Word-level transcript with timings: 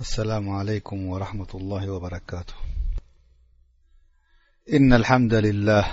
السلام 0.00 0.48
عليكم 0.48 1.06
ورحمة 1.06 1.46
الله 1.54 1.90
وبركاته 1.90 2.54
إن 4.72 4.92
الحمد 4.92 5.34
لله 5.34 5.84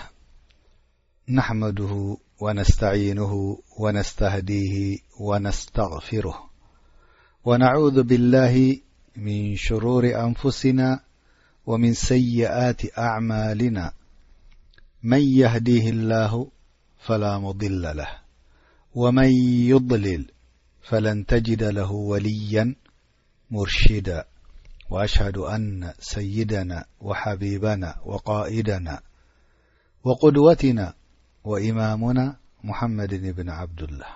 نحمده 1.30 2.18
ونستعينه 2.42 3.34
ونستهديه 3.80 4.98
ونستغفره 5.20 6.50
ونعوذ 7.46 8.04
بالله 8.04 8.78
من 9.16 9.56
شرور 9.56 10.04
أنفسنا 10.20 11.00
ومن 11.66 11.94
سيئات 11.94 12.98
أعمالنا 13.00 13.94
من 15.04 15.22
يهديه 15.38 15.90
الله 15.90 16.48
فلا 17.08 17.38
مضل 17.40 17.82
له 17.82 18.10
ومن 18.96 19.30
يضلل 19.72 20.26
فلن 20.90 21.26
تجد 21.26 21.64
له 21.64 21.92
وليا 21.92 22.76
مرشدا 23.54 24.26
وأشهد 24.90 25.38
أن 25.38 25.94
سيدنا 26.00 26.86
وحبيبنا 27.02 27.96
وقائدنا 28.06 29.00
وقدوتنا 30.04 30.94
وإمامنا 31.44 32.36
محمد 32.64 33.14
بن 33.14 33.50
عبد 33.50 33.82
الله 33.82 34.14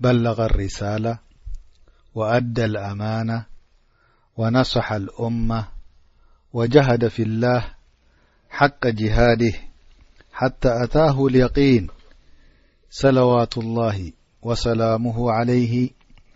بلغ 0.00 0.44
الرسالة 0.44 1.18
وأدى 2.14 2.64
الأمانة 2.64 3.46
ونصح 4.36 4.92
الأمة 4.92 5.68
وجهد 6.52 7.08
في 7.08 7.22
الله 7.22 7.74
حق 8.50 8.86
جهاده 8.86 9.52
حتى 10.32 10.70
أتاه 10.84 11.26
اليقين 11.26 11.88
صلوات 12.90 13.58
الله 13.58 14.12
وسلامه 14.42 15.30
عليه 15.32 15.90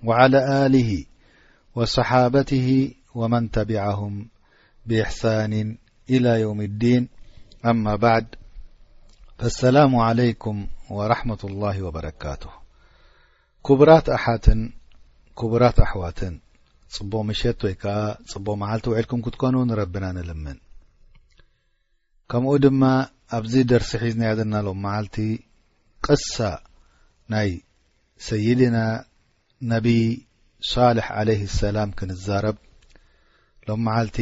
وعلى 0.04 0.66
آله 0.66 1.04
وصሓበትህ 1.78 2.66
ወመን 3.20 3.44
ተቢعهም 3.56 4.14
ብእሕሳን 4.88 5.52
إላ 6.14 6.26
ዮውም 6.42 6.58
اዲን 6.66 7.04
ኣማ 7.70 7.84
ባዕድ 8.02 8.28
ሰላሙ 9.60 9.92
عለይኩም 10.08 10.58
ወረሕመة 10.98 11.42
الላه 11.50 11.76
ወበረካቱ 11.86 12.42
ኩብራት 13.66 14.06
ኣሓትን 14.16 14.60
ኩቡራት 15.40 15.78
ኣሕዋትን 15.86 16.34
ፅቡቕ 16.96 17.20
ምሸት 17.28 17.58
ወይ 17.66 17.74
ከዓ 17.82 17.96
ፅቡ 18.32 18.46
መዓልቲ 18.62 18.86
ውዕልኩም 18.92 19.22
ክትኮኑ 19.26 19.54
ንረብና 19.70 20.04
ንልምን 20.16 20.58
ከምኡ 22.30 22.52
ድማ 22.64 22.82
ኣብዚ 23.38 23.54
ደርሲ 23.70 23.90
ሒዝናያ 24.02 24.30
ዘና 24.40 24.54
ሎም 24.66 24.78
መዓልቲ 24.84 25.16
ቅሳ 26.06 26.36
ናይ 27.32 27.50
ሰይድና 28.26 28.76
ነቢ 29.72 29.86
ሳልሕ 30.72 31.06
ዓለይህ 31.20 31.42
ሰላም 31.60 31.90
ክንዛረብ 31.98 32.56
ሎም 33.66 33.80
መሓልቲ 33.86 34.18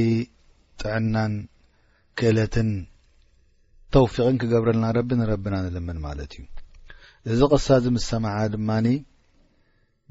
ጥዕናን 0.81 1.33
ክእለትን 2.19 2.71
ተውፊቅን 3.95 4.37
ክገብረልና 4.43 4.87
ረቢ 4.98 5.11
ንረብና 5.20 5.55
ንልምን 5.65 5.98
ማለት 6.07 6.33
እዩ 6.39 6.47
እዚ 7.33 7.41
ቕሳ 7.55 7.67
ዚ 7.85 7.93
ምስ 7.97 8.05
ሰምዕ 8.13 8.35
ድማኒ 8.55 8.87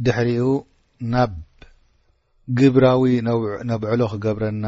ድሕሪኡ 0.06 0.48
ናብ 1.14 1.34
ግብራዊ 2.60 3.04
ነብዕሎ 3.72 4.02
ክገብረና 4.14 4.66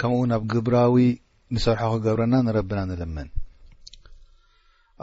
ከምኡ 0.00 0.20
ናብ 0.32 0.44
ግብራዊ 0.52 0.96
ንሰርሖ 1.54 1.82
ክገብረና 1.96 2.34
ንረብና 2.48 2.80
ንልምን 2.92 3.28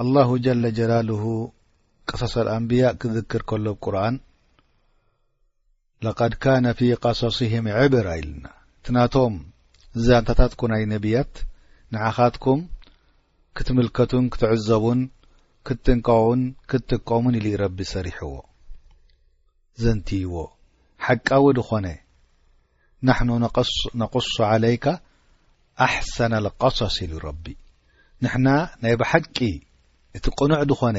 ኣላሁ 0.03 0.30
ጀለጀላልሁ 0.45 1.23
ቀሳሶ 2.09 2.36
ኣንብያ 2.56 2.84
ክዝክር 3.02 3.42
ከሎ 3.50 3.66
ብቁርኣን 3.78 4.16
ለቐድ 6.06 6.34
ካነ 6.44 6.66
ፊ 6.78 6.88
ቐሶሲህም 7.03 7.67
ዕብር 7.81 8.08
ኣኢልና 8.14 8.45
እትናቶም 8.80 9.36
ዛንታታትኩ 10.06 10.62
ናይ 10.72 10.84
ነቢያት 10.94 11.34
ንዓኻትኩም 11.94 12.59
ክትምልከቱን 13.58 14.25
ክትዕዘቡን 14.34 15.00
ክትጥንቀውን 15.68 16.41
ክትጥቀሙን 16.69 17.38
ኢሉ 17.40 17.47
ረቢ 17.63 17.80
ሰሪሕዎ 17.94 18.34
ዘንቲይዎ 19.84 20.35
ሓቃዊ 21.06 21.46
ድኾነ 21.59 21.88
ናሕኑ 23.08 23.29
ሱነቕሱ 23.72 24.29
ዓለይካ 24.52 24.85
ኣሕሰና 25.85 26.34
ልቀሶስ 26.46 26.97
ኢሉ 27.06 27.14
ረቢ 27.28 27.46
ንሕና 28.25 28.47
ናይ 28.84 28.94
ብሓቂ 29.02 29.38
እቲ 30.18 30.25
ቕኑዕ 30.40 30.62
ድኾነ 30.69 30.97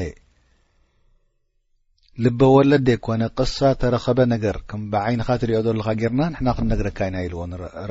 ልበወለደይ 2.23 2.97
ኮነ 3.05 3.21
ቕሳ 3.37 3.57
ተረኸበ 3.81 4.19
ነገር 4.31 4.55
ከም 4.69 4.81
ብዓይንኻ 4.93 5.27
እትሪእኦ 5.37 5.59
ዘለኻ 5.67 5.87
ጌርና 5.99 6.21
ንሕና 6.31 6.49
ክንነግረካ 6.57 6.97
ኢና 7.09 7.15
ኢልዎ 7.25 7.41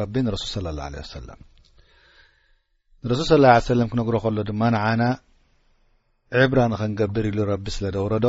ረቢ 0.00 0.14
ንረሱል 0.26 0.48
ስለ 0.56 0.66
ላه 0.78 0.86
ه 1.02 1.04
ሰለም 1.16 1.38
ንረሱል 3.04 3.24
ስ 3.60 3.64
ሰለም 3.70 3.88
ክነግሮ 3.92 4.14
ከሎ 4.24 4.38
ድማ 4.48 4.62
ንዓና 4.74 5.02
ዕብራ 6.42 6.58
ንኸንገብር 6.72 7.26
ኢሉ 7.30 7.38
ረቢ 7.52 7.64
ስለ 7.76 7.84
ደውረዶ 7.96 8.26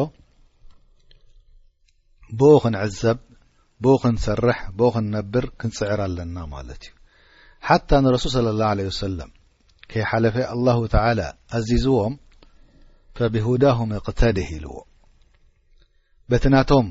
ብኡ 2.40 2.52
ክንዕዘብ 2.66 3.20
ብኡ 3.84 3.96
ክንሰርሕ 4.04 4.60
ብኡ 4.80 4.90
ክንነብር 4.96 5.46
ክንፅዕር 5.62 6.02
ኣለና 6.08 6.38
ማለት 6.56 6.84
እዩ 6.88 6.94
ሓታ 7.68 7.90
ንረሱል 8.06 8.32
ስለى 8.38 8.52
ላه 8.60 8.72
ለه 8.80 8.86
ወሰለም 8.94 9.32
ከይ 9.92 10.04
ሓለፈ 10.12 10.36
ኣلላه 10.54 10.78
ተ 10.94 11.04
ኣዚዝዎም 11.60 12.14
ፈብሁዳهም 13.18 13.90
ቅተድህ 14.08 14.50
ኢልዎ 14.58 14.76
በትናቶም 16.32 16.88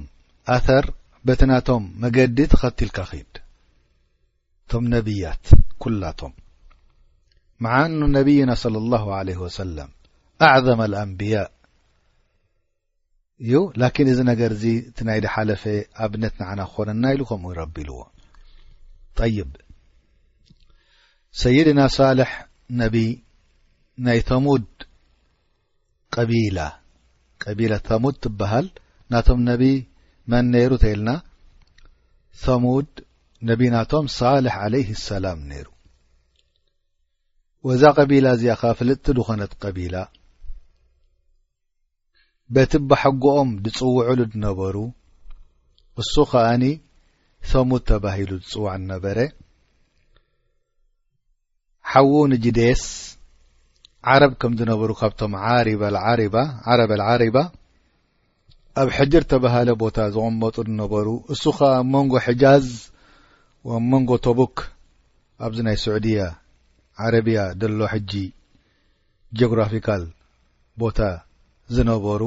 ኣር 0.55 0.87
በትናቶም 1.29 1.85
መገዲ 2.03 2.39
ተኸትልካ 2.53 2.99
ክድ 3.11 3.33
እቶም 4.63 4.85
ነቢያት 4.95 5.45
ኩላቶም 5.83 6.33
መዓኑ 7.65 7.99
ነቢይና 8.17 8.51
صለى 8.63 8.81
ላه 8.93 9.05
ለ 9.29 9.37
ወሰለም 9.45 9.91
ኣዕዘም 10.49 10.81
ልኣንብያء 10.93 11.47
እዩ 13.45 13.57
ላኪን 13.81 14.09
እዚ 14.13 14.19
ነገር 14.31 14.53
ዚ 14.63 14.65
እቲ 14.91 14.99
ናይዲ 15.09 15.25
ሓለፈ 15.35 15.63
ኣብነት 16.07 16.35
ንዓና 16.41 16.61
ክኾነና 16.71 17.05
ኢሉ 17.15 17.23
ከምኡ 17.31 17.51
ይረቢልዎ 17.55 17.99
ጠይብ 19.19 19.51
ሰይድና 21.43 21.81
ሳልሕ 21.97 22.31
ነቢይ 22.83 23.11
ናይ 24.07 24.21
ተሙድ 24.31 24.69
ቢ 26.31 26.35
ቀቢላ 27.47 27.75
ተሙድ 27.89 28.17
ትብሃል 28.27 28.67
ናቶም 29.13 29.41
ነቢ 29.51 29.63
መን 30.33 30.47
ነይሩ 30.55 30.73
እንተየልና 30.77 31.11
ተሙድ 32.43 32.89
ነቢ 33.49 33.61
ናቶም 33.75 34.07
ሳልሕ 34.19 34.55
ዓለይህ 34.65 34.89
ሰላም 35.09 35.39
ነይሩ 35.51 35.67
ወዛ 37.69 37.83
ቀቢላ 37.99 38.27
እዚኣ 38.37 38.53
ካ 38.61 38.65
ፍልጥቲ 38.79 39.07
ድኾነት 39.19 39.53
ቀቢላ 39.63 39.97
በቲ 42.57 42.73
ባሓጎኦም 42.91 43.51
ዝፅውዑሉ 43.65 44.21
ድነበሩ 44.35 44.77
እሱ 46.03 46.13
ከኣኒ 46.33 46.65
ሰሙድ 47.53 47.83
ተባሂሉ 47.91 48.31
ዝፅዋዕ 48.45 48.77
ነበረ 48.93 49.19
ሓዉ 51.93 52.13
ንጅደስ 52.33 52.85
ዓረብ 54.13 54.33
ከምዝነበሩ 54.41 54.91
ካብቶም 55.01 55.33
ዓረበ 55.51 55.83
ልዓሪባ 55.97 57.37
ኣብ 58.81 58.89
ሕጅር 58.97 59.23
ተባህለ 59.31 59.69
ቦታ 59.83 59.99
ዝቀመጡ 60.15 60.57
ነበሩ 60.81 61.09
እሱ 61.35 61.43
ከ 61.59 61.71
መንጎ 61.93 62.13
ሒጃዝ 62.27 62.67
ወ 63.69 63.79
መንጎ 63.93 64.11
ቶቡክ 64.27 64.57
ኣብዚ 65.47 65.59
ናይ 65.67 65.77
ስዑድያ 65.85 66.21
ዓረቢያ 67.07 67.41
ደሎ 67.61 67.81
ሕጂ 67.93 68.13
ጂኦግራፊካል 69.39 70.05
ቦታ 70.83 70.99
ዝነበሩ 71.77 72.21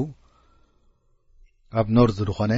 ኣብ 1.81 1.87
ኖርዝ 1.97 2.19
ዝኾነ 2.31 2.53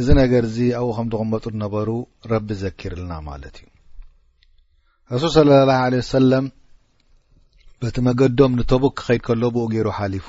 እዚ 0.00 0.06
ነገር 0.22 0.42
እዚ 0.50 0.58
ኣብኡ 0.80 0.90
ከም 0.98 1.08
ደቐመጡ 1.14 1.44
ነበሩ 1.64 1.88
ረቢ 2.32 2.48
ዘኪርልና 2.64 3.12
ማለት 3.30 3.56
እዩ 3.62 3.70
ረሱል 5.22 5.30
ስለ 5.36 5.50
ላ 5.70 5.78
ወሰለም 6.02 6.46
በቲ 7.82 7.96
መገዶም 8.10 8.52
ንቶቡክ 8.60 8.94
ክኸይድ 8.98 9.22
ከሎ 9.28 9.42
ብኡ 9.56 9.64
ገይሩ 9.74 9.88
ሓሊፉ 10.00 10.28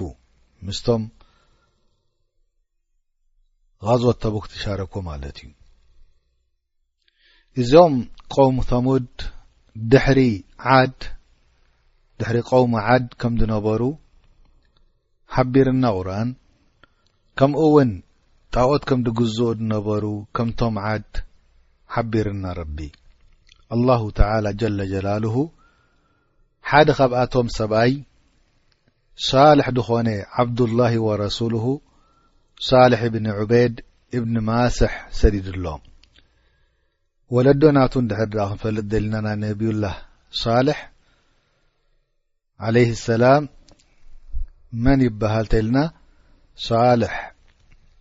ምስቶም 0.67 1.03
ኣዝወት 3.91 4.17
ተቡ 4.23 4.35
ክትሻረኩ 4.43 4.93
ማለት 5.09 5.37
እዩ 5.45 5.51
እዞም 7.61 7.95
ቆውም 8.33 8.57
ተሙድ 8.71 9.09
ድሕሪ 9.91 10.19
ዓድ 10.77 10.97
ድሕሪ 12.19 12.37
ቆውሚ 12.49 12.73
ዓድ 12.93 13.05
ከም 13.21 13.33
ዝነበሩ 13.41 13.81
ሓቢርና 15.35 15.83
ቁርኣን 15.97 16.29
ከምኡ 17.39 17.61
እውን 17.69 17.91
ጣዖት 18.55 18.83
ከም 18.89 18.99
ዲግዝኡ 19.07 19.47
ዝነበሩ 19.61 20.03
ከምቶም 20.35 20.75
ዓድ 20.91 21.07
ሓቢርና 21.95 22.45
ረቢ 22.59 22.77
ኣላሁ 23.75 24.01
ተላ 24.19 24.45
ጀላ 24.61 24.79
ጀላልሁ 24.91 25.35
ሓደ 26.69 26.89
ካብኣቶም 26.99 27.47
ሰብኣይ 27.57 27.93
ሳልሕ 29.27 29.67
ድኾነ 29.77 30.07
ዓብዱላሂ 30.43 30.93
ወረሱሉሁ 31.07 31.65
صالح 32.59 33.07
بن 33.07 33.27
عبيد 33.27 33.81
بن 34.13 34.37
ماسح 34.39 35.07
سدد 35.11 35.47
الم 35.47 35.79
ولدو 37.29 37.69
ناتو 37.71 38.01
دح 38.01 38.17
نفلط 38.51 38.93
لننا 38.93 39.35
نبي 39.35 39.69
الله 39.69 39.97
صالح 40.31 40.91
عليه 42.59 42.91
السلام 42.91 43.49
من 44.73 45.01
يبهل 45.01 45.47
تلنا 45.47 45.91
صالح 46.55 47.33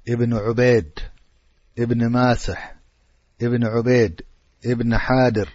ابن 0.09 0.35
عبيድ 0.35 0.99
بن 1.77 2.07
ماسح 2.13 2.75
بن 3.41 3.67
عبيድ 3.67 4.21
بن 4.65 4.99
حادر 4.99 5.49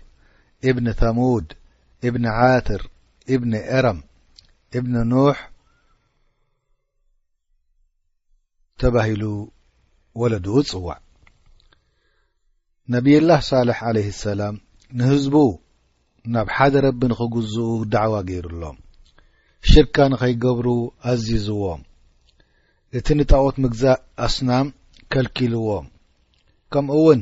ابن 0.65 0.91
ثمود 0.91 1.53
ابن 2.03 2.25
عاثر 2.27 2.89
ابن 3.29 3.55
ارم 3.55 4.03
بن 4.73 5.07
نوح 5.07 5.49
ተባሂሉ 8.81 9.23
ወለድኡ 10.21 10.57
ጽዋዕ 10.69 10.99
ነቢይላህ 12.93 13.39
ሳሌሕ 13.49 13.79
ለይህ 13.95 14.13
ሰላም 14.27 14.55
ንህዝቡ 14.99 15.35
ናብ 16.33 16.47
ሓደ 16.55 16.73
ረቢ 16.85 17.01
ንኽግዝኡ 17.11 17.67
ዳዕዋ 17.93 18.15
ገይሩ 18.29 18.45
ሎም 18.61 18.77
ሽርካ 19.71 19.95
ንኸይገብሩ 20.11 20.67
ኣዚዝዎም 21.11 21.81
እቲ 22.97 23.07
ንጣዖት 23.19 23.55
ምግዛእ 23.63 23.99
ኣስናም 24.25 24.67
ከልኪልዎም 25.11 25.85
ከምኡውን 26.73 27.21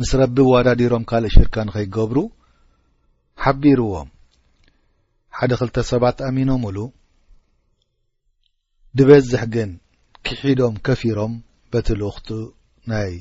ምስ 0.00 0.10
ረቢ 0.20 0.36
ዋዳ 0.50 0.68
ዲሮም 0.80 1.04
ካልእ 1.10 1.32
ሽርካ 1.38 1.54
ንኸይገብሩ 1.68 2.18
ሓቢርዎም 3.44 4.08
ሓደ 5.38 5.52
ክልተ 5.60 5.76
ሰባት 5.92 6.18
ኣሚኖም 6.30 6.60
ሙሉ 6.66 6.78
ድበዝሕ 8.98 9.42
ግን 9.54 9.70
ክሒዶም 10.28 10.74
ከፊሮም 10.86 11.32
በቲ 11.72 11.86
ልእኽቱ 11.98 12.28
ናይ 12.90 13.12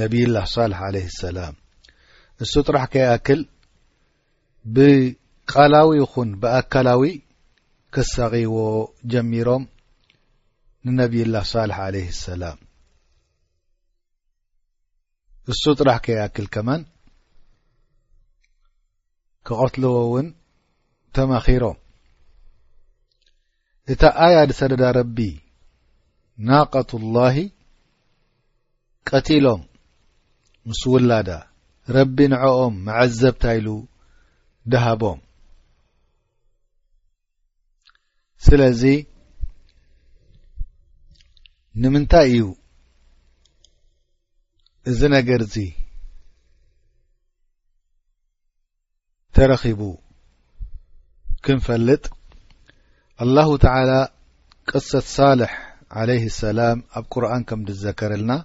ነቢይላህ 0.00 0.44
صልሕ 0.54 0.78
ዓለይህ 0.86 1.10
ሰላም 1.22 1.54
እሱ 2.44 2.52
ጥራሕ 2.68 2.82
ከይኣክል 2.94 3.40
ብቃላዊ 4.76 5.88
ይኹን 6.00 6.30
ብኣካላዊ 6.42 7.02
ከሳቂዎ 7.96 8.56
ጀሚሮም 9.12 9.62
ንነቢይ 10.88 11.24
ላህ 11.34 11.46
ሳል 11.52 11.72
ለህ 11.94 12.10
ሰላም 12.26 12.58
እሱ 15.54 15.62
ጥራሕ 15.80 15.98
ከየኣክል 16.06 16.48
ከመን 16.56 16.84
ኬቐትልዎ 19.48 19.94
እውን 20.08 20.28
ተማኺሮም 21.18 21.78
እታ 23.94 24.02
ኣያ 24.26 24.36
ድ 24.50 24.58
ሰደዳ 24.60 24.84
ረቢ 24.98 25.16
ናቀት 26.48 26.90
ላሂ 27.16 27.36
ቀቲሎም 29.08 29.60
ምስ 30.68 30.80
ውላዳ 30.92 31.30
ረቢ 31.96 32.16
ንዐኦም 32.32 32.74
መዐዘብታኢሉ 32.86 33.68
ዳሃቦም 34.72 35.20
ስለዚ 38.46 38.82
ንምንታይ 41.82 42.28
እዩ 42.32 42.42
እዚ 44.90 45.00
ነገር 45.16 45.42
ዚ 45.52 45.64
ተረኺቡ 49.36 49.80
ክንፈልጥ 51.44 52.04
አላሁ 53.24 53.48
ተላ 53.64 53.90
ቅሰት 54.70 55.06
ሳልሕ 55.16 55.54
عليه 55.94 56.26
السلام 56.26 56.82
اب 56.94 57.04
قرآن 57.10 57.42
كم 57.44 57.62
ذكرلنا 57.62 58.44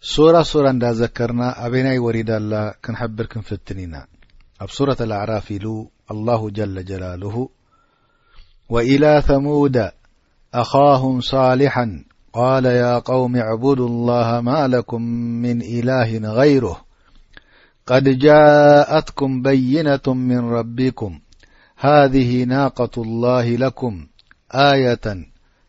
صورة 0.00 0.42
صورة 0.42 0.70
ندا 0.72 0.90
ذكرنا 0.92 1.66
ابيناي 1.66 1.98
وريد 1.98 2.30
لل 2.30 2.74
كنحبر 2.84 3.26
كنفتننا 3.26 4.06
اب 4.60 4.68
صورة 4.68 4.96
الاعراف 5.00 5.50
ال 5.50 5.86
الله 6.10 6.50
جل 6.50 6.84
جلاله 6.84 7.48
والى 8.68 9.22
ثمود 9.26 9.88
أخاهم 10.54 11.20
صالحا 11.20 12.04
قال 12.32 12.64
يا 12.64 12.98
قوم 12.98 13.36
اعبدوا 13.36 13.86
الله 13.88 14.40
ما 14.40 14.68
لكم 14.68 15.02
من 15.44 15.62
اله 15.62 16.18
غيره 16.18 16.78
قد 17.86 18.04
جاءتكم 18.08 19.42
بينة 19.42 20.06
من 20.14 20.38
ربكم 20.38 21.20
هذه 21.76 22.44
ناقة 22.44 23.02
الله 23.02 23.56
لكم 23.56 24.06
آية 24.54 25.28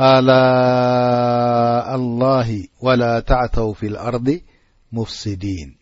آلاء 0.00 1.94
الله 1.94 2.64
ولا 2.80 3.20
تعثوا 3.20 3.74
في 3.74 3.86
الأرض 3.86 4.40
مفسدين 4.92 5.76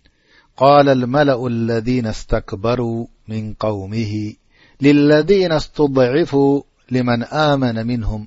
قال 0.56 0.88
الملأ 0.88 1.46
الذين 1.46 2.06
استكبروا 2.06 3.06
من 3.28 3.54
قومه 3.54 4.34
للذين 4.80 5.52
استضعفوا 5.52 6.62
لمن 6.90 7.22
آمن 7.24 7.86
منهم 7.86 8.26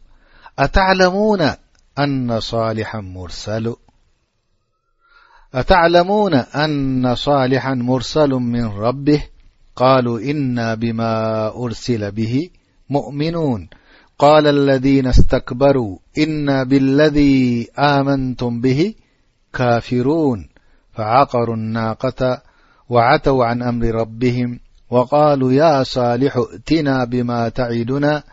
أتعلمون 0.60 1.52
أن 2.00 2.40
صالحا 2.40 3.00
مرسل 7.82 8.30
من 8.34 8.66
ربه 8.66 9.24
قالوا 9.76 10.20
إنا 10.20 10.76
بما 10.76 11.48
أرسل 11.66 12.12
به 12.12 12.50
مؤمنون 12.90 13.68
قال 14.20 14.48
الذين 14.48 15.08
استكبروا 15.08 15.98
إن 16.18 16.64
بالذي 16.64 17.68
آمنتم 17.80 18.62
به 18.62 18.94
كافرون 19.54 20.50
فعقروا 20.94 21.56
الناقة 21.56 22.42
وعتوا 22.90 23.46
عن 23.46 23.62
أمر 23.62 23.86
ربهم 23.86 24.60
وقالوا 24.90 25.52
يا 25.52 25.84
صالح 25.84 26.38
ائتنا 26.38 27.04
بما 27.06 27.50
تعدنا 27.50 28.24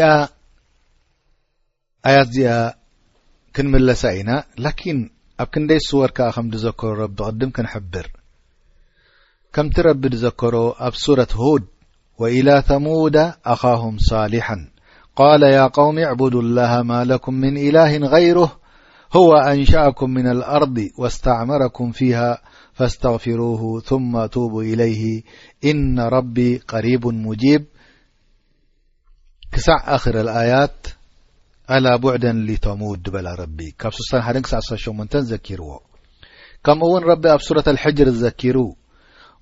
آيات 2.05 2.27
ዚ 2.29 2.69
كنملس 3.55 4.05
نا 4.05 4.43
لكن 4.57 5.09
أ 5.39 5.43
كندي 5.43 5.79
صور 5.79 6.09
ك 6.11 6.37
م 6.39 6.49
دذكر 6.49 6.87
رب 6.97 7.21
قدم 7.21 7.49
كنحبر 7.51 8.07
كمت 9.53 9.79
رب 9.79 10.05
ذكر 10.05 10.73
اب 10.77 10.93
صورة 10.93 11.27
هود 11.33 11.63
وإلى 12.17 12.61
ثمود 12.61 13.15
اخاهم 13.45 13.97
صالحا 13.97 14.57
قال 15.15 15.43
يا 15.43 15.67
قوم 15.67 15.99
اعبد 15.99 16.35
الله 16.35 16.81
ما 16.83 17.03
لكم 17.03 17.33
من 17.33 17.57
إله 17.57 17.97
غيره 17.97 18.59
هو 19.15 19.33
أنشأكم 19.33 20.09
من 20.09 20.27
الأرض 20.27 20.89
واستعمركم 20.97 21.91
فيها 21.91 22.41
فاستغفروه 22.73 23.79
ثم 23.79 24.25
توبوا 24.25 24.63
إليه 24.63 25.23
إن 25.65 25.99
ربي 25.99 26.57
قريب 26.57 27.07
مجيب 27.07 27.65
كع 29.65 29.97
خر 29.97 30.29
ايا 30.29 30.69
ل 31.69 31.97
بعدا 31.97 32.33
لتموت 32.33 33.09
بل 33.09 33.25
ربي 33.39 33.75
18 34.09 35.35
كيرو 35.35 35.81
كمون 36.63 37.03
رب 37.03 37.25
أب 37.25 37.41
سورة 37.41 37.63
الحجر 37.67 38.09
زكير 38.09 38.55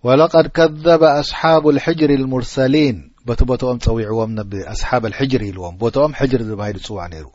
ولقد 0.04 0.48
كذب 0.48 1.04
أسحاب 1.04 1.68
الحجر 1.70 2.10
المرسلين 2.10 3.12
بت 3.28 3.44
تم 3.62 3.78
وعوم 3.94 4.36
أصحاب 4.54 5.06
الحجر 5.06 5.44
لوم 5.54 5.78
م 5.96 6.14
حجر 6.14 6.42
زبهد 6.42 6.92
وع 6.92 7.08
نر 7.08 7.32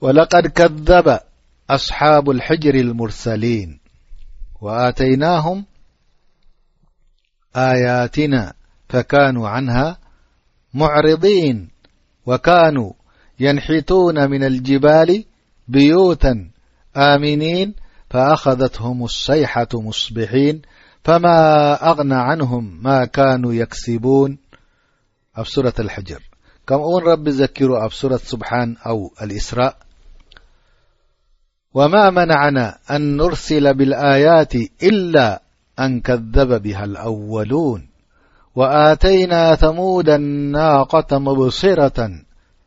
ولقد 0.00 0.46
كذب 0.46 1.18
أصحاب 1.70 2.30
الحجر 2.30 2.74
المرسلين 2.74 3.78
وآتيناهم 4.60 5.64
آياتنا 7.56 8.52
فكانوا 8.88 9.48
عنها 9.48 9.98
معرضين 10.74 11.68
وكانوا 12.26 12.92
ينحتون 13.40 14.30
من 14.30 14.44
الجبال 14.44 15.24
بيوتا 15.68 16.50
آمنين 16.96 17.74
فأخذتهم 18.10 19.04
الصيحة 19.04 19.68
مصبحين 19.74 20.62
فما 21.04 21.72
أغنى 21.90 22.14
عنهم 22.14 22.82
ما 22.82 23.04
كانوا 23.04 23.52
يكسبونصورة 23.52 24.38
الحجر 25.78 26.20
كمون 26.66 27.02
رب 27.02 27.28
زكرو 27.28 27.76
أبسورة 27.84 28.16
سبحان 28.16 28.76
أو 28.86 29.10
الإسراء 29.22 29.76
وما 31.74 32.10
منعنا 32.10 32.76
أن 32.90 33.16
نرسل 33.16 33.74
بالآيات 33.74 34.54
إلا 34.82 35.42
أن 35.80 36.00
كذب 36.00 36.62
بها 36.62 36.84
الأولون 36.84 37.88
وآتينا 38.56 39.54
ثمودا 39.54 40.16
ناقة 40.52 41.18
مبصرة 41.18 42.08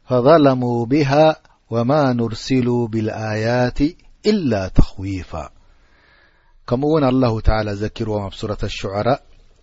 فظلموا 0.10 0.86
بها 0.86 1.36
وما 1.70 2.13
نرسلوا 2.13 2.88
بالآيات 2.88 3.80
إلا 4.25 4.68
تخويفا 4.68 5.50
مون 6.72 7.04
الله 7.04 7.42
تعالى 7.42 7.75
زكربصرة 7.75 8.66
الشعراء 8.66 9.22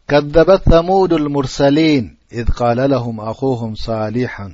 كذبت 0.08 0.62
ثمود 0.70 1.12
المرسلين 1.12 2.16
إذ 2.34 2.48
قال 2.50 2.90
لهم 2.90 3.20
اخوهم 3.20 3.74
صالح 3.74 4.48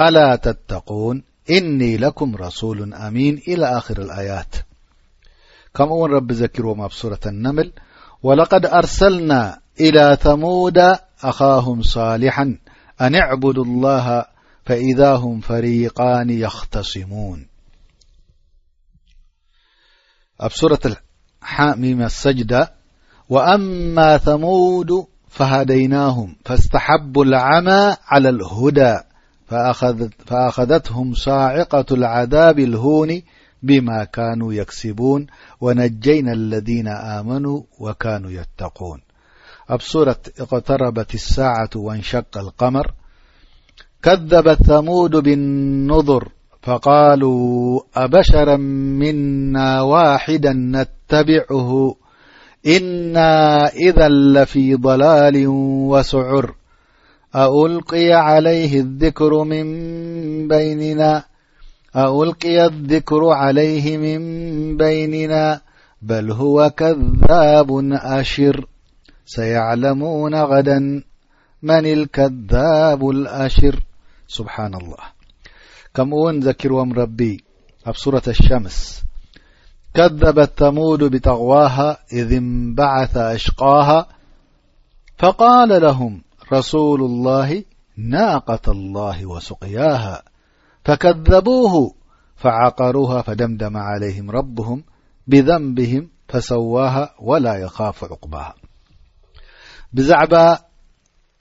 ألا 0.00 0.36
تتقون 0.36 1.22
إني 1.50 1.96
لكم 1.96 2.36
رسول 2.36 2.94
امين 2.94 3.42
إلى 3.48 3.66
آخر 3.78 4.02
الآيات 4.02 4.54
كمون 5.74 6.10
رب 6.12 6.32
ذكروم 6.32 6.86
بصورة 6.86 7.20
النمل 7.26 7.72
ولقد 8.22 8.66
أرسلنا 8.66 9.58
الى 9.80 10.18
ثمود 10.20 10.78
اخاهم 11.24 11.82
صالحا 11.82 12.58
أن 13.00 13.14
اعبدوا 13.14 13.64
الله 13.64 14.24
فإذا 14.64 15.14
هم 15.16 15.40
فريقان 15.40 16.30
يختصمونوة 16.30 17.44
السجدةوما 22.02 24.18
ثمو 24.18 24.82
فهديناهم 25.36 26.34
فاستحبوا 26.44 27.24
العمى 27.24 27.96
على 28.06 28.28
الهدى 28.28 28.94
فأخذتهم 30.26 31.14
صاعقة 31.14 31.84
العذاب 31.92 32.58
الهون 32.58 33.22
بما 33.62 34.04
كانوا 34.04 34.52
يكسبون 34.52 35.26
ونجينا 35.60 36.32
الذين 36.32 36.88
آمنوا 36.88 37.62
وكانوا 37.80 38.30
يتقون 38.30 39.00
ابصرت 39.68 40.40
اقتربت 40.40 41.14
الساعة 41.14 41.70
وانشق 41.76 42.38
القمر 42.38 42.86
كذب 44.02 44.48
الثمود 44.48 45.10
بالنظر 45.16 46.28
فقالوا 46.62 47.80
أبشرا 47.94 48.56
منا 49.00 49.80
واحدا 49.82 50.52
نتبعه 50.52 51.94
إنا 52.66 53.64
إذا 53.66 54.08
لفي 54.08 54.74
ضلال 54.74 55.46
وسعر 55.88 56.54
أألقي 57.34 58.38
الذكر 58.80 59.30
عليه 63.32 63.96
من 63.96 64.36
بيننا 64.76 65.60
بل 66.02 66.30
هو 66.32 66.70
كذاب 66.76 67.92
أشر 67.92 68.66
سيعلمون 69.26 70.34
غدا 70.34 71.02
من 71.62 71.86
الكذاب 71.86 73.08
الأشر 73.10 73.80
سبحان 74.28 74.72
اللهمزكومرصورة 75.98 78.22
الشمس 78.28 79.05
كذبت 79.96 80.38
الثمود 80.38 81.04
بتقواها 81.04 81.98
اذ 82.12 82.32
انبعث 82.32 83.16
اشقاها 83.16 84.06
فقال 85.18 85.82
لهم 85.82 86.22
رسول 86.52 87.00
الله 87.02 87.64
ناقة 87.96 88.66
الله 88.72 89.26
وسقياها 89.26 90.22
فكذبوه 90.84 91.92
فعقروها 92.36 93.22
فدمدم 93.22 93.76
عليهم 93.76 94.30
ربهم 94.30 94.84
بذنبهم 95.26 96.08
فسواها 96.28 97.10
ولا 97.18 97.54
يخاف 97.54 98.04
عقبها 98.04 98.54
بعب 99.92 100.58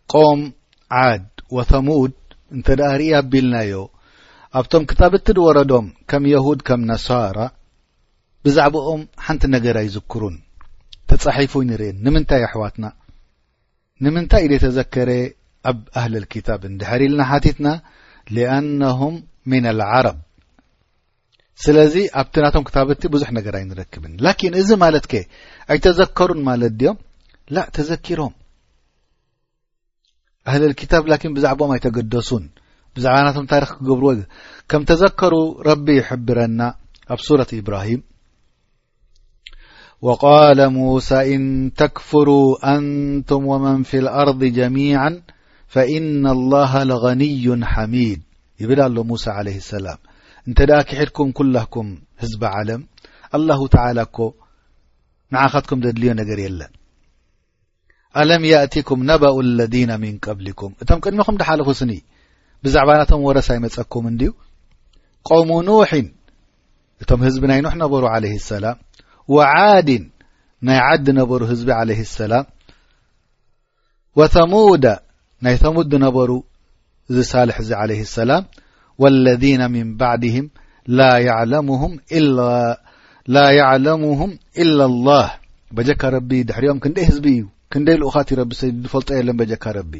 قم 0.07 0.51
عاد 0.91 1.25
وثمود 1.51 2.11
انت 2.51 2.71
ري 2.71 3.21
بلنا 3.21 3.87
ام 4.55 4.85
كتابت 4.85 5.37
ورم 5.37 5.93
كم 6.07 6.25
يهود 6.25 6.61
كم 6.61 6.81
نصارى 6.85 7.49
ብዛዕባኦም 8.45 9.01
ሓንቲ 9.25 9.43
ነገር 9.55 9.75
ይዝክሩን 9.87 10.35
ተጻሒፉ 11.09 11.53
ይንርእን 11.63 11.97
ንምንታይ 12.05 12.43
ኣሕዋትና 12.47 12.85
ንምንታይ 14.05 14.43
ኢደ 14.47 14.53
ተዘከረ 14.65 15.09
ኣብ 15.71 15.79
ኣህል 15.99 16.13
ልክታብ 16.23 16.61
እንድሕር 16.69 17.01
ኢልና 17.05 17.21
ሓቲትና 17.31 17.67
ለኣነሁም 18.35 19.15
ሚን 19.51 19.65
ኣልዓረብ 19.71 20.17
ስለዚ 21.63 21.95
ኣብቲ 22.21 22.35
ናቶም 22.45 22.65
ክታበቲ 22.67 23.01
ብዙሕ 23.13 23.29
ነገር 23.37 23.55
ይንረክብን 23.63 24.13
ላኪን 24.25 24.55
እዚ 24.61 24.69
ማለት 24.85 25.05
ከ 25.11 25.21
ኣይተዘከሩን 25.73 26.41
ማለት 26.49 26.73
ድኦም 26.81 26.97
ላ 27.55 27.63
ተዘኪሮም 27.77 28.33
ኣህለ 30.51 30.63
ልክታብ 30.73 31.03
ላኪን 31.11 31.35
ብዛዕኦም 31.37 31.71
ኣይተገደሱን 31.75 32.43
ብዛዕባ 32.97 33.15
ናቶም 33.27 33.47
ታሪክ 33.53 33.71
ክገብርዎ 33.77 34.11
ከም 34.71 34.83
ተዘከሩ 34.91 35.33
ረቢ 35.69 35.87
ይሕብረና 35.99 36.61
ኣብ 37.13 37.19
ሱረት 37.27 37.49
ኢብራሂም 37.61 38.01
وቃل 40.07 40.59
ሙوسى 40.77 41.19
እን 41.33 41.43
ተكፍሩا 41.81 42.45
أንቱም 42.73 43.41
وመن 43.51 43.77
في 43.89 43.95
الኣርض 44.03 44.41
جሚيعا 44.57 45.09
فإن 45.73 46.23
الله 46.35 46.71
لغنዩ 46.89 47.45
حሚيድ 47.73 48.19
ይብል 48.61 48.79
ኣሎ 48.87 48.97
ሙوሳى 49.11 49.29
عليه 49.39 49.57
السላ 49.63 49.87
እንተ 50.47 50.59
ክሕድኩም 50.89 51.27
ኩلኩም 51.37 51.87
ህዝب 52.21 52.41
عለም 52.57 52.81
لله 53.41 53.59
ተل 53.73 53.99
ك 54.15 54.17
ንዓኻትኩም 55.33 55.79
ዘድልዮ 55.85 56.09
ነገር 56.21 56.37
የለን 56.45 56.71
ኣለም 58.21 58.41
يأتكም 58.53 58.99
ነبኡ 59.11 59.35
الذ 59.47 59.75
من 60.03 60.13
قብلكም 60.25 60.71
እቶም 60.81 60.99
ቅድሚኹም 61.05 61.35
ድሓለፉ 61.41 61.67
ስኒ 61.79 61.91
ብዛዕባ 62.63 62.89
ናቶም 63.01 63.21
ወረስ 63.29 63.47
ኣይመፀኩም 63.55 64.05
እዲዩ 64.11 64.29
قوم 65.29 65.49
نوح 65.69 65.89
እቶም 67.01 67.19
ህዝቢ 67.27 67.43
ናይ 67.51 67.59
ኑሕ 67.65 67.73
ነበሩ 67.83 68.03
يه 68.15 68.35
لسላم 68.43 68.77
وعاد 69.27 69.89
ናي 70.65 70.77
عد 70.77 71.09
نبر 71.09 71.43
هዝب 71.51 71.69
عليه 71.69 71.99
السلام 72.01 72.45
وثمود 74.15 74.85
ናي 75.41 75.57
ثمو 75.57 75.81
نبر 75.81 76.41
سلح 77.21 77.61
ዚ 77.61 77.73
عليه 77.75 78.01
السلام 78.01 78.45
والذين 78.97 79.71
من 79.71 79.97
بعدهم 79.97 80.49
لا 80.87 81.17
يعلمهم 81.17 81.99
إلا 84.57 84.85
الله 84.85 85.31
بجك 85.71 86.05
رب 86.05 86.27
درኦم 86.27 86.79
ክدي 86.79 87.05
ዝب 87.05 87.25
ي 87.25 87.45
لؤت 87.75 88.33
ر 88.33 88.39
فلط 88.93 89.09
የن 89.11 89.37
بجك 89.37 89.67
رب 89.67 89.93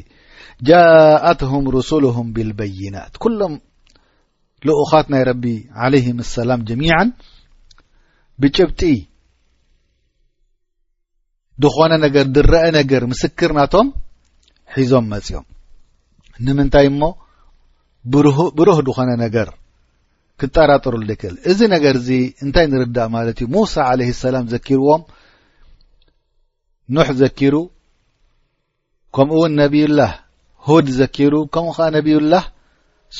جاءتهم 0.62 1.68
رسلهم 1.68 2.26
بالبينات 2.32 3.16
كلم 3.18 3.52
لقت 4.66 5.06
ናይ 5.12 5.22
رب 5.30 5.44
عليهم 5.82 6.18
السلام 6.18 6.60
جميعا 6.64 7.04
بب 8.38 8.54
ድኾነ 11.64 11.92
ነገር 12.06 12.24
ድረአ 12.36 12.62
ነገር 12.78 13.02
ምስክር 13.12 13.50
ናቶም 13.58 13.86
ሒዞም 14.78 15.04
መፅኦም 15.12 15.44
ንምንታይ 16.46 16.86
እሞ 16.92 17.02
ብሩህ 18.58 18.78
ድኾነ 18.88 19.10
ነገር 19.24 19.48
ክጠራጠሩድክል 20.40 21.34
እዚ 21.50 21.60
ነገር 21.74 21.94
እዚ 22.00 22.10
እንታይ 22.44 22.66
ንርዳእ 22.72 23.08
ማለት 23.14 23.38
እዩ 23.40 23.46
ሙሳ 23.54 23.74
ዓለ 23.90 24.00
ሰላም 24.24 24.44
ዘኪርዎም 24.54 25.02
ኑሕ 26.96 27.08
ዘኪሩ 27.20 27.54
ከምኡእውን 29.16 29.52
ነብዩላህ 29.60 30.12
ሁድ 30.68 30.86
ዘኪሩ 31.00 31.34
ከምኡ 31.54 31.72
ከዓ 31.78 31.86
ነቢዩላህ 31.96 32.44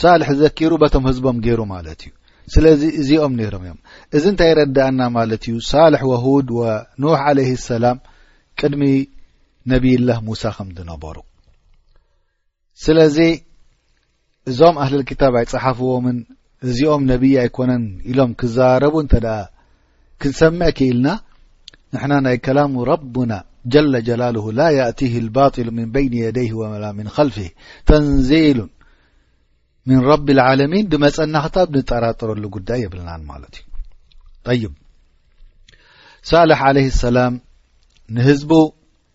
ሳልሒ 0.01 0.25
ዘኪሩ 0.43 0.71
በቶም 0.83 1.05
ህዝቦም 1.11 1.37
ገይሩ 1.47 1.61
ማለት 1.75 2.01
እዩ 2.07 2.13
ስለዚ 2.55 2.83
እዚኦም 3.01 3.33
ነይሮም 3.41 3.63
እዮም 3.67 3.79
እዚ 4.19 4.25
እንታይ 4.33 4.53
ረዳአና 4.61 5.01
ማለት 5.19 5.43
እዩ 5.51 5.55
ሳልሕ 5.73 6.03
ወሁድ 6.13 6.51
ወኑሕ 6.61 7.15
ዓለይህ 7.31 7.57
ሰላም 7.71 7.99
ቅድሚ 8.61 8.85
ነቢይላህ 9.73 10.19
ሙሳ 10.29 10.43
ከም 10.57 10.69
ዝነበሩ 10.77 11.17
ስለዚ 12.85 13.19
እዞም 14.51 14.77
ኣህሊልክታብ 14.85 15.35
ኣይጸሓፍዎምን 15.41 16.19
እዚኦም 16.69 17.03
ነቢዪ 17.13 17.35
ኣይኮነን 17.45 17.85
ኢሎም 18.11 18.31
ክዛረቡ 18.41 18.95
እንተ 19.05 19.15
ደ 19.25 19.29
ክንሰምዕ 20.23 20.71
ክኢልና 20.79 21.09
ንሕና 21.95 22.13
ናይ 22.27 22.37
ከላሙ 22.45 22.75
ረቡና 22.93 23.33
ጀላጀላልሁ 23.75 24.45
ላ 24.59 24.67
ያእቲህ 24.79 25.13
ልባጢሉ 25.27 25.69
ምን 25.79 25.89
በይን 25.95 26.13
የደይህ 26.23 26.53
ወ 26.61 26.93
ምን 26.99 27.09
ከልፊህ 27.17 27.51
ተንዚሉን 27.89 28.71
ምን 29.91 30.01
ረቢ 30.11 30.27
ልዓለሚን 30.39 30.87
ብመጸና 30.93 31.35
ኽታብ 31.47 31.69
ንጠራጠረሉ 31.79 32.45
ጉዳይ 32.57 32.79
የብልናን 32.85 33.25
ማለት 33.33 33.57
እዩ 34.55 34.63
ይብ 34.67 34.73
ሳላሕ 36.31 36.61
ለ 36.77 36.87
ሰላም 37.05 37.35
ንህዝቡ 38.15 38.51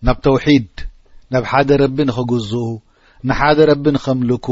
ናብ 0.08 0.18
ተውሒድ 0.26 0.72
ናብ 1.34 1.44
ሓደ 1.52 1.70
ረቢ 1.82 1.98
ንኸግዝኡ 2.10 2.66
ንሓደ 3.30 3.60
ረቢ 3.70 3.86
ንኸምልኩ 3.96 4.48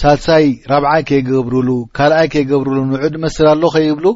ሳልሳይ 0.00 0.44
4ብዓይ 0.70 1.02
ከይገብርሉ 1.08 1.68
ካልኣይ 1.96 2.28
ከይገብርሉ 2.34 2.76
ንውዑ 2.90 3.04
ድመስል 3.14 3.46
ኣሎ 3.52 3.62
ኸይብሉ 3.74 4.06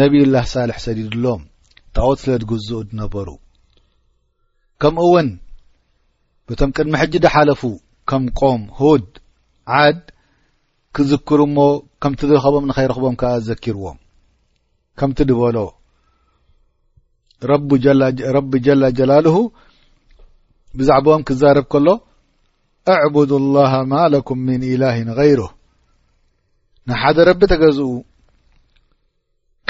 ነቢይላህ 0.00 0.44
ሳሌሕ 0.54 0.76
ሰዲድሎም 0.84 1.42
እታኦት 1.88 2.18
ስለ 2.22 2.32
ትግዝኡ 2.42 2.80
ትነበሩ 2.90 3.28
ከምኡ 4.82 5.00
እውን 5.10 5.28
በቶም 6.48 6.70
ቅድሚ 6.76 6.94
ሕጂ 7.02 7.14
ዲሓለፉ 7.26 7.62
ከም 8.10 8.24
ቆም 8.40 8.60
ሁድ 8.78 9.08
ዓድ 9.80 10.00
ክዝክሩ 10.96 11.40
እሞ 11.48 11.58
ከምቲ 12.02 12.20
ዝረኸቦም 12.30 12.64
ንኸይረኽቦም 12.70 13.16
ከዓ 13.20 13.32
ዘኪርዎም 13.48 13.98
ከምቲ 15.00 15.18
ድበሎ 15.30 15.56
ረቢ 17.52 17.70
ጀላ 18.66 18.88
ጀላልሁ 18.98 19.36
ብዛዕባኦም 20.78 21.22
ክዛረብ 21.28 21.66
ከሎ 21.72 21.88
እዕቡድ 22.94 23.30
الላه 23.40 23.72
ማ 23.90 23.94
ለኩም 24.14 24.38
ምን 24.48 24.60
ኢላህን 24.72 25.08
غይሩ 25.18 25.40
ንሓደ 26.88 27.18
ረቢ 27.30 27.40
ተገዝኡ 27.52 27.88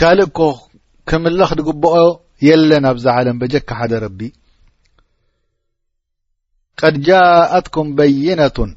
ካልእ 0.01 0.31
ኮ 0.39 0.49
ክምለኽ 1.09 1.51
ትግብኦ 1.59 1.95
የለን 2.47 2.85
ኣብዛ 2.93 3.07
ዓለም 3.19 3.39
በጀካ 3.41 3.69
ሓደ 3.81 3.93
ረቢ 4.05 4.21
ቀድ 6.81 6.95
ጃአትኩም 7.07 7.89
በይነቱን 7.97 8.71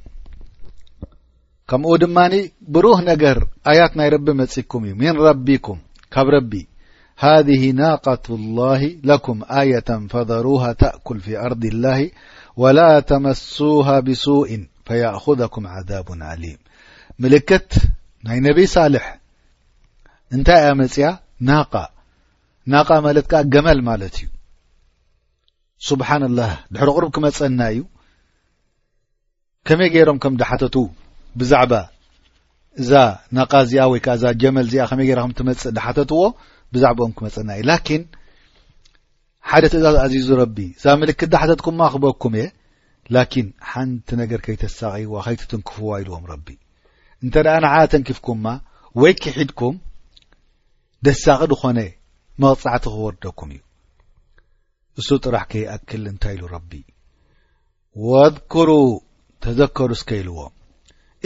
ከምኡ 1.71 1.91
ድማኒ 2.03 2.33
ብሩህ 2.75 2.97
ነገር 3.11 3.37
ኣያት 3.71 3.93
ናይ 3.99 4.09
ረቢ 4.15 4.27
መፅኩም 4.41 4.81
እዩ 4.87 4.95
ሚን 5.01 5.17
ረቢኩም 5.27 5.77
ካብ 6.13 6.27
ረቢ 6.37 6.51
ሃذه 7.21 7.63
ናاقة 7.81 8.25
الله 8.39 8.81
لكም 9.09 9.37
ኣية 9.59 9.89
ፈضሩوه 10.11 10.65
ተأكል 10.81 11.19
في 11.25 11.33
ኣርض 11.45 11.63
الላه 11.73 11.99
وላ 12.61 12.79
ተመሱه 13.09 13.87
ብስء 14.07 14.49
فيأخذኩም 14.87 15.63
عذب 15.73 16.07
عሊም 16.29 16.59
ምልክት 17.23 17.69
ናይ 18.25 18.37
ነብ 18.45 18.57
ሳሌሕ 18.75 19.05
እንታይ 20.35 20.61
ኣ 20.67 20.69
መጽኣ 20.81 21.05
ና 22.71 22.83
ቃ 22.87 22.89
ማለት 23.05 23.25
ከዓ 23.31 23.41
ገመል 23.53 23.79
ማለት 23.89 24.13
እዩ 24.21 24.27
ስብሓن 25.89 26.23
الላه 26.29 26.51
ድሕሪ 26.73 26.89
ቅርብ 26.97 27.09
ክመፀና 27.15 27.61
እዩ 27.73 27.81
ከመይ 29.67 29.89
ገይሮም 29.95 30.17
ከም 30.23 30.33
ድሓተት 30.41 30.75
ብዛዕባ 31.39 31.73
እዛ 32.81 32.91
ቃ 33.51 33.53
እዚኣ 33.65 33.81
ወይ 33.93 33.99
ዛ 34.21 34.23
ጀመል 34.41 34.65
እዚኣ 34.69 34.83
ከመይ 34.91 35.11
ከም 35.19 35.31
ትመፅእ 35.37 35.71
ድሓተትዎ 35.77 36.21
ብዛዕባኦም 36.73 37.13
ክመፀና 37.17 37.49
እዩ 37.59 37.63
ላኪን 37.69 38.03
ሓደቲ 39.51 39.73
እዛዝ 39.79 39.95
ኣዚዙ 40.05 40.27
ረቢ 40.41 40.57
ዛብ 40.83 40.97
ምልክትዳ 41.01 41.33
ሓተትኩምማ 41.41 41.81
ክበኩም 41.93 42.33
እየ 42.39 42.45
ላኪን 43.15 43.47
ሓንቲ 43.71 44.07
ነገር 44.21 44.39
ከይተሳቂ 44.45 45.01
ዋኸይትትንክፍዋ 45.15 45.91
ኢልዎም 46.03 46.25
ረቢ 46.33 46.47
እንተ 47.23 47.33
ድኣ 47.45 47.55
ንዓ 47.65 47.73
ተንኪፍኩምማ 47.93 48.45
ወይ 49.01 49.13
ክሒድኩም 49.23 49.75
ደሳቂ 51.05 51.41
ኾነ 51.61 51.79
መቕጻዕቲ 52.41 52.85
ክወርደኩም 52.95 53.49
እዩ 53.55 53.61
እሱ 54.99 55.07
ጥራሕ 55.25 55.43
ከይኣክል 55.51 56.03
እንታይ 56.13 56.33
ኢሉ 56.37 56.43
ረቢ 56.55 56.71
ወذኩሩ 58.09 58.69
ተዘከሩ 59.43 59.91
ስከኢልዎም 60.01 60.53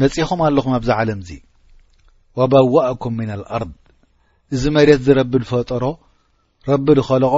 መጺኹም 0.00 0.40
ኣለኹም 0.46 0.72
ኣብዛ 0.78 0.90
ዓለም 1.00 1.20
እዚ 1.24 1.30
ወበዋእኩም 2.38 3.14
ምና 3.18 3.30
ኣልኣርض 3.36 3.72
እዚ 4.54 4.62
መሬት 4.76 4.98
እዚ 5.02 5.08
ረቢ 5.18 5.32
ድፈጠሮ 5.42 5.84
ረቢ 6.70 6.86
ድኸለቖ 6.98 7.34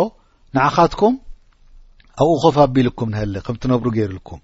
ንዓኻትኩም 0.56 1.14
ኣብኡ 2.22 2.34
ኸፍኣቢልኩም 2.44 3.08
ንህል 3.14 3.34
ከም 3.46 3.56
ቲነብሩ 3.62 3.86
ገይሩልኩም 3.96 4.40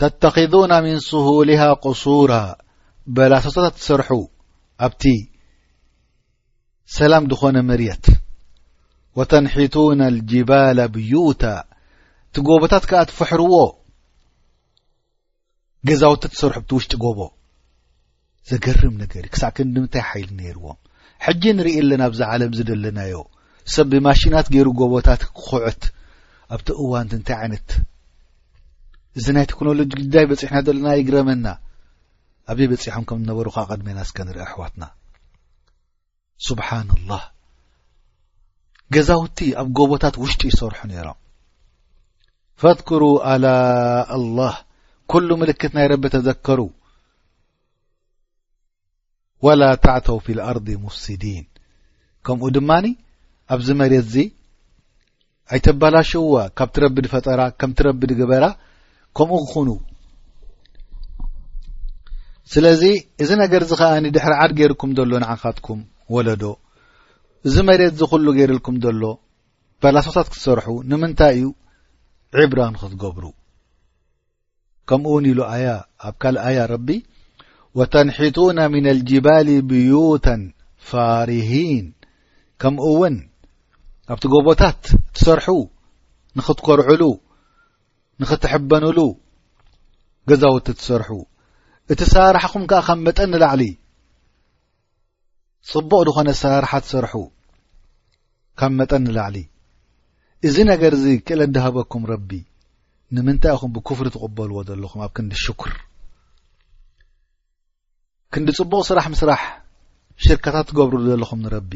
ተተኺዱና 0.00 0.72
ምን 0.86 0.98
ስሁልሃ 1.08 1.62
ቕሱራ 1.84 2.32
በላሰቶታ 3.16 3.66
ትሰርሑ 3.76 4.10
ኣብቲ 4.86 5.04
ሰላም 6.96 7.24
ድኾነ 7.32 7.56
መርየት 7.70 8.06
ወተንሒቱነ 9.18 10.00
ኣልጅባል 10.10 10.80
ብዩታ 10.96 11.42
ቲ 12.36 12.40
ጎቦታት 12.46 12.84
ከዓ 12.88 13.02
ትፍሕርዎ 13.10 13.54
ገዛውቲ 15.88 16.22
ትሰርሑ 16.32 16.56
ብቲ 16.64 16.70
ውሽጢ 16.76 16.92
ጎቦ 17.04 17.18
ዘገርም 18.50 18.94
ነገሪእ 19.02 19.32
ክሳዕ 19.34 19.50
ክንዲምንታይ 19.56 20.02
ሓይሊ 20.08 20.28
ነይርዎም 20.40 20.78
ሕጂ 21.24 21.42
እንርኢ 21.52 21.72
ኣለና 21.82 22.02
ኣብዛ 22.08 22.20
ዓለም 22.32 22.50
እዚ 22.54 22.60
ደለናዮ 22.70 23.14
ሰብ 23.76 23.86
ብማሽናት 23.92 24.46
ገይሩ 24.54 24.68
ጎቦታት 24.80 25.20
ክኩዕት 25.36 25.82
ኣብቲ 26.54 26.68
እዋንት 26.82 27.12
እንታይ 27.18 27.36
ዓይነት 27.42 27.68
እዚ 29.18 29.26
ናይ 29.36 29.46
ቴክኖሎጂ 29.52 29.90
ግዳይ 30.02 30.24
በፂሕና 30.32 30.58
ዘለና 30.68 30.88
ይግረመና 31.00 31.46
ኣብዘይ 32.52 32.68
በፂሖም 32.72 33.04
ከም 33.10 33.18
ዝነበሩ 33.24 33.46
ከዓ 33.56 33.64
ቐድሜና 33.72 33.98
እስከ 34.06 34.18
ንርኢ 34.28 34.42
ኣሕዋትና 34.48 34.82
ስብሓና 36.48 36.90
ላህ 37.10 37.22
ገዛውቲ 38.96 39.38
ኣብ 39.62 39.68
ጎቦታት 39.80 40.14
ውሽጢ 40.24 40.42
ይሰርሑ 40.52 40.80
ነይሮም 40.92 41.18
ፈذክሩ 42.62 43.02
ኣላ 43.32 43.46
አላህ 44.16 44.54
ኩሉ 45.12 45.28
ምልክት 45.40 45.72
ናይ 45.76 45.86
ረቢ 45.92 46.04
ተዘከሩ 46.14 46.60
ወላ 49.46 49.64
ታዕተው 49.86 50.18
ፊ 50.26 50.36
ኣርض 50.50 50.68
ሙፍሲድን 50.84 51.44
ከምኡ 52.26 52.48
ድማኒ 52.56 52.86
ኣብዚ 53.54 53.68
መሬት 53.80 54.02
እዚ 54.06 54.14
ኣይተባላሽውዎ 55.56 56.32
ካብ 56.58 56.70
ቲረቢ 56.76 56.96
ዲ 57.04 57.10
ፈጠራ 57.14 57.40
ከምቲረቢ 57.62 58.00
ዲግበራ 58.12 58.44
ከምኡ 59.16 59.38
ክኹኑ 59.50 59.68
ስለዚ 62.54 62.82
እዚ 63.24 63.30
ነገር 63.42 63.62
ዚ 63.70 63.76
ኸኣኒ 63.82 64.06
ድሕሪ 64.16 64.32
ዓድ 64.42 64.52
ገይርኩም 64.60 64.90
ዘሎ 64.98 65.12
ንዓንኻትኩም 65.24 65.80
ወለዶ 66.16 66.42
እዚ 67.48 67.56
መሬት 67.70 67.94
ዚ 68.00 68.08
ኩሉ 68.12 68.26
ገይርልኩም 68.38 68.76
ዘሎ 68.86 69.02
በላሶታት 69.84 70.26
ክትሰርሑ 70.32 70.66
ንምንታይ 70.90 71.36
እዩ 71.38 71.44
ዕብራን 72.44 72.74
ክትገብሩ 72.80 73.24
ከምኡ 74.88 75.10
ውን 75.14 75.24
ኢሉ 75.30 75.40
ኣያ 75.54 75.66
ኣብ 76.06 76.14
ካልእ 76.22 76.42
ኣያ 76.48 76.58
ረቢ 76.72 76.88
ወተንሒጡና 77.78 78.58
ምና 78.72 78.86
ልጅባል 78.98 79.48
ብዩታ 79.70 80.26
ፋርሂን 80.88 81.86
ከምኡእውን 82.62 83.16
ኣብቲ 84.12 84.24
ጎቦታት 84.34 84.80
እትሰርሑ 84.98 85.48
ንኽትኰርዕሉ 86.38 87.02
ንኽትሕበኑሉ 88.20 88.98
ገዛውቲ 90.30 90.66
ትሰርሑ 90.78 91.10
እቲ 91.92 92.00
ሰራርሓኹም 92.12 92.62
ከዓ 92.70 92.80
ከም 92.86 93.00
መጠኒ 93.06 93.32
ላዕሊ 93.42 93.62
ጽቡቅ 95.70 96.00
ድኾነ 96.08 96.28
ሰራርሓ 96.42 96.72
ትሰርሑ 96.84 97.14
ካም 98.60 98.72
መጠኒ 98.80 99.04
ላዕሊ 99.16 99.36
እዚ 100.48 100.56
ነገር 100.72 100.92
እዚ 100.98 101.06
ክእለ 101.26 101.40
ዳሃበኩም 101.54 102.02
ረቢ 102.12 102.30
ንምንታይ 103.16 103.52
ኢኹም 103.56 103.70
ብክፍሪ 103.76 104.06
ትቕበልዎ 104.14 104.56
ዘለኹም 104.68 105.00
ኣብ 105.06 105.10
ክንዲ 105.16 105.32
ሽኩር 105.42 105.72
ክንዲ 108.32 108.48
ጽቡቕ 108.58 108.80
ስራሕ 108.90 109.06
ምስራሕ 109.14 109.42
ሽርከታት 110.24 110.66
ትገብሩ 110.70 110.92
ዘለኹም 111.08 111.40
ንረቢ 111.44 111.72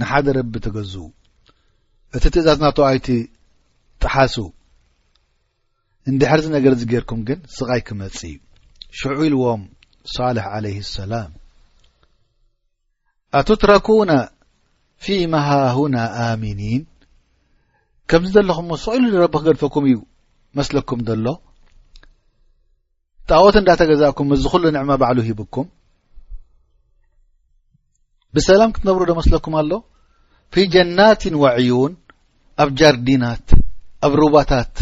ንሓደ 0.00 0.26
ረቢ 0.38 0.52
ተገዝኡ 0.66 1.06
እቲ 2.16 2.24
ትእዛዝናተባዋይቲ 2.34 3.08
ትሓሱ 4.02 4.36
እንድ 6.10 6.20
ሕርዚ 6.30 6.46
ነገር 6.56 6.72
እዚ 6.76 6.82
ጌርኩም 6.92 7.20
ግን 7.28 7.40
ስቓይ 7.56 7.82
ክመጽ 7.88 8.18
እዩ 8.30 8.36
ሽዑ 9.00 9.18
ኢልዎም 9.28 9.62
ሳልሕ 10.14 10.44
ዓለይህ 10.54 10.78
ሰላም 10.96 11.30
ኣትትረኩና 13.40 14.12
ፊማ 15.04 15.34
ሃሁና 15.48 15.96
ኣሚኒን 16.28 16.82
ከምዚ 18.12 18.30
ዘለኹም 18.36 18.66
ሞ 18.70 18.72
ስኢሉ 18.84 19.02
ዝረቢ 19.12 19.32
ክገድፈኩም 19.40 19.84
እዩ 19.90 19.98
መስለኩም 20.58 20.98
ዘሎ 21.08 21.26
ጣዎት 23.28 23.56
እንዳተገዛእኩም 23.60 24.32
እዝ 24.36 24.42
ኩሉ 24.52 24.64
ንዕማ 24.74 24.90
ባዕሉ 25.02 25.18
ሂብኩም 25.28 25.66
ብሰላም 28.36 28.74
ክትነብሩ 28.74 29.02
ዶ 29.10 29.12
መስለኩም 29.20 29.54
ኣሎ 29.60 29.70
ፊ 30.52 30.66
ጀናትን 30.76 31.34
ወዕዩን 31.42 31.92
ኣብ 32.64 32.68
ጃርዲናት 32.80 33.46
ኣብ 34.04 34.12
ሩባታት 34.22 34.76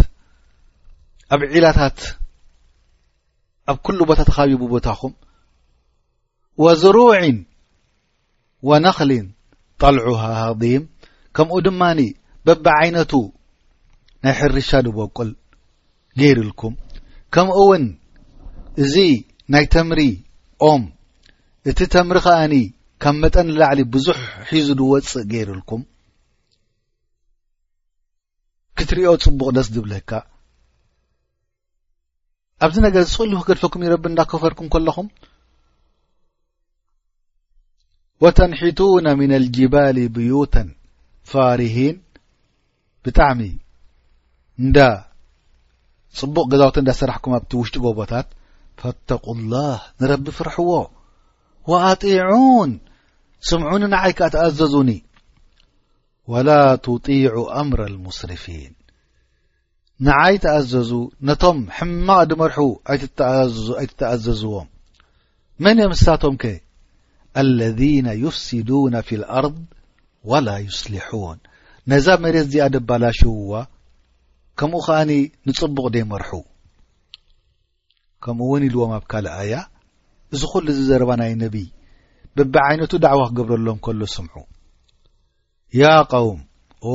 ኣብ 1.36 1.40
ዒላታት 1.56 1.98
ኣብ 3.70 3.76
ኩሉ 3.86 3.98
ቦታ 4.12 4.20
ተኸቢዩ 4.30 4.56
ብቦታኹም 4.62 5.12
ወዝሩዕን 6.64 7.36
ወነክሊን 8.70 9.26
ጠልዑሃ 9.82 10.22
ሃظም 10.44 10.82
ከምኡ 11.38 11.56
ድማኒ 11.68 12.00
እብዓይነቱ 12.52 13.12
ናይ 14.24 14.34
ሕርሻ 14.38 14.70
ድበቁል 14.86 15.30
ገይሩልኩም 16.20 16.74
ከምእውን 17.34 17.84
እዚ 18.82 18.94
ናይ 19.52 19.64
ተምሪ 19.74 20.00
ኦም 20.68 20.82
እቲ 21.70 21.78
ተምሪ 21.94 22.16
ኸኣኒ 22.26 22.54
ካብ 23.02 23.16
መጠን 23.22 23.48
ላዕሊ 23.60 23.80
ብዙሕ 23.94 24.18
ሒዙ 24.50 24.66
ድወፅእ 24.80 25.26
ገይሩልኩም 25.32 25.82
ክትሪኦ 28.78 29.12
ፅቡቕ 29.24 29.42
ደስ 29.56 29.68
ድብለካ 29.76 30.10
ኣብዚ 32.64 32.76
ነገር 32.86 33.02
ዝስእሉ 33.08 33.32
ክገድፈኩም 33.42 33.82
እዩረብ 33.84 34.04
እንዳከፈርኩም 34.10 34.68
ከለኹም 34.74 35.08
ወተንሒቱነ 38.24 39.06
ምና 39.18 39.32
ልጅባል 39.44 39.98
ብዩተን 40.16 40.68
ፋርሂን 41.30 41.96
ብጣዕሚ 43.04 43.40
እንዳ 44.62 44.78
ጽቡቕ 46.18 46.46
ገዛውቲ 46.52 46.76
እንዳስራሕኩም 46.82 47.32
ኣብቲ 47.38 47.52
ውሽጢ 47.60 47.76
ጎቦታት 47.84 48.28
ፈተቁ 48.80 49.24
الላህ 49.36 49.78
ንረቢ 50.00 50.26
ፍርሕዎ 50.38 50.70
ወኣጢዑን 51.70 52.72
ስምዑኒ 53.48 53.82
ንዓይ 53.94 54.12
ከ 54.18 54.28
ትኣዘዙኒ 54.34 54.90
ወላ 56.32 56.50
ትጢዑ 56.86 57.34
ኣምረ 57.60 57.80
اልሙስርፊን 57.90 58.72
ንዓይ 60.06 60.34
ተኣዘዙ 60.44 60.90
ነቶም 61.28 61.58
ሕማቕ 61.76 62.22
ዲመርሑ 62.30 62.58
ኣይትተኣዘዝዎም 62.92 64.68
መን 65.64 65.78
ዮም 65.84 65.94
ሳቶም 66.04 66.34
ከ 66.42 66.52
አለذነ 67.42 68.06
ዩፍስዱነ 68.24 68.94
ፊ 69.08 69.08
اልኣርض 69.20 69.58
ወላ 70.30 70.48
ዩስልحን 70.68 71.38
ነዛብ 71.90 72.18
መሬት 72.24 72.46
እዚኣ 72.46 72.64
ደባላሽውዋ 72.76 73.52
ከምኡ 74.60 74.80
ኸኣኒ 74.86 75.12
ንጽቡቕ 75.48 75.86
ደይይመርሑ 75.94 76.30
ከምኡእውን 78.24 78.64
ኢልዎም 78.68 78.90
ኣብ 78.96 79.04
ካልእ 79.10 79.34
ኣያ 79.42 79.54
እዚ 80.34 80.42
ዅሉ 80.52 80.64
እዚ 80.72 80.78
ዘረባ 80.88 81.10
ናይ 81.20 81.32
ነቢይ 81.42 81.68
ብቢ 82.36 82.54
ዓይነቱ 82.68 82.92
ዳዕዋ 83.04 83.20
ክገብረሎም 83.30 83.78
ከሎ 83.84 84.00
ስምዑ 84.14 84.34
ያ 85.80 85.92
ቃውም 86.10 86.40
ኦ 86.90 86.92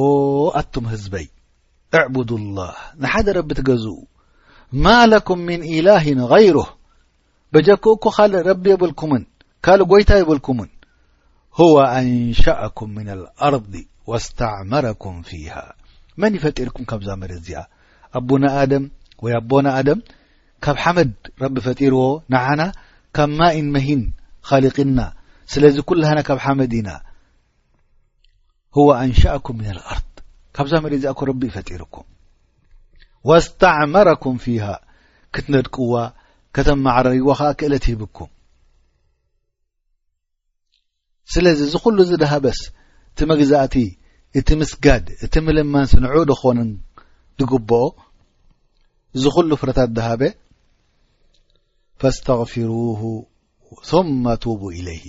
ኣቱም 0.62 0.86
ህዝበይ 0.94 1.28
እዕቡዱ 2.00 2.30
ላህ 2.60 2.78
ንሓደ 3.02 3.28
ረቢ 3.38 3.50
እትገዝኡ 3.56 3.98
ማ 4.84 4.86
ለኩም 5.12 5.42
ምን 5.48 5.62
ኢላሂን 5.74 6.22
غይሩህ 6.32 6.70
በጀኩ 7.54 7.84
እኩ 7.98 8.06
ኻልእ 8.18 8.44
ረቢ 8.50 8.64
የብልኩምን 8.74 9.26
ካልእ 9.66 9.90
ጐይታ 9.92 10.12
የብልኩምን 10.22 10.70
ሁዋ 11.60 11.76
ኣንሻአኩም 12.00 12.90
ምና 12.96 13.10
ኣልኣርዲ 13.16 13.74
ወስተዕመረኩም 14.12 15.18
ፊሃ 15.30 15.56
መን 16.22 16.34
ይፈጢርኩም 16.38 16.84
ካም 16.90 17.02
ዛ 17.08 17.16
መሬት 17.22 17.40
እዚኣ 17.42 17.62
ኣቡና 18.18 18.46
ኣድም 18.62 18.84
ወይ 19.24 19.34
ኣቦና 19.40 19.68
ኣደም 19.80 20.00
ካብ 20.66 20.78
ሓመድ 20.84 21.10
ረቢ 21.44 21.56
ፈጢርዎ 21.68 22.02
ንዓና 22.34 22.62
ካብ 23.18 23.30
ማኢን 23.40 23.68
መሂን 23.76 24.04
ኸሊቕና 24.50 25.00
ስለዚ 25.54 25.76
ኵላና 25.90 26.20
ካብ 26.28 26.40
ሓመድ 26.46 26.72
ኢና 26.80 26.90
ህዋ 28.76 28.88
አንሻአኩም 29.04 29.58
ምና 29.60 29.68
ልኣርት 29.78 30.12
ካብዛ 30.58 30.74
መሬት 30.86 31.00
እዚኣ 31.02 31.14
ኮ 31.20 31.26
ረቢ 31.32 31.42
ይፈጢርኩም 31.50 32.08
ወስተዕመረኩም 33.30 34.38
ፊሃ 34.46 34.66
ክትነድቅዋ 35.36 35.94
ከተመዕረርዎ 36.56 37.28
ኸ 37.40 37.52
ክእለ 37.60 37.74
ትሂብኩም 37.86 38.30
ስለዚ 41.34 41.60
እዝ 41.68 41.74
ኹሉ 41.84 41.98
ዝደሃበስ 42.10 42.60
እቲ 43.16 43.26
መግዛእቲ 43.32 43.76
እቲ 44.40 44.48
ምስጋድ 44.60 45.06
እቲ 45.26 45.34
ምልማን 45.48 45.86
ስንዑዶ 45.92 46.30
ኾነን 46.40 46.72
ትግብኦ 47.40 47.82
እዚ 49.16 49.24
ኩሉ 49.36 49.50
ፍረታት 49.62 49.90
ደሃበ 49.98 50.22
ፈኣስተغፊሩ 52.00 52.72
ثመ 53.90 54.26
ቱቡ 54.44 54.62
ኢለይሂ 54.80 55.06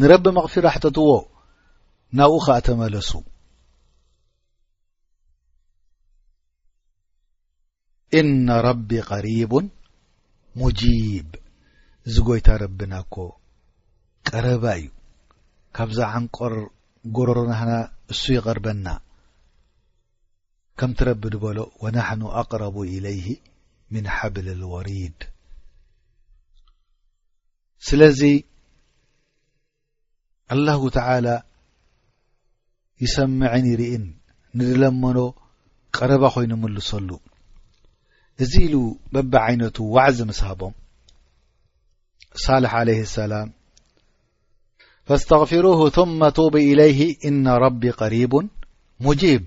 ንረቢ 0.00 0.24
መቕፊራ 0.38 0.64
ሕተትዎ 0.74 1.06
ናብኡ 2.18 2.34
ከኣ 2.46 2.56
ተመለሱ 2.68 3.10
እነ 8.20 8.46
ረቢ 8.68 8.90
ቀሪቡ 9.10 9.52
ሙጂብ 10.58 11.28
እዚ 12.06 12.16
ጐይታ 12.28 12.48
ረቢናኮ 12.64 13.14
ቀረባ 14.28 14.64
እዩ 14.80 14.88
ካብዛ 15.76 15.98
ዓንቆር 16.18 16.54
ጎረሮናህና 17.16 17.72
እሱ 18.12 18.22
ይቐርበና 18.36 18.88
ከምትረብድበሎ 20.80 21.58
ወናሕኑ 21.82 22.22
ኣቅረቡ 22.40 22.76
ኢለይሂ 22.94 23.26
ምን 23.94 24.04
ሓብሊ 24.16 24.46
ልወሪድ 24.60 25.18
ስለዚ 27.86 28.20
አላሁ 30.54 30.80
ተዓላ 30.96 31.28
ይሰምዐን 33.04 33.64
ይርኢን 33.72 34.04
ንድለመኖ 34.58 35.18
ቀረባ 35.96 36.24
ኮይኑ 36.34 36.52
ምሉሰሉ 36.64 37.10
እዚ 38.44 38.52
ኢሉ 38.66 38.76
በብ 39.14 39.32
ዓይነቱ 39.46 39.76
ዋዕዚ 39.96 40.18
ምስሃቦም 40.30 40.74
ሳልሕ 42.44 42.72
ዓለህ 42.80 43.00
ሰላም 43.18 43.48
فاستغፊروه 45.06 45.90
ثم 45.90 46.28
توب 46.28 46.56
إليه 46.56 47.16
إن 47.24 47.48
رب 47.48 47.84
قريب 47.86 48.48
مجيب 49.00 49.46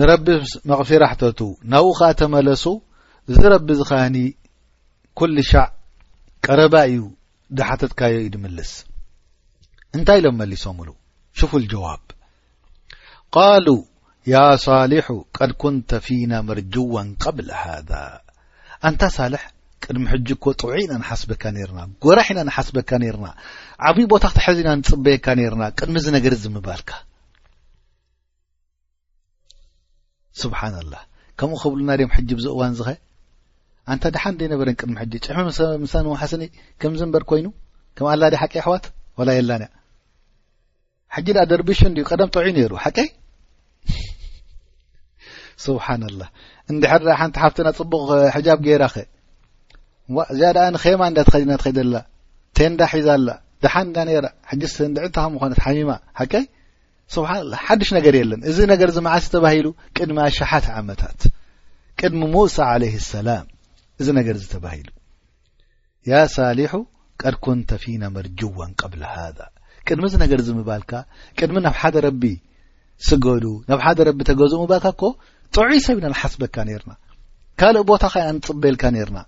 ንረቢ 0.00 0.26
مغፊራ 0.70 1.02
ሕተቱ 1.12 1.40
ና 1.70 1.80
و 1.84 1.88
ኸ 1.98 2.08
ተመለሱ 2.20 2.64
ዝ 3.36 3.40
ረቢ 3.52 3.68
ዝኸኒ 3.80 4.16
كل 5.18 5.34
ሸዕ 5.50 5.66
ቀረባ 6.44 6.74
እዩ 6.92 7.00
دحተትካዮ 7.58 8.14
ዩ 8.24 8.26
ድምልስ 8.34 8.70
እንታይ 9.96 10.18
ኢሎم 10.20 10.36
መلሶ 10.40 10.64
ሉ 10.86 10.90
شف 11.38 11.52
الجዋاب 11.60 12.02
قال 13.36 13.66
يا 14.34 14.46
صاሊح 14.66 15.06
ቀድ 15.36 15.50
ኩنተ 15.62 15.90
ፊين 16.06 16.32
መርجوا 16.48 17.02
قبل 17.24 17.46
هذا 17.64 18.02
ኣታ 18.88 19.02
ح 19.42 19.44
ቅድሚ 19.84 20.04
ሕጂ 20.12 20.28
እኮ 20.36 20.44
ጥውዒ 20.60 20.76
ኢና 20.84 20.92
ንሓስበካ 21.02 21.42
ነይርና 21.56 21.80
ጎራሕ 22.04 22.26
ኢና 22.32 22.40
ንሓስበካ 22.48 22.90
ነርና 23.02 23.26
ዓብይ 23.88 24.06
ቦታ 24.12 24.24
ክት 24.30 24.38
ሕዚ 24.46 24.58
ና 24.66 24.70
ንፅበየካ 24.80 25.26
ነርና 25.38 25.62
ቅድሚ 25.78 25.96
ዚነገር 26.06 26.34
ዝምባልካ 26.42 26.90
ስብሓን 30.42 30.74
ኣላ 30.80 30.94
ከምኡ 31.38 31.58
ክብሉና 31.64 31.90
ድዮም 31.98 32.12
ሕጂ 32.16 32.28
ብዝእዋን 32.38 32.72
እዚ 32.74 32.80
ኸ 32.88 32.92
ኣንታ 33.92 34.04
ድሓእንደነበረን 34.14 34.76
ቅድሚ 34.80 34.94
ሕጂ 35.02 35.12
ጭሕሚ 35.26 35.46
ምሳንዋሓስኒ 35.84 36.42
ከምዝንበር 36.80 37.22
ኮይኑ 37.30 37.46
ከም 37.98 38.06
ኣላድ 38.14 38.34
ሓቂ 38.42 38.52
ኣሕዋት 38.62 38.84
ወላ 39.20 39.30
የላንእ 39.38 39.70
ሓጂ 41.14 41.26
ድኣ 41.36 41.44
ደርቢሽን 41.52 41.96
ዩ 42.00 42.04
ቀደም 42.12 42.28
ጥውዒ 42.34 42.48
ነይሩ 42.58 42.72
ሓቀ 42.84 42.98
ስብሓና 45.64 46.04
ላ 46.18 46.22
እንድሕር 46.72 47.02
ሓንቲ 47.20 47.36
ሓፍትና 47.44 47.68
ፅቡቕ 47.78 48.06
ሕጃብ 48.36 48.60
ገራኸ 48.66 48.96
እዚ 50.32 50.40
ዳኣ 50.56 50.66
ማ 51.00 51.08
እዳ 51.12 51.18
ትኸዲና 51.28 51.52
ትኸደላ 51.64 51.96
ቴእንዳ 52.58 52.80
ሒዛኣላ 52.92 53.28
ድሓን 53.64 53.88
እዳ 54.90 54.96
ጅዕታኸም 54.98 55.34
ኮነትሚብ 55.42 55.90
ሓሽ 57.66 57.90
ነገር 57.98 58.14
የለን 58.20 58.40
እዚ 58.50 58.58
ነገር 58.72 58.88
መዓስ 59.06 59.24
ተባሂሉ 59.34 59.66
ቅድሚ 59.96 60.18
ኣሻሓ 60.26 60.52
ዓመታት 60.80 61.20
ቅድሚ 62.00 62.20
ሙሳ 62.34 62.56
ሰላም 63.12 63.46
እዚ 64.00 64.08
ነገር 64.18 64.36
ተባሂሉ 64.54 64.88
ያ 66.10 66.20
ሳሊሑ 66.36 66.72
ቀድ 67.22 67.34
ኩንተ 67.44 67.70
ፊና 67.82 68.02
መርጅዋን 68.16 68.70
ቀብል 68.80 69.02
ሃ 69.14 69.24
ቅድሚዚ 69.88 70.12
ነገር 70.24 70.38
ምባልካ 70.60 70.92
ቅድሚ 71.38 71.56
ናብ 71.66 71.74
ሓደ 71.82 71.96
ረቢ 72.06 72.22
ስገዱ 73.08 73.44
ናብ 73.70 73.80
ሓደ 73.86 73.98
ረቢ 74.08 74.18
ተገዝኡ 74.30 74.58
ምባልካ 74.64 74.88
ኮ 75.00 75.10
ጥዑይ 75.54 75.78
ሰብ 75.86 75.96
ኢና 76.00 76.06
ንሓስበካ 76.14 76.56
ርና 76.82 76.90
ካልእ 77.60 77.84
ቦታ 77.92 78.02
ኸ 78.12 78.24
ንፅበልካ 78.36 78.82
ርና 79.08 79.18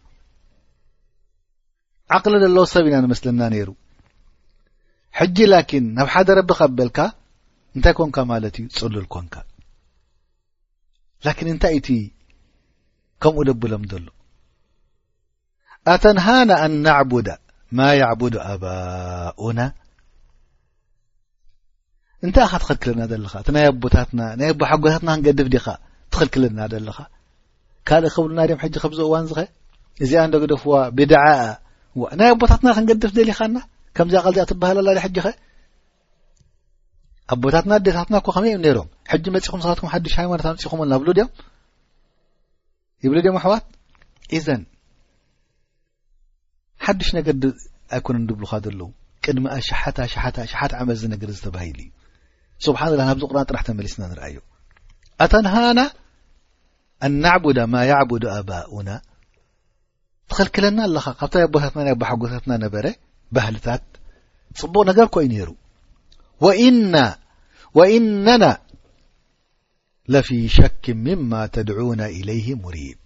ዓቕሊ 2.17 2.35
ዘሎዎ 2.45 2.63
ሰብ 2.75 2.85
ኢና 2.89 2.97
ንመስልና 3.05 3.43
ነይሩ 3.55 3.69
ሕጂ 5.19 5.37
ላኪን 5.53 5.85
ኣብ 6.03 6.09
ሓደ 6.15 6.29
ረቢ 6.39 6.51
ከበልካ 6.59 6.99
እንታይ 7.77 7.95
ኮንካ 7.99 8.17
ማለት 8.33 8.55
እዩ 8.61 8.67
ፅሉል 8.79 9.07
ኮንካ 9.15 9.35
ላኪን 11.27 11.49
እንታይ 11.55 11.75
እቲ 11.79 11.89
ከምኡ 13.25 13.45
ደብሎም 13.49 13.85
ዘሎ 13.93 14.07
ኣተንሃና 15.93 16.51
ኣን 16.65 16.75
ኣዕቡዳ 16.99 17.29
ማ 17.79 17.87
ያዕቡዱ 18.03 18.35
ኣባኡና 18.51 19.61
እንታይ 22.27 22.45
ኢኻ 22.49 22.55
ትኸልክልና 22.63 23.03
ዘለካ 23.13 23.35
እቲ 23.43 23.49
ናይ 23.57 23.65
ኣቦታትና 23.71 24.21
ናይ 24.41 24.51
ኣቦ 24.53 24.61
ሓጎታትና 24.71 25.09
ክንገድፍ 25.19 25.49
ዲኻ 25.55 25.67
ትኽልክልና 26.15 26.61
ዘለኻ 26.75 26.99
ካልእ 27.89 28.11
ክብሉና 28.17 28.41
ድም 28.51 28.59
ሕጂ 28.65 28.75
ከብ 28.83 28.93
ዝእዋን 28.99 29.25
እዚኸ 29.29 29.41
እዚኣ 30.05 30.21
እንደ 30.27 30.37
ግደፍዋ 30.43 30.75
ብድዓኣ 30.97 31.39
ናይ 32.19 32.31
ኣቦታትና 32.35 32.69
ክንገድፍ 32.77 33.11
ዘሊከና 33.17 33.59
ከምዚ 33.97 34.15
ቀል 34.25 34.35
ዚ 34.37 34.45
ትበህላላ 34.51 34.99
ሕጂ 35.07 35.17
ኸ 35.25 35.31
ኣቦታትና 37.35 37.73
ዴታትና 37.87 38.17
ከመይ 38.27 38.51
እዮም 38.53 38.63
ነሮም 38.67 38.89
ሕጂ 39.13 39.25
መፂኹም 39.35 39.61
ሰባትኩም 39.65 39.91
ሓዱሽ 39.95 40.15
ሃይማኖት 40.21 40.47
መፅኹም 40.57 40.81
ልና 40.87 40.95
ብሉ 41.03 41.09
ድኦም 41.19 41.31
ይብሉ 43.05 43.17
ድም 43.27 43.37
ኣሕዋት 43.41 43.65
እዘን 44.39 44.63
ሓዱሽ 46.87 47.11
ነገር 47.19 47.35
ኣይኮነ 47.97 48.17
ድብልካ 48.29 48.53
ዘለዉ 48.67 48.91
ቅድሚሸሓታሸሻሓት 49.25 50.73
ዓመል 50.79 50.97
ዚነገር 51.03 51.31
ዝተባሂሉ 51.37 51.79
እዩ 51.87 51.91
ስብሓና 52.67 52.93
ላ 53.01 53.05
ናብዚ 53.09 53.23
ቁርን 53.31 53.47
ጥራሕ 53.51 53.63
ተመሊስና 53.69 54.03
ንርአዩ 54.11 54.37
ኣተንሃና 55.25 55.81
ኣኣዕቡዳ 57.07 57.59
ማ 57.73 57.77
ዕቡድ 58.01 58.25
ኣባኡና 58.39 58.89
ትከልክለና 60.33 60.81
ኣለኻ 60.89 61.07
ካብታ 61.21 61.35
ኣቦታትና 61.47 61.81
ና 61.89 61.95
ኣሓጎታትና 62.05 62.53
ነበረ 62.65 62.87
ባህልታት 63.37 63.83
ፅቡቕ 64.61 64.83
ነገር 64.91 65.07
ኳዩ 65.15 65.27
ነይሩ 65.33 65.49
ወእነና 67.79 68.45
ለፊ 70.13 70.29
ሸክ 70.57 70.85
ምማ 71.07 71.33
ተድዑና 71.55 72.01
إለይه 72.19 72.47
ሙሪድ 72.63 72.99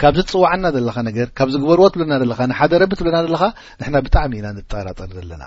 ካብዚ 0.00 0.18
ትፅዋዓና 0.28 0.64
ዘለኻ 0.76 0.96
ነገር 1.08 1.28
ካብ 1.38 1.48
ዝግበርዎ 1.54 1.86
ትብለና 1.94 2.12
ዘለ 2.22 2.32
ንሓደ 2.52 2.72
ረቢ 2.82 2.92
ትብለና 3.00 3.18
ዘለካ 3.26 3.44
ንና 3.82 3.94
ብጣዕሚ 4.06 4.32
ኢና 4.40 4.46
ጠራጠር 4.72 5.10
ዘለና 5.18 5.42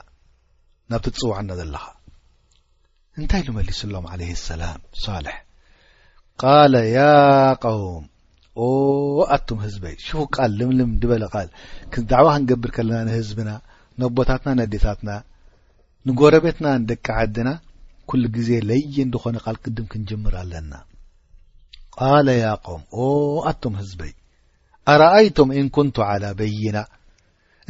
ናብቲ 0.94 1.06
ትፅዋዓና 1.18 1.50
ዘለኻ 1.60 1.84
እንታይ 3.20 3.42
ንመሊስ 3.50 3.80
ኣሎም 3.88 4.06
ሰላም 4.48 4.82
ው 7.78 7.84
ኦ 8.64 8.66
ኣቶም 9.36 9.60
ህዝበይ 9.66 9.96
ሽፉ 10.08 10.20
ቃል 10.36 10.52
ልምልም 10.60 10.92
ድበለ 11.02 11.24
ቃል 11.36 11.48
ዛዕባ 12.10 12.26
ክንገብር 12.36 12.70
ከለና 12.76 13.00
ንህዝብና 13.08 13.50
ነቦታትና 14.02 14.50
ነዴታትና 14.60 15.10
ንጐረቤትና 16.08 16.68
ንደቂ 16.82 17.06
ዓድና 17.22 17.50
ኩሉ 18.10 18.24
ግዜ 18.36 18.50
ለየ 18.70 18.96
እንድኾነ 19.06 19.38
ቃል 19.46 19.58
ቅድም 19.64 19.86
ክንጅምር 19.92 20.34
ኣለና 20.42 20.72
ቃለ 22.00 22.28
ያቆም 22.44 22.82
ኦ 23.00 23.04
ኣቶም 23.52 23.76
ህዝበይ 23.82 24.14
ኣረኣይቱም 24.94 25.50
ኢንኩንቱ 25.60 25.96
ዓላ 26.12 26.24
በይና 26.40 26.78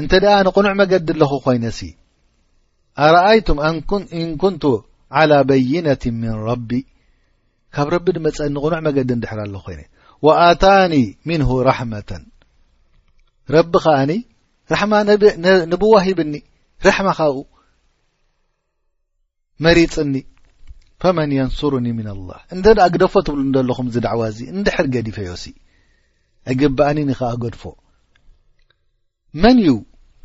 እንተ 0.02 0.12
ድኣ 0.24 0.34
ንቕኑዕ 0.48 0.74
መገዲ 0.82 1.08
ኣለኹ 1.16 1.32
ኮይነ 1.46 1.66
ሲ 1.80 1.90
ኣረኣይቱም 3.06 3.60
ኢንኩንቱ 4.24 4.64
ዓላ 5.20 5.32
በይነት 5.50 6.04
ምን 6.22 6.34
ረቢ 6.50 6.70
ካብ 7.76 7.88
ረቢ 7.96 8.06
ድመፀአ 8.18 8.48
ንቕኑዕ 8.56 8.82
መገዲ 8.88 9.10
ንድሕራ 9.20 9.40
ኣለኹ 9.48 9.62
ኮይነ 9.68 9.82
ወኣታኒ 10.28 10.94
ምንሁ 11.30 11.50
ራሕመة 11.70 12.10
ረቢ 13.56 13.74
ኸኣኒ 13.86 14.12
ራሕማ 14.74 14.94
ንብዋሂብኒ 15.72 16.32
ራሕማ 16.88 17.08
ኻኡ 17.20 17.36
መሪፅኒ 19.66 20.14
ፈመን 21.04 21.32
የንስሩኒ 21.38 21.88
ምና 21.98 22.08
ኣلላህ 22.16 22.40
እንተ 22.56 22.66
ድኣ 22.78 22.86
ግደፎ 22.94 23.14
ትብሉ 23.28 23.40
እንዘ 23.48 23.56
ለኹም 23.70 23.88
እዚ 23.90 23.98
ዳዕዋ 24.06 24.22
እዚ 24.34 24.40
እንድሕር 24.56 24.86
ገዲፈዮሲ 24.96 25.44
ዕግ 26.52 26.62
በኣኒኒ 26.78 27.10
ከዓ 27.20 27.30
ገድፎ 27.44 27.64
መን 29.44 29.58
እዩ 29.64 29.72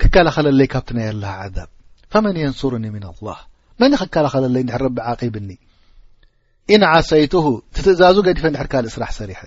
ክከላኸለለይ 0.01 0.69
ካብቲ 0.73 0.91
ናይ 0.99 1.07
ኣለሃ 1.13 1.33
ዓዛብ 1.45 1.71
ፈመን 2.13 2.37
የንሱሩኒ 2.43 2.85
ምን 2.97 3.05
ኣላህ 3.11 3.39
መን 3.83 3.93
ዩ 3.97 3.99
ክከላኸለለይ 4.03 4.63
ንድሕር 4.67 4.83
ረቢ 4.87 4.99
ዓቒብኒ 5.13 5.51
ኢን 6.75 6.85
ዓሰይትሁ 6.93 7.47
ትትእዛዙ 7.77 8.17
ገዲፈ 8.29 8.45
እንድሕር 8.51 8.69
ካልእ 8.75 8.93
ስራሕ 8.97 9.13
ሰሪሐ 9.21 9.39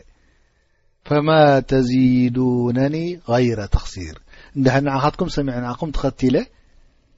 ፈማ 1.08 1.30
ተዚዱነኒ 1.70 2.96
غይረ 3.32 3.60
ተኽሲር 3.74 4.16
እንዳሃንዓኻትኩም 4.58 5.30
ሰሚዕንኣኹም 5.38 5.90
ተኸትለ 5.96 6.36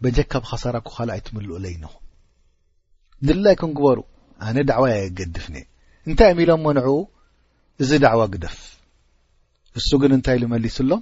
በጀካ 0.03 0.31
ብ 0.43 0.47
ኻሳራኩ 0.51 0.87
ካል 0.95 1.09
ኣይትምልእ 1.15 1.51
ለይኒኹ 1.63 1.91
ድላይኩም 3.27 3.71
ግበሩ 3.77 3.99
ኣነ 4.45 4.57
ዳዕዋ 4.71 4.85
ኣየገድፍኒ 4.95 5.55
እንታይ 6.09 6.31
ኣሚ 6.33 6.39
ኢሎም 6.45 6.61
ሞንዕኡ 6.67 6.89
እዚ 7.83 7.89
ዳዕዋ 8.05 8.21
ግደፍ 8.33 8.57
እሱ 9.79 9.89
ግን 10.01 10.11
እንታይ 10.17 10.37
ዝመሊስሎም 10.43 11.01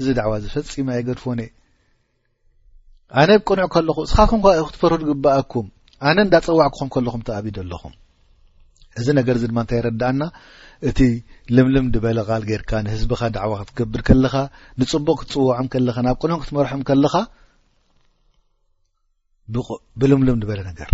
እዚ 0.00 0.06
ዳዕዋ 0.18 0.32
ዝፈፂማ 0.44 0.88
የገድፎኒ 0.98 1.40
ኣነ 3.22 3.30
ብቁኑዕ 3.40 3.68
ከለኹ 3.74 3.98
ንስኻኩም 4.06 4.40
ኡ 4.50 4.64
ክትፈሩድ 4.68 5.02
ግብኣኩም 5.10 5.66
ኣነ 6.10 6.16
እንዳፀዋዕክኹም 6.26 6.88
ከለኹም 6.96 7.24
ተኣቢድ 7.26 7.56
ኣለኹም 7.64 7.92
እዚ 9.00 9.06
ነገር 9.18 9.34
እዚ 9.38 9.44
ድማ 9.50 9.60
እንታይ 9.64 9.78
የረዳእና 9.80 10.22
እቲ 10.88 11.00
ልምልም 11.56 11.86
ድበለ 11.94 12.18
ቃል 12.30 12.42
ጌርካ 12.48 12.70
ንህዝብኻ 12.86 13.20
ዳዕዋ 13.36 13.52
ክትገብድ 13.60 13.96
ከለኻ 14.08 14.34
ንፅቡቕ 14.80 15.14
ክትፅወዖም 15.20 15.68
ከለኻ 15.72 15.96
ናብ 16.06 16.16
ቁኖን 16.22 16.40
ክትመርሖም 16.42 16.82
ከለኻ 16.90 17.14
ብልምልም 20.00 20.36
ንበለ 20.40 20.60
ነገር 20.70 20.90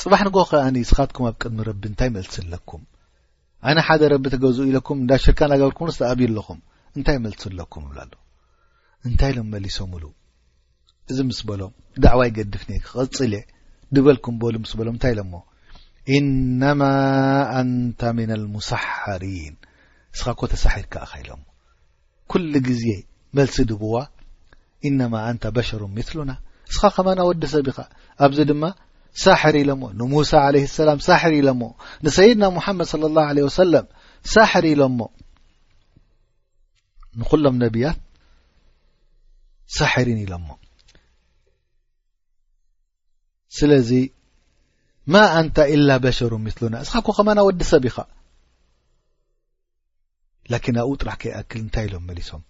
ፅባሕ 0.00 0.20
ንጎ 0.26 0.36
ኸኣኒ 0.50 0.76
ስኻትኩም 0.90 1.26
ኣብ 1.28 1.36
ቅድሚ 1.42 1.58
ረቢ 1.68 1.82
እንታይ 1.90 2.10
መልሲ 2.16 2.34
ኣለኩም 2.44 2.82
ኣነ 3.68 3.78
ሓደ 3.86 4.02
ረቢ 4.14 4.24
ተገዝኡ 4.34 4.64
ኢለኩም 4.70 4.96
እንዳ 5.02 5.10
ሽርካ 5.24 5.40
ናገብርኩምስተኣብዩ 5.52 6.26
ኣለኹም 6.30 6.58
እንታይ 6.96 7.16
መልሲ 7.24 7.42
ኣለኩም 7.52 7.84
ይብላ 7.88 8.00
ሉ 8.10 8.14
እንታይ 9.08 9.30
ኢሎም 9.34 9.48
መሊሶም 9.54 9.88
ብሉ 9.94 10.04
እዚ 11.12 11.18
ምስ 11.30 11.40
በሎም 11.50 11.72
ዳዕዋ 12.04 12.20
ይገድፍኒየ 12.30 12.78
ክቐፅል 12.86 13.32
እየ 13.38 13.42
ድበልኩም 13.96 14.34
በሉ 14.40 14.54
ምስ 14.62 14.72
በሎም 14.78 14.94
እንታይ 14.96 15.12
ኢሎሞ 15.14 15.32
እነማ 16.16 16.82
ኣንተ 17.60 18.00
ምና 18.16 18.32
لሙሳሓሪን 18.42 19.54
እስኻ 20.16 20.26
ኮተ 20.40 20.52
ሳሕር 20.64 20.86
ከኸ 20.92 21.12
ኢሎሞ 21.24 21.42
ኩሉ 22.32 22.52
ግዜ 22.68 22.84
መልሲ 23.38 23.56
ድቡዋ 23.70 23.96
እነማ 24.88 25.14
ኣንተ 25.28 25.42
በሸሩ 25.56 25.82
ምትሉና 25.96 26.32
እስኻ 26.72 26.82
ከመናወዲ 26.96 27.42
ሰብኢኻ 27.54 27.78
ኣብዚ 28.26 28.38
ድማ 28.50 28.62
ሳሕሪ 29.24 29.56
ኢሎሞ 29.64 29.82
ንሙሳ 30.00 30.32
ለ 30.54 30.60
ሰላም 30.78 30.98
ሳሕር 31.08 31.32
ኢሎሞ 31.42 31.62
ንሰይድና 32.06 32.44
ሙሓመድ 32.58 32.86
صى 32.92 32.98
اله 33.08 33.26
ለه 33.36 33.42
ወሰለም 33.48 33.86
ሳሕር 34.34 34.64
ኢሎሞ 34.74 34.98
ንኩሎም 37.20 37.54
ነቢያት 37.64 37.98
ሳሕሪን 39.78 40.18
ኢሎሞ 40.26 40.48
ስለዚ 43.56 43.90
ማ 45.12 45.22
ኣንታ 45.40 45.58
ኢላ 45.74 45.90
በሸሩ 46.04 46.32
ምስሉና 46.46 46.74
እስኻ 46.84 46.96
ኮ 47.06 47.12
ኸማና 47.18 47.38
ወዲ 47.46 47.60
ሰብ 47.72 47.84
ኢኻ 47.90 47.96
ላኪን 50.52 50.76
ኣብኡ 50.82 50.92
ጥራሕ 51.02 51.16
ከይኣክል 51.22 51.58
እንታይ 51.62 51.86
ኢሎም 51.88 52.04
መሊሶም 52.08 52.42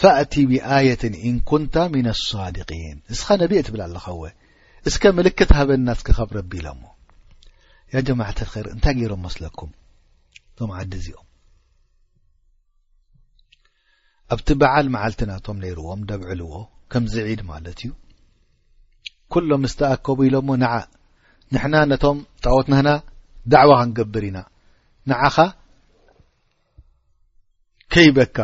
ፈእቲ 0.00 0.34
ብኣየት 0.50 1.02
እንኩንታ 1.28 1.76
ምና 1.94 2.08
صድقን 2.26 2.98
እስኻ 3.12 3.26
ነቢአ 3.42 3.60
ትብል 3.66 3.82
ኣለኻወ 3.86 4.22
እስከ 4.88 5.02
ምልክት 5.18 5.50
ሃበና 5.58 5.88
ስክ 6.00 6.08
ኸብ 6.18 6.30
ረቢ 6.38 6.52
ኢሎእሞ 6.60 6.84
ያ 7.94 8.02
ጀማተ 8.08 8.38
ር 8.64 8.66
እንታይ 8.74 8.94
ገይሮም 8.98 9.22
መስለኩም 9.26 9.70
እቶም 10.48 10.70
ዓዲ 10.78 10.92
እዚኦም 11.00 11.26
ኣብቲ 14.34 14.48
በዓል 14.62 14.86
መዓልቲናቶም 14.96 15.60
ነይርዎም 15.64 16.00
ደብዕልዎ 16.10 16.54
ከምዚ 16.92 17.14
ዒድ 17.28 17.42
ማለት 17.52 17.78
እዩ 17.84 17.90
ኩሎም 19.34 19.60
ምስተኣከቡ 19.64 20.18
ኢሎሞ 20.28 20.48
ንዓ 20.62 20.72
ንሕና 21.54 21.74
ነቶም 21.90 22.18
ጣወትንህና 22.44 22.90
ዳዕዋ 23.52 23.72
ክንገብር 23.82 24.24
ኢና 24.28 24.38
ንዓኻ 25.10 25.36
ከይበካ 27.92 28.38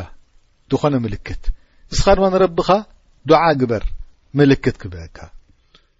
ዝኾነ 0.73 0.94
ምልክት 1.05 1.42
ንስኻ 1.92 2.07
ድማ 2.18 2.27
ንረቢኻ 2.35 2.68
ዶዓ 3.31 3.42
ግበር 3.61 3.85
ምልክት 4.38 4.77
ክብካ 4.83 5.18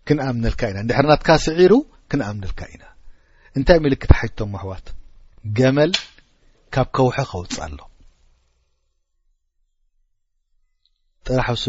ክንኣምንልካ 0.07 0.61
ኢና 0.70 0.79
ንድሕሪ 0.87 1.05
ናትካ 1.11 1.29
ስዒሩ 1.47 1.73
ክንኣምንልካ 2.11 2.61
ኢና 2.73 2.85
እንታይ 3.59 3.79
ምልክት 3.85 4.11
ሓይትቶም 4.20 4.51
ምኣሕዋት 4.55 4.87
ገመል 5.59 5.92
ካብ 6.75 6.88
ከውሐ 6.97 7.16
ከውፅእ 7.31 7.61
ኣሎ 7.66 7.79
ጥሱ 11.27 11.64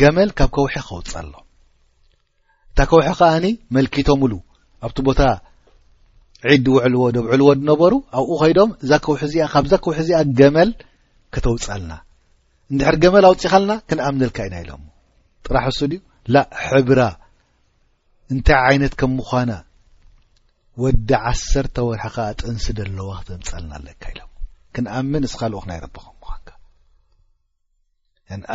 ገመል 0.00 0.30
ካብ 0.38 0.50
ከውሒ 0.54 0.74
ከውፅ 0.88 1.12
ሎ 1.26 1.34
እታ 2.70 2.78
ከውሒ 2.90 3.08
ከኣኒ 3.20 3.46
መልኪቶም 3.76 4.20
ሉ 4.30 4.34
ኣብቲ 4.86 4.98
ቦታ 5.08 5.20
ዒዲ 6.50 6.66
ውዕልዎ 6.74 7.00
ደብዕልዎ 7.14 7.48
ድነበሩ 7.60 7.92
ኣብኡ 8.18 8.30
ኸይዶም 8.42 8.70
እዛ 8.82 8.90
ውሒ 9.12 9.22
ዚ 9.32 9.46
ካብዛ 9.52 9.72
ከውሒ 9.84 9.98
እዚኣ 10.04 10.18
ገመል 10.40 10.70
ከተውፅልና 11.34 11.92
እንድሕር 12.72 12.96
ገመል 13.02 13.24
ኣውፂእ 13.30 13.50
ኻልና 13.52 13.70
ክንኣምንልካ 13.88 14.36
ኢና 14.48 14.54
ኢሎሞ 14.64 14.84
ጥራሕ 15.46 15.64
እሱ 15.72 15.80
ድዩ 15.92 16.00
ላ 16.34 16.44
ሕብራ 16.66 17.00
እንታይ 18.34 18.58
ዓይነት 18.68 18.94
ከም 19.00 19.10
ምኳና 19.18 19.50
ወዲ 20.82 21.10
ዓሰርተ 21.30 21.76
ወርሓከ 21.88 22.16
ጥንሲ 22.42 22.66
ደለዋ 22.80 23.10
ክተምፃልና 23.20 23.72
ኣለካ 23.80 24.02
ኢሎሞ 24.14 24.30
ክንኣምን 24.76 25.26
እስካልኦ 25.30 25.58
ክና 25.64 25.70
ይረብኹም 25.78 26.17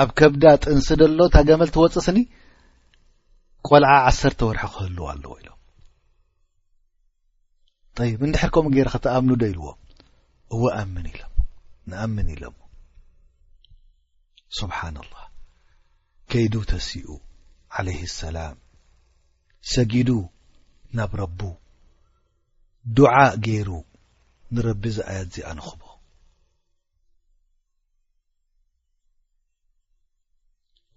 ኣብ 0.01 0.09
ከብዳ 0.19 0.43
ጥንሲ 0.63 0.88
ደሎ 1.01 1.19
ታ 1.33 1.41
ገመል 1.49 1.69
ትወፅ 1.75 1.93
ስኒ 2.07 2.17
ቆልዓ 3.67 3.91
ዓሰርተ 4.07 4.39
ወርሒ 4.47 4.62
ክህልዎ 4.73 5.05
ኣለዎ 5.12 5.31
ኢሎም 5.41 5.59
ይብ 8.09 8.21
እንድሕር 8.27 8.49
ከምኡ 8.55 8.71
ገይረ 8.75 8.89
ክተኣምኑ 8.93 9.31
ዶ 9.41 9.43
ኢልዎም 9.51 9.79
እዎ 10.53 10.62
ኣምኒ 10.79 11.05
ኢም 11.19 11.33
ንኣምን 11.89 12.27
ኢሎም 12.36 12.55
ስብሓን 14.59 14.97
ላህ 15.12 15.23
ከይዱ 16.31 16.53
ተሲኡ 16.71 17.07
ዓለይህ 17.77 18.01
ሰላም 18.23 18.57
ሰጊዱ 19.73 20.09
ናብ 20.97 21.12
ረቡ 21.21 21.39
ዱዓእ 22.97 23.33
ገይሩ 23.47 23.69
ንረቢ 24.53 24.83
ዝኣየ 24.97 25.19
ዝኣንኹቡ 25.33 25.83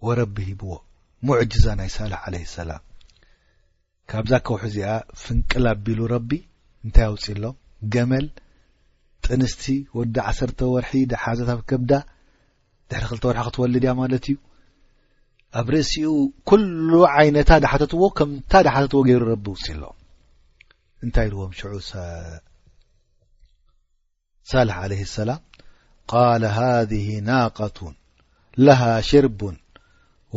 ወረቢ 0.05 0.35
ሂብዎ 0.49 0.71
ሙዕጅዛ 1.27 1.65
ናይ 1.79 1.89
ሳል 1.97 2.11
ዓለ 2.21 2.33
ሰላም 2.57 2.81
ካብዛ 4.11 4.33
ከውሑዚኣ 4.47 4.89
ፍንቅል 5.21 5.65
ኣቢሉ 5.73 5.99
ረቢ 6.13 6.29
እንታይ 6.85 7.05
ኣውፅ 7.09 7.25
ሎም 7.43 7.55
ገመል 7.93 8.27
ጥንስቲ 9.25 9.63
ወዲ 9.97 10.15
ዓሰርተ 10.29 10.59
ወርሒ 10.73 10.93
ሓዘታብ 11.23 11.59
ከብዳ 11.69 11.91
ድሕሪ 12.91 13.07
ክልተ 13.09 13.23
ወርሒ 13.29 13.39
ክትወልድእያ 13.47 13.93
ማለት 14.01 14.25
እዩ 14.31 14.37
ኣብ 15.59 15.67
ርእሲኡ 15.73 16.11
ኩሉ 16.49 16.89
ዓይነታ 17.17 17.49
ዳሓተትዎ 17.63 18.01
ከምታ 18.17 18.51
ዳሓተትዎ 18.67 19.01
ገይሩ 19.09 19.23
ረቢ 19.33 19.45
ውፅ 19.55 19.65
ሎም 19.81 19.97
እንታይ 21.05 21.27
ኢልዎም 21.29 21.51
ሽዑ 21.59 21.73
ሳልሕ 24.51 24.77
ለ 24.91 24.97
ሰላም 25.19 25.41
ቃ 26.09 26.21
ሃذ 26.57 26.91
ናቀቱ 27.29 27.77
ሃ 28.79 28.83
ሽርቡ 29.09 29.41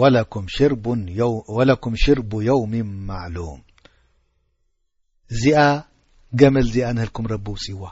ወለኩም 0.00 1.84
ሽርቡ 2.02 2.30
ዮውም 2.48 2.72
ማዕሉም 3.08 3.60
እዚኣ 5.32 5.60
ገመል 6.40 6.66
እዚኣ 6.68 6.86
ንህልኩም 6.96 7.26
ረቢ 7.32 7.46
ውፅዋ 7.54 7.82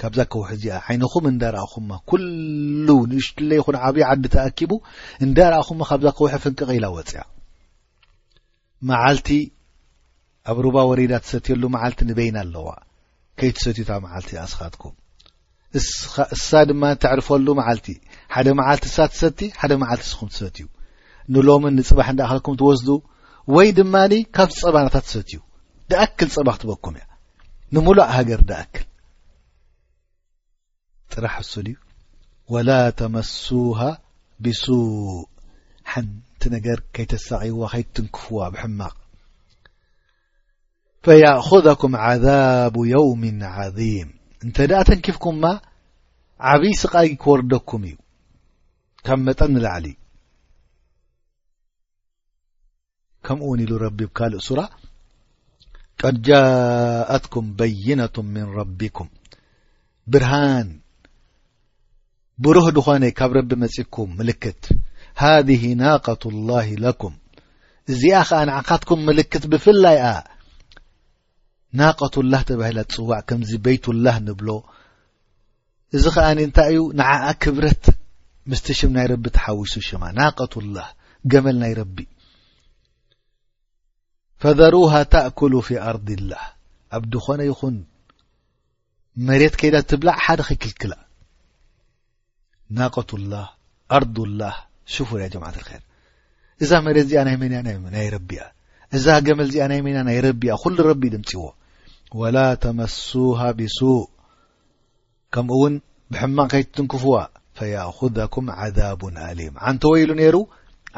ካብዛ 0.00 0.18
ከውሒ 0.32 0.50
እዚኣ 0.56 0.76
ሓይንኹም 0.86 1.24
እንዳረኣኹምማ 1.30 1.90
ኵሉ 2.10 2.88
ንእሽጢለ 3.10 3.50
ይኹን 3.58 3.76
ዓብዪ 3.88 4.02
ዓዲ 4.10 4.24
ተኣኪቡ 4.34 4.72
እንዳረኣኹምማ 5.24 5.82
ካብ 5.90 6.00
ዛ 6.06 6.12
ከውሒ 6.18 6.32
ፍንቂቐ 6.44 6.70
ኢላ 6.78 6.86
ወፅያ 6.96 7.22
መዓልቲ 8.90 9.28
ኣብ 10.52 10.56
ሩባ 10.66 10.76
ወሬዳ 10.90 11.12
ተሰትየሉ 11.24 11.62
መዓልቲ 11.76 11.98
ንበይና 12.10 12.36
ኣለዋ 12.44 12.68
ከይትሰትዩ 13.40 13.82
ታብ 13.90 14.00
መዓልቲ 14.06 14.30
ኣስኻትኩም 14.44 14.94
እሳ 16.38 16.48
ድማ 16.70 16.82
እተዕርፈሉ 16.96 17.46
መዓልቲ 17.62 17.88
ሓደ 18.36 18.48
መዓልቲ 18.60 18.86
ሳ 18.96 19.06
ትሰቲ 19.12 19.40
ሓደ 19.60 19.72
መዓልቲ 19.82 20.04
ስኹም 20.12 20.28
ትሰትዩ 20.34 20.66
ንሎምን 21.34 21.74
ንፅባሕ 21.78 22.08
እዳ 22.12 22.20
ከልኩም 22.30 22.54
ትወስዱ 22.60 22.88
ወይ 23.54 23.68
ድማኒ 23.78 24.12
ካብ 24.36 24.50
ፀባናታት 24.60 25.06
ሰት 25.12 25.28
እዩ 25.30 25.38
ድኣክል 25.90 26.30
ፅባክ 26.36 26.56
ትበኩም 26.62 26.94
እያ 26.98 27.04
ንሙሉእ 27.74 28.10
ሃገር 28.16 28.40
ዳኣክል 28.50 28.86
ጥራሕ 31.12 31.34
እሱ 31.44 31.52
ዩ 31.68 31.74
ወላ 32.52 32.70
ተመሱሃ 33.00 33.80
ብሱእ 34.44 34.88
ሓንቲ 35.92 36.40
ነገር 36.56 36.78
ከይተሳቂዎ 36.94 37.58
ኸይትንክፍዎ 37.72 38.36
ብሕማቕ 38.54 38.94
ፈያእኹذኩም 41.06 41.92
ዓዛብ 42.06 42.74
የውም 42.92 43.22
ዓዚም 43.62 44.10
እንተ 44.44 44.56
ዳ 44.70 44.74
ተንኪፍኩምማ 44.88 45.44
ዓብዪ 46.50 46.68
ስቃይ 46.82 47.08
ክወርደኩም 47.22 47.82
እዩ 47.90 47.96
ካብ 49.06 49.20
መጠን 49.28 49.50
ንላዕሊ 49.56 49.86
ከምኡ 53.26 53.42
እውን 53.46 53.60
ኢሉ 53.64 53.72
ረቢብ 53.86 54.10
ካልእ 54.18 54.42
ሱራ 54.46 54.60
ቀድ 56.02 56.16
ጃአትኩም 56.28 57.46
በይነቱ 57.58 58.16
ምን 58.34 58.46
ረቢኩም 58.58 59.08
ብርሃን 60.12 60.68
ብሩህ 62.44 62.66
ድኾነ 62.76 63.04
ካብ 63.18 63.30
ረቢ 63.38 63.50
መጺኩም 63.62 64.10
ምልክት 64.20 64.62
ሃذህ 65.22 65.62
ናቀት 65.82 66.22
ላህ 66.50 66.66
ለኩም 66.84 67.14
እዚኣ 67.92 68.16
ከዓ 68.28 68.40
ንዓካትኩም 68.50 69.00
ምልክት 69.08 69.44
ብፍላይ 69.52 69.98
ናቀት 71.80 72.14
ላህ 72.32 72.42
ተባሂላት 72.48 72.88
ትፅዋዕ 72.92 73.20
ከምዚ 73.28 73.50
ቤይት 73.66 73.86
ላህ 74.06 74.16
ንብሎ 74.26 74.48
እዚ 75.96 76.04
ከኣኒ 76.16 76.38
እንታይ 76.48 76.68
እዩ 76.72 76.82
ንዓኣ 76.98 77.24
ክብረት 77.44 77.84
ምስቲ 78.50 78.66
ሽም 78.78 78.90
ናይ 78.96 79.06
ረቢ 79.12 79.24
ተሓዊሱ 79.36 79.74
ሽማ 79.88 80.02
ናቀትላህ 80.20 80.88
ገመል 81.32 81.56
ናይ 81.62 81.72
ረቢ 81.80 81.96
فذروه 84.42 85.02
تأكل 85.02 85.62
في 85.62 85.74
أرض 85.82 86.08
الله 86.10 86.42
ኣبدኾن 86.96 87.40
ይኹن 87.48 87.74
መሬت 89.28 89.54
ከዳ 89.60 89.74
ትብلع 89.90 90.16
حደ 90.24 90.40
كلكل 90.62 90.92
ناقة 92.76 93.10
الله 93.18 93.46
أرض 93.98 94.18
الله 94.28 94.54
شف 94.94 95.10
جمعة 95.32 95.54
الخر 95.60 95.82
እዛ 96.62 96.70
م 96.84 96.86
እዛ 96.92 97.06
መل 97.06 97.08
ዚ 99.52 99.58
ل 99.70 100.92
ب 101.00 101.02
ድمፅዎ 101.10 101.52
ولا 102.20 102.46
ተمسوه 102.64 103.40
بسوء 103.58 104.06
ከمኡ 105.34 105.54
ውን 105.62 105.74
ብحم 106.12 106.38
ከيتتنكፍዋ 106.52 107.14
فيأخذكم 107.56 108.44
عذاب 108.60 109.00
أليم 109.30 109.54
عنተ 109.66 109.82
و 109.90 109.94
ሉ 110.08 110.10
ر 110.34 110.36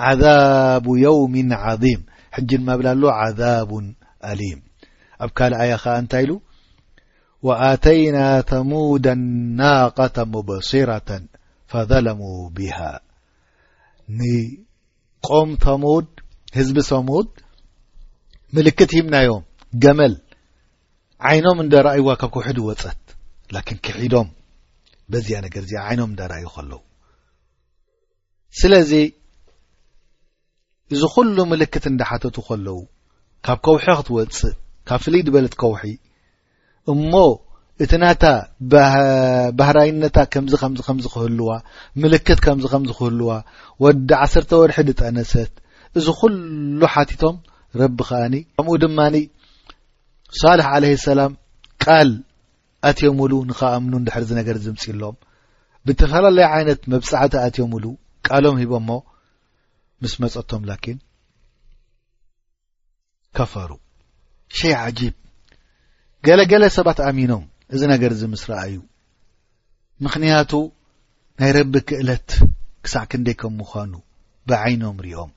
عذاب 0.06 0.86
يوم 1.06 1.34
عظيم 1.66 2.02
ሕጂ 2.36 2.50
ማ 2.66 2.74
ብላ 2.80 2.88
ሎ 3.02 3.06
عذቡ 3.20 3.70
አሊም 4.30 4.60
ኣብ 5.24 5.30
ካልእ 5.38 5.58
ኣያ 5.62 5.72
ከዓ 5.82 5.94
እንታይ 6.02 6.22
ኢሉ 6.26 6.32
وኣተይና 7.46 8.18
ثሙዳ 8.50 9.06
ናقة 9.60 10.16
ሙبሽራة 10.32 11.10
ፈظለሙ 11.70 12.20
ብሃ 12.56 12.78
ን 14.18 14.20
ቆም 15.26 15.48
ተሙድ 15.64 16.08
ህዝቢ 16.58 16.76
ሰሙድ 16.92 17.28
ምልክት 18.56 18.90
ሂምናዮም 18.96 19.44
ገመል 19.84 20.14
ዓይኖም 21.28 21.58
እንዳረእይዋ 21.64 22.08
ካብ 22.20 22.30
ከ 22.34 22.38
ውሕድ 22.38 22.58
ወፀት 22.68 23.00
ላኪን 23.54 23.78
ክሒዶም 23.86 24.28
በዚያ 25.12 25.36
ነገር 25.46 25.62
እዚ 25.66 25.72
ዓይኖም 25.86 26.10
እዳረእዩ 26.14 26.46
ከለዉ 26.56 26.80
እዚ 30.92 31.02
ዅሉ 31.20 31.36
ምልክት 31.50 31.84
እንዳሓተቱ 31.90 32.36
ከለዉ 32.46 32.76
ካብ 33.46 33.58
ከውሒ 33.64 33.82
ክትወፅእ 34.00 34.52
ካብ 34.88 34.98
ፍልይድበለት 35.04 35.54
ከውሒ 35.60 35.82
እሞ 36.92 37.12
እቲ 37.84 37.92
ናታ 38.02 38.24
ባህራይነታ 39.58 40.16
ከምዚ 40.32 40.52
ከም 40.62 40.72
ከምዚ 40.88 41.06
ክህልዋ 41.14 41.48
ምልክት 42.02 42.40
ከምዚ 42.44 42.64
ከምዚ 42.72 42.90
ክህልዋ 42.98 43.30
ወዲ 43.84 44.08
ዓሰርተ 44.24 44.50
ወርሒ 44.60 44.76
ድጠአነሰት 44.90 45.52
እዚ 45.98 46.06
ዅሉ 46.20 46.80
ሓቲቶም 46.94 47.36
ረቢ 47.80 47.98
ከኣኒ 48.08 48.34
ከምኡ 48.58 48.76
ድማኒ 48.84 49.16
ሳልሕ 50.40 50.66
ዓለህ 50.74 50.92
ሰላም 51.08 51.32
ቃል 51.84 52.10
ኣትዮምሉ 52.90 53.32
ንከኣምኑ 53.50 53.92
እድሕርዚ 54.02 54.30
ነገር 54.40 54.56
ዝምጽ 54.66 54.82
ኢሎም 54.92 55.16
ብተፈላለየ 55.88 56.46
ዓይነት 56.56 56.80
መብጻዕቲ 56.94 57.34
ኣትዮምሉ 57.48 57.84
ቃሎም 58.28 58.58
ሂቦሞ 58.62 58.88
ምስ 60.02 60.14
መፀቶም 60.22 60.62
ላኪን 60.70 60.98
ከፈሩ 63.36 63.70
ሸይ 64.58 64.74
ዓጂብ 64.84 65.14
ገለገለ 66.26 66.64
ሰባት 66.76 66.98
ኣሚኖም 67.08 67.44
እዚ 67.74 67.82
ነገር 67.92 68.10
እዚ 68.16 68.22
ምስ 68.32 68.42
ረኣዩ 68.50 68.74
ምኽንያቱ 70.04 70.52
ናይ 71.40 71.50
ረቢ 71.56 71.74
ክእለት 71.88 72.28
ክሳዕ 72.84 73.04
ክንደይ 73.10 73.36
ከም 73.40 73.52
ምዃኑ 73.60 73.92
ብዓይኖም 74.48 74.96
ርኦም 75.06 75.30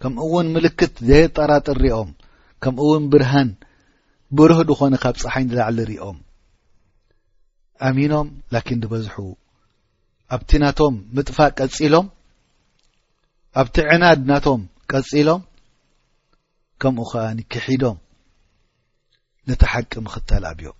ከምኡ 0.00 0.22
ውን 0.32 0.46
ምልክት 0.54 0.94
ዘየጠራጥር 1.08 1.76
ሪኦም 1.84 2.10
ከምኡ 2.62 2.82
ውን 2.90 3.04
ብርሃን 3.12 3.50
ብሩህድ 4.38 4.70
ኾነ 4.78 4.94
ካብ 5.02 5.14
ፀሓይኝ 5.22 5.48
ዝላዕሊ 5.52 5.78
ሪኦም 5.90 6.18
ኣሚኖም 7.88 8.28
ላኪን 8.54 8.78
ንበዝሑ 8.82 9.16
ኣብቲ 10.34 10.50
ናቶም 10.62 10.94
ምጥፋእ 11.16 11.52
ቀፂሎም 11.58 12.06
ኣብቲ 13.60 13.76
ዕናድ 13.94 14.20
ናቶም 14.28 14.62
ቀጺሎም 14.90 15.42
ከምኡ 16.82 17.04
ኸኣኒ 17.12 17.38
ክሒዶም 17.52 17.98
ንተሓቂ 19.48 19.92
ክታል 20.14 20.44
ኣብዮም 20.50 20.76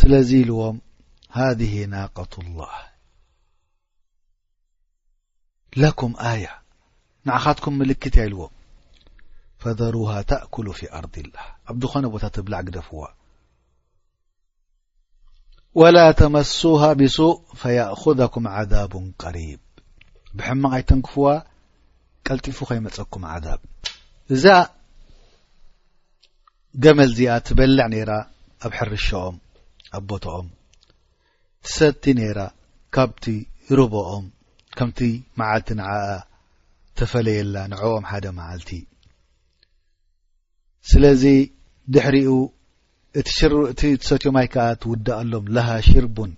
ስለዚ 0.00 0.28
ኢልዎም 0.42 0.76
هذ 1.38 1.60
ናቀة 1.94 2.32
الላه 2.44 2.74
ለኩም 5.82 6.12
ኣያ 6.32 6.44
ንዓኻትኩም 7.26 7.74
ምልክት 7.80 8.14
ያኢልዎም 8.20 8.54
ፈذሩه 9.62 10.10
ተأكل 10.30 10.66
ፊي 10.78 10.86
ኣርض 10.98 11.14
الላه 11.24 11.46
ኣብዝኾነ 11.70 12.04
ቦታ 12.14 12.24
ትብላዕ 12.36 12.60
ግደፍዋ 12.68 13.02
وላ 15.80 15.98
ተመሱه 16.20 16.82
ብሱء 17.00 17.36
فيأخذኩም 17.60 18.44
عذቡ 18.56 18.92
قሪብ 19.22 19.58
ብሕማቕ 20.38 20.72
ኣይተንክፍዋ 20.78 21.26
ቀልጢፉ 22.26 22.58
ከይመፀኩም 22.68 23.22
ዓዛብ 23.32 23.60
እዛ 24.34 24.44
ገመል 26.84 27.10
እዚኣ 27.12 27.34
ትበልዕ 27.48 27.84
ነራ 27.94 28.10
ኣብ 28.66 28.72
ሕርሸኦም 28.78 29.36
ኣቦቶኦም 29.98 30.48
ትሰቲ 31.66 32.04
ነራ 32.18 32.38
ካብቲ 32.94 33.24
ርበኦም 33.78 34.26
ከምቲ 34.78 34.98
መዓልቲ 35.40 35.68
ንዓኣ 35.80 36.00
ተፈለየላ 36.98 37.56
ንዕኦም 37.72 38.04
ሓደ 38.10 38.26
መዓልቲ 38.40 38.70
ስለዚ 40.90 41.24
ድሕሪኡ 41.94 42.32
እቲ 43.72 43.80
ትሰትዮ 44.02 44.28
ይ 44.44 44.48
ከዓ 44.54 44.66
ትውዳ 44.82 45.06
ኣሎም 45.22 45.44
ላሃ 45.56 45.68
ሽርቡን 45.90 46.32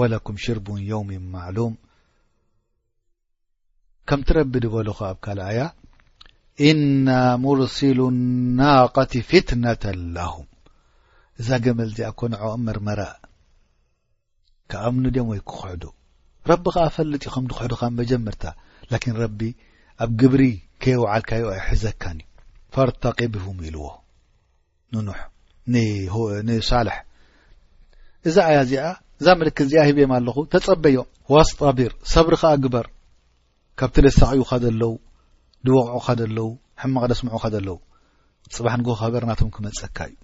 ወለኩም 0.00 0.36
ሽርቡን 0.44 0.80
ዮውሚን 0.90 1.24
ማዕሉም 1.34 1.74
ከምቲ 4.08 4.28
ረቢ 4.38 4.52
ድበለኹ 4.64 4.98
ኣብ 5.10 5.18
ካልእ 5.24 5.44
ኣያ 5.50 5.60
እና 6.68 7.08
ሙርሲሉን 7.42 8.16
ናቀቲ 8.58 9.12
ፊትነተ 9.30 9.82
ለሁም 10.14 10.46
እዛ 11.40 11.48
ገመል 11.64 11.88
እዚኣ 11.92 12.08
ኮኑዖም 12.20 12.62
መርመራ 12.66 13.00
ካ 14.70 14.80
ኣእምኒ 14.86 15.04
ድም 15.14 15.28
ወይ 15.32 15.40
ክኩሕዱ 15.48 15.84
ረቢ 16.50 16.64
ከዓ 16.74 16.86
ፈልጥ 16.96 17.22
ዩ 17.26 17.30
ከም 17.34 17.44
ድኩሕዱኻ 17.50 17.80
መጀመርታ 18.00 18.44
ላኪን 18.90 19.14
ረቢ 19.22 19.40
ኣብ 20.04 20.10
ግብሪ 20.22 20.42
ከይ 20.82 20.94
ወዓልካዮ 21.02 21.44
ኣይሒዘካኒዩ 21.54 22.26
ፈርተቂብሁም 22.74 23.58
ኢልዎ 23.68 23.84
ንኑሕ 24.94 25.20
ንሳልሕ 26.48 26.96
እዛ 28.28 28.36
ኣያ 28.48 28.58
እዚኣ 28.66 28.86
እዛ 29.20 29.26
ምልክት 29.40 29.62
እዚኣ 29.66 29.82
ሂብም 29.90 30.12
ኣለኹ 30.18 30.36
ተፀበዮም 30.52 31.08
ዋስጠቢር 31.34 31.92
ሰብሪ 32.14 32.34
ከኣ 32.42 32.52
ግበር 32.64 32.86
ካብቲ 33.80 33.96
ደሳቅዩኻ 34.06 34.50
ዘለው 34.64 34.92
ድወቕዑኻ 35.66 36.06
ዘለው 36.20 36.48
ሕማቕ 36.82 37.04
ደስምዑኻ 37.10 37.44
ዘለው 37.54 37.78
ጽባሕ 38.54 38.74
ንጎ 38.80 38.88
ኸበር 39.00 39.24
ናቶም 39.30 39.50
ክመፀካ 39.54 39.98
እዩ 40.10 40.16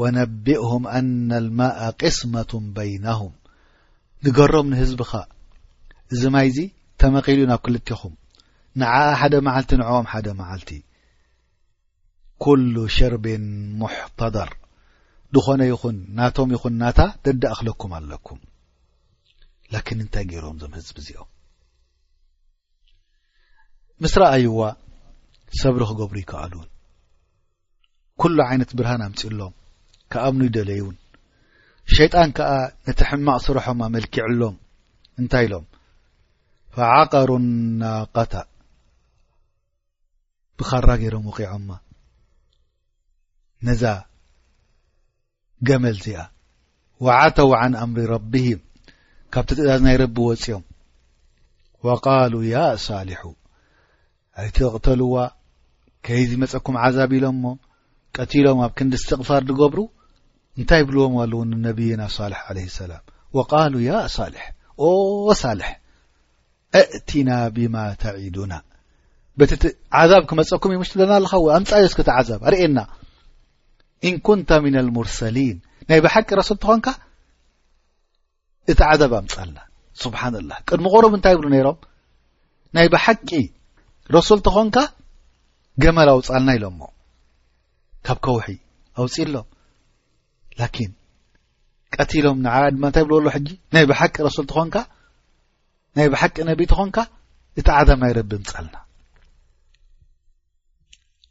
ወነቢእሁም 0.00 0.84
ኣና 0.98 1.30
ልማእ 1.46 1.80
ቂስመቱም 2.00 2.64
በይናሁም 2.76 3.32
ንገሮም 4.24 4.68
ንህዝቢኻ 4.72 5.12
እዚ 6.14 6.22
ማይዚ 6.34 6.58
ተመቒሉዩ 7.00 7.44
ናብ 7.50 7.60
ክልቴኹም 7.66 8.14
ንዓኣ 8.80 9.08
ሓደ 9.20 9.34
መዓልቲ 9.46 9.70
ንዕም 9.80 10.06
ሓደ 10.12 10.26
መዓልቲ 10.40 10.70
ኵሉ 12.62 12.74
ሸርብን 12.96 13.44
ሙሕተደር 13.80 14.50
ድኾነ 15.34 15.60
ይኹን 15.72 15.96
ናቶም 16.18 16.52
ይኹን 16.56 16.74
ናታ 16.82 17.00
ደዳ 17.24 17.42
እኽለኩም 17.56 17.92
ኣለኩም 17.98 18.40
ላኪን 19.72 20.00
እንታይ 20.04 20.24
ገይሮም 20.32 20.54
እዞም 20.58 20.72
ህዝቢ 20.78 20.96
እዚኦም 21.02 21.28
ምስ 24.04 24.14
ረአይዋ 24.20 24.58
ሰብሪ 25.60 25.80
ክገብሩ 25.88 26.16
ይከኣሉን 26.20 26.68
ኵሉ 28.20 28.38
ዓይነት 28.50 28.70
ብርሃን 28.78 29.02
ኣምፂኡ 29.06 29.30
ሎም 29.40 29.54
ከኣምኑ 30.12 30.42
ይደለይእውን 30.48 30.96
ሸይጣን 31.96 32.30
ከዓ 32.36 32.52
ነቲ 32.86 32.98
ሕማቕ 33.08 33.36
ስረሖማ 33.46 33.80
መልኪዕሎም 33.94 34.54
እንታይ 35.20 35.44
ኢሎም 35.48 35.66
ፈዓቀሩ 36.74 37.28
ናቀታ 37.82 38.34
ብኻራ 40.60 40.88
ገይሮም 41.02 41.26
ወቒዖማ 41.30 41.70
ነዛ 43.68 43.82
ገመልእዚኣ 45.70 46.20
ወዓተው 47.06 47.50
ዓን 47.60 47.74
ኣምሪ 47.84 48.00
ረቢሂም 48.14 48.62
ካብቲ 49.34 49.50
ትእዛዝ 49.58 49.80
ናይ 49.88 49.98
ረቢ 50.04 50.16
ወፂኦም 50.28 50.64
ወቃሉ 51.88 52.32
ያ 52.52 52.62
ኣሳሊሑ 52.76 53.22
እቲ 54.48 54.58
ቕተልዋ 54.74 55.16
ከይዝመፀኩም 56.06 56.76
ዓዛብ 56.84 57.10
ኢሎም 57.16 57.36
ሞ 57.42 57.50
ቀትሎም 58.16 58.60
ኣብ 58.66 58.72
ክንዲ 58.78 58.92
እስትቕፋር 58.98 59.42
ዝገብሩ 59.48 59.78
እንታይ 60.60 60.82
ብልዎም 60.88 61.14
ኣሉ 61.22 61.32
እው 61.40 61.44
ነብይና 61.66 62.02
ሳልሕ 62.16 62.40
ለ 62.56 62.64
ሰላም 62.78 63.02
ወቃሉ 63.38 63.74
ያ 63.88 64.00
ሳልሕ 64.16 64.44
ሳልሕ 65.42 65.70
እእቲና 66.80 67.30
ብማ 67.56 67.76
ተዒዱና 68.02 68.52
በቲቲ 69.40 69.64
ዓዛብ 70.00 70.22
ክመፀኩም 70.30 70.72
እዩ 70.72 70.78
ምሽ 70.82 70.90
ለና 71.00 71.12
ኣካ 71.26 71.34
ኣምፃዮ 71.58 71.84
ስክ 71.92 72.00
ት 72.08 72.10
ዓዛብ 72.18 72.40
ኣርእየና 72.48 72.80
እን 74.08 74.14
ኩንተ 74.26 74.50
ምና 74.64 74.76
ልሙርሰሊን 74.88 75.56
ናይ 75.90 76.00
ብሓቂ 76.04 76.28
ረሰብ 76.40 76.58
ትኾንካ 76.64 76.86
እቲ 78.72 78.80
ዓዛብ 78.90 79.12
ኣምፃልና 79.22 79.58
ስብሓ 80.02 80.20
ላ 80.50 80.52
ቅድሚ 80.68 80.86
ቁሩብ 80.94 81.12
እንታይ 81.18 81.34
ብሉ 81.38 81.46
ነይሮም 81.54 81.78
ናይ 82.76 82.86
ብሓቂ 82.94 83.28
ረሱል 84.14 84.40
ተኾንካ 84.46 84.76
ገመላዊ 85.82 86.18
ፃልና 86.28 86.48
ኢሎም 86.58 86.74
ሞ 86.80 86.88
ካብ 88.06 88.18
ከ 88.24 88.34
ውሒ 88.36 88.48
ኣውፂኢ 89.02 89.26
ሎም 89.34 89.48
ላኪን 90.60 90.92
ቀትሎም 91.94 92.38
ንዓ 92.46 92.54
ድማ 92.74 92.84
እንታይ 92.88 93.04
ብልዎሎ 93.08 93.26
ሕጂ 93.34 93.48
ናይ 93.74 93.84
ብሓቂ 93.90 94.14
ረሱል 94.28 94.46
ትኾንካ 94.52 94.76
ናይ 95.98 96.06
ብሓቂ 96.12 96.36
ነቢ 96.50 96.60
ቲኾንካ 96.72 96.96
እቲ 97.60 97.66
ዓዳናይ 97.78 98.12
ረብን 98.18 98.42
ፃልና 98.50 98.76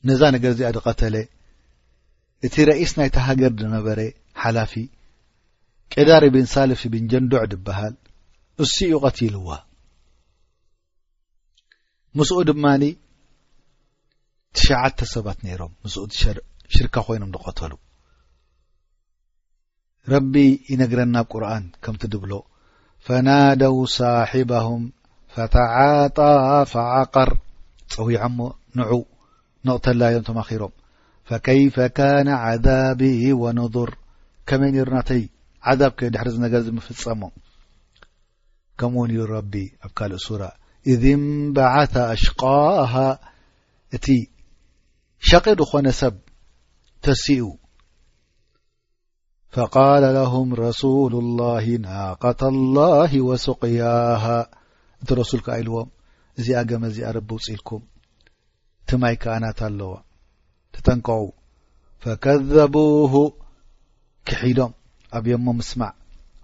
ነዛ 0.10 0.22
ነገር 0.36 0.52
እዚኣ 0.56 0.70
ድቀተለ 0.78 1.16
እቲ 2.48 2.56
ረኢስ 2.70 2.92
ናይተ 3.00 3.16
ሃገር 3.28 3.54
ድነበረ 3.62 4.00
ሓላፊ 4.42 4.74
ቄዳር 5.94 6.24
ብን 6.36 6.46
ሳልፍ 6.54 6.82
ብን 6.94 7.04
ጀንዱዕ 7.12 7.44
ድብሃል 7.54 7.96
እሱ 8.64 8.76
ኡ 8.98 9.00
ቀትልዋ 9.08 9.50
ምስኡ 12.18 12.38
ድማኒ 12.50 12.84
ትሽዓተ 14.60 15.00
ሰባት 15.14 15.40
ነይሮም 15.48 15.74
ምስኡ 15.84 16.04
ሽርካ 16.76 16.96
ኮይኖም 17.08 17.30
ንቆተሉ 17.36 17.74
ረቢ 20.14 20.34
ይነግረና 20.72 21.16
ኣብ 21.22 21.28
ቁርኣን 21.34 21.66
ከምቲ 21.84 22.04
ድብሎ 22.14 22.32
ፈናደው 23.06 23.76
صሒባሁም 23.98 24.84
ፈተዓጣ 25.34 26.18
ፈዓቀር 26.74 27.32
ፀዊዐሞ 27.96 28.40
ንዑ 28.80 28.92
ንቕተላሎም 29.68 30.26
ተማኺሮም 30.30 30.74
ፈከይፈ 31.30 31.76
ካነ 31.98 32.28
ዓዛቢ 32.48 33.02
ወነظር 33.44 33.92
ከመይ 34.50 34.72
ነይሩ 34.76 34.88
ናተይ 34.98 35.24
ዓዛብ 35.70 35.92
ከዮ 36.00 36.10
ድሕሪ 36.16 36.28
ዝነገር 36.36 36.62
ዝምፍፀሞም 36.68 37.34
ከምኡእውን 38.80 39.14
ዩ 39.18 39.22
ረቢ 39.36 39.54
ኣብ 39.86 39.92
ካልእ 40.00 40.22
ሱራ 40.28 40.42
إذ 40.88 41.04
ም 41.22 41.24
በዓث 41.56 41.94
أሽቃه 42.14 42.94
እቲ 43.96 44.08
ሸቐዱ 45.30 45.60
ኾነ 45.72 45.88
ሰብ 46.02 46.16
ተሲኡ 47.06 47.46
فቃل 49.56 50.04
ለهም 50.20 50.48
ረሱل 50.66 51.14
الላه 51.24 51.66
ናقة 51.86 52.42
الላه 52.54 53.12
وሱقያه 53.28 54.26
እቲ 55.02 55.10
ረሱል 55.22 55.42
ካኢልዎም 55.48 55.90
እዚኣ 56.40 56.58
ገመ 56.70 56.84
እዚ 56.92 56.98
ረቢ 57.16 57.30
ውፂኢልኩም 57.38 57.82
ቲ 58.88 58.90
ማይ 59.02 59.16
ከአናት 59.24 59.60
ኣለዋ 59.68 59.94
ተጠንቀع 60.74 61.20
فከذቡ 62.04 62.76
ክሒዶም 64.28 64.74
ኣብዮሞ 65.18 65.46
ምስማዕ 65.60 65.94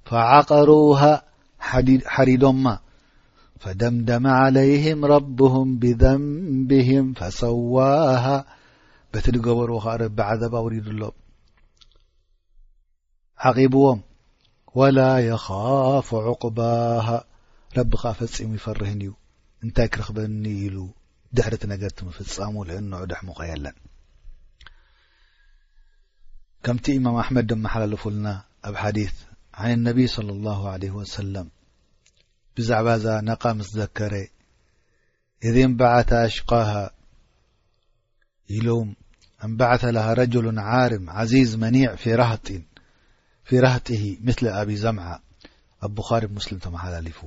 فዓقሩሃ 0.09 1.01
ሓዲዶማ 2.15 2.65
فደمደم 3.65 4.25
عليهم 4.43 4.99
ربهم 5.15 5.65
بذንبهም 5.81 7.05
فሰዋاه 7.19 8.25
በቲ 9.11 9.25
ገበርዎ 9.45 9.77
ረቢ 10.03 10.17
عذب 10.29 10.53
وሪድ 10.65 10.87
ኣሎ 10.93 11.01
عقبዎም 13.45 13.99
ولا 14.79 15.13
يخاፍ 15.31 16.07
عقبه 16.27 17.07
ረب 17.77 17.91
ፈጺሙ 18.19 18.49
يፈርህن 18.59 19.01
እዩ 19.05 19.11
እንታይ 19.63 19.87
ክረክበኒ 19.93 20.43
ኢሉ 20.65 20.77
ድሕرቲ 21.35 21.63
ነገርت 21.73 21.97
مፍፀሙ 22.07 22.55
እنዑ 22.83 22.99
ድحمق 23.11 23.39
የለን 23.51 23.75
كምቲ 26.65 26.85
إمም 26.99 27.15
ኣحመድ 27.23 27.49
مሓላلፉلና 27.65 28.27
ኣብ 28.67 28.75
ዲث 28.97 29.15
عن 29.59 29.69
النብ 29.77 29.97
صلى 30.15 30.31
الله 30.37 30.59
عليه 30.73 30.93
وسلم 31.01 31.47
ብዛዕባ 32.57 32.87
ዛ 33.03 33.07
ነቃ 33.29 33.43
ምስ 33.57 33.69
ዘከረ 33.77 34.13
እذ 35.47 35.55
ን 35.69 35.71
በዓث 35.79 36.09
ኣሽقه 36.25 36.63
ኢሎ 38.55 38.67
እበዓث 39.45 39.81
له 39.97 40.05
ረجሉ 40.19 40.45
ዓርም 40.81 41.05
عዚዝ 41.17 41.51
መኒዕ 41.63 41.87
ፊ 43.49 43.51
ራህጢ 43.65 43.91
ምስሊ 44.27 44.45
ኣብ 44.59 44.69
ዘምዓ 44.83 45.07
ኣብ 45.85 45.91
بخሪ 45.97 46.23
ሙስلም 46.37 46.59
ተመሓላلፉ 46.65 47.19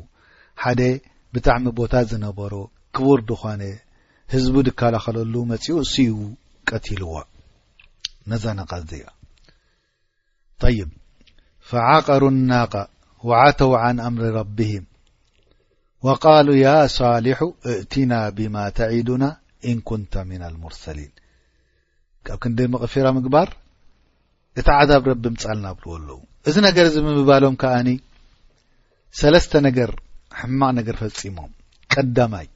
ሓደ 0.62 0.80
ብጣዕሚ 1.34 1.64
ቦታት 1.78 2.06
ዝነበሮ 2.12 2.52
ክቡር 2.94 3.18
ድኾነ 3.28 3.62
ህዝب 4.34 4.54
ድከላኸለሉ 4.66 5.34
መጺኡ 5.52 5.76
ስው 5.94 6.18
ቀትልዋ 6.68 7.12
ነዛ 8.30 8.44
ነቃ 8.60 8.70
طይብ 10.62 10.88
فዓቀሩ 11.68 12.22
النق 12.34 12.74
وዓተው 13.28 13.72
عن 13.84 13.96
ኣምሪ 14.08 14.24
ربه 14.40 14.72
ወቃሉ 16.06 16.48
ያ 16.64 16.68
ሳሊሑ 16.96 17.40
እእትና 17.70 18.12
ብማ 18.36 18.56
ተዒዱና 18.78 19.24
ኢን 19.70 19.78
ኩንተ 19.88 20.12
ምና 20.28 20.42
ልሙርሰሊን 20.54 21.12
ካብ 22.26 22.38
ክንዲ 22.42 22.58
መቕፊራ 22.74 23.06
ምግባር 23.16 23.48
እቲ 24.60 24.66
ዓዛብ 24.80 25.02
ረቢ 25.10 25.24
ምጻልና 25.34 25.66
ብልዎ 25.78 25.88
ኣለዉ 26.00 26.18
እዚ 26.48 26.56
ነገር 26.66 26.86
ዚ 26.94 27.02
ምምባሎም 27.06 27.54
ከዓኒ 27.62 27.88
ሰለስተ 29.20 29.52
ነገር 29.66 29.90
ሕማቕ 30.40 30.70
ነገር 30.78 30.96
ፈጺሞም 31.02 31.50
ቀዳማይ 31.94 32.46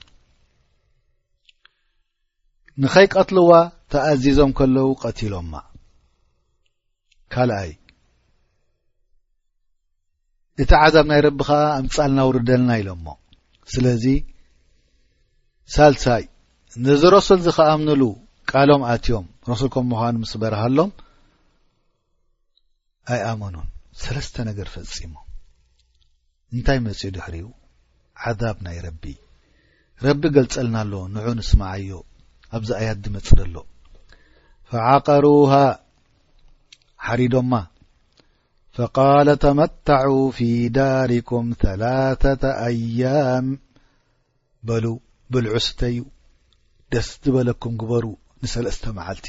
ንኸይቀትልዋ 2.84 3.50
ተኣዚዞም 3.94 4.52
ከለው 4.60 4.90
ቐቲሎምማ 5.02 5.54
ካልኣይ 7.34 7.72
እታ 10.62 10.70
ዓዛብ 10.86 11.06
ናይ 11.12 11.20
ረቢ 11.28 11.38
ከዓ 11.50 11.60
ምጻልና 11.86 12.20
ውርደልና 12.30 12.70
ኢሎምሞ 12.82 13.08
ስለዚ 13.72 14.04
ሳልሳይ 15.74 16.24
ነዚ 16.86 17.02
ረሱል 17.16 17.40
ዝኸኣምንሉ 17.46 18.02
ቃሎም 18.50 18.82
ኣትዮም 18.92 19.26
ረሱል 19.50 19.68
ከም 19.74 19.84
ምዃኑ 19.90 20.14
ምስ 20.22 20.32
በረሃሎም 20.42 20.90
ኣይ 23.12 23.20
ኣመኑን 23.30 23.68
ሰለስተ 24.02 24.34
ነገር 24.48 24.68
ፈፂሞም 24.74 25.26
እንታይ 26.54 26.78
መፂኡ 26.86 27.08
ድሕሪዩ 27.16 27.44
ዓዛብ 28.30 28.56
ናይ 28.66 28.76
ረቢ 28.86 29.04
ረቢ 30.06 30.22
ገልጸልናኣሎ 30.36 30.94
ንዑ 31.14 31.26
ንስማዓዮ 31.38 31.90
ኣብዚ 32.56 32.70
ኣያት 32.80 32.98
ዝመፅ 33.04 33.28
ደኣሎ 33.38 33.56
ፈዓቀሩሃ 34.70 35.52
ሓሪዶማ 37.06 37.52
ፈቃለ 38.78 39.28
ተመታዑ 39.44 40.12
ፊ 40.36 40.46
ዳርኩም 40.76 41.46
ثላة 41.62 42.24
ኣያም 42.68 43.46
በሉ 44.66 44.84
ብልዑስተዩ 45.34 45.98
ደስ 46.92 47.08
ዝበለኩም 47.24 47.74
ግበሩ 47.80 48.04
ንሰለስተ 48.42 48.84
መዓልቲ 48.98 49.26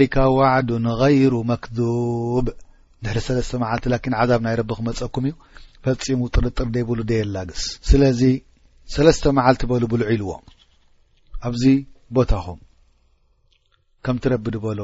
ሊከ 0.00 0.16
ዋዕዱ 0.38 0.68
غይሩ 1.02 1.34
መክذብ 1.50 2.46
ድሕሪ 3.04 3.18
ሰለስተ 3.28 3.52
መዓልቲ 3.62 3.84
ላኪን 3.94 4.14
ዓዛብ 4.20 4.40
ናይ 4.46 4.54
ረቢ 4.60 4.70
ክመፀኩም 4.78 5.24
እዩ 5.30 5.34
ፈጺሙ 5.84 6.20
ጥርጥር 6.34 6.68
ደይብሉ 6.78 6.98
ደየላግስ 7.12 7.64
ስለዚ 7.90 8.22
ሰለስተ 8.96 9.24
መዓልቲ 9.40 9.62
በሉ 9.72 9.82
ብሉዒ 9.92 10.08
ኢልዎ 10.16 10.30
ኣብዚ 11.48 11.64
ቦታኹም 12.18 12.60
ከምትረቢድበሎ 14.06 14.80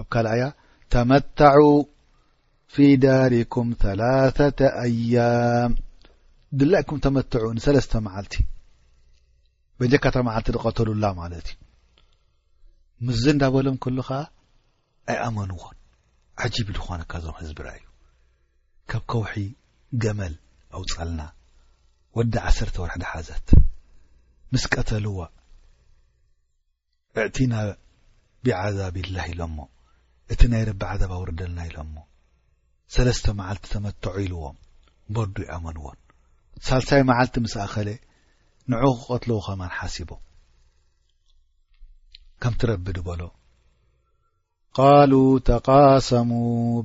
ኣብ 0.00 0.06
ካልኣያ 0.14 0.42
ተመ 0.94 1.10
ፊ 2.74 2.84
ዳሪኩም 3.04 3.68
3ላ 3.82 4.02
ኣያም 4.86 5.72
ድላይኩም 6.60 6.98
ተመትዑ 7.04 7.44
ንሰለስተ 7.56 7.92
መዓልቲ 8.06 8.34
በጀካታ 9.80 10.14
መዓልቲ 10.26 10.48
ዝቐተሉላ 10.56 11.04
ማለት 11.20 11.46
እዩ 11.52 11.56
ምዝ 13.06 13.22
እንዳበሎም 13.32 13.76
ከሉ 13.84 13.98
ኸዓ 14.08 14.20
ኣይ 15.12 15.18
ኣመንዎን 15.28 15.76
ዓጂብ 16.44 16.68
ድኾነካዞም 16.76 17.36
ህዝቢራ 17.40 17.68
እዩ 17.78 17.84
ካብ 18.92 19.02
ከውሒ 19.12 19.34
ገመል 20.04 20.34
ኣውፀልና 20.78 21.20
ወዲ 22.18 22.34
ዓሰርተ 22.48 22.76
ወርሕዳ 22.84 23.04
ሓዘት 23.12 23.48
ምስ 24.52 24.64
ቀተልዋ 24.74 25.18
ዕእቲና 27.22 27.54
ብዓዛብ 28.46 28.94
ላህ 29.14 29.26
ኢሎሞ 29.34 29.58
እቲ 30.32 30.40
ናይ 30.54 30.62
ረቢ 30.70 30.82
ዓዛብ 30.92 31.10
ኣውርደልና 31.18 31.60
ኢሎሞ 31.70 31.94
ሰለስተ 32.94 33.26
መዓልቲ 33.38 33.64
ተመተዑ 33.72 34.14
ኢልዎም 34.24 34.56
በርዱ 35.14 35.36
ይኣመንዎን 35.46 35.98
ሳልሳይ 36.66 37.02
መዓልቲ 37.10 37.34
ምስኣኸለ 37.44 37.88
ንዕኡ 38.72 38.94
ክቀትለዉ 39.00 39.36
ኸማን 39.46 39.72
ሓሲቦም 39.78 40.22
ከም 42.42 42.54
ትረብ 42.60 42.86
ዲ 42.96 43.00
በሎ 43.08 43.22
ቃሉ 44.78 45.12
ተቃሰሙ 45.50 46.30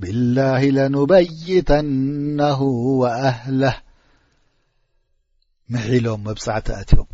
ብላሂ 0.04 0.64
ለንበይተናሁ 0.78 2.60
ወኣህላህ 3.02 3.76
ምሒኢሎም 5.74 6.22
መብጻዕቲ 6.30 6.68
ኣትዮም 6.80 7.10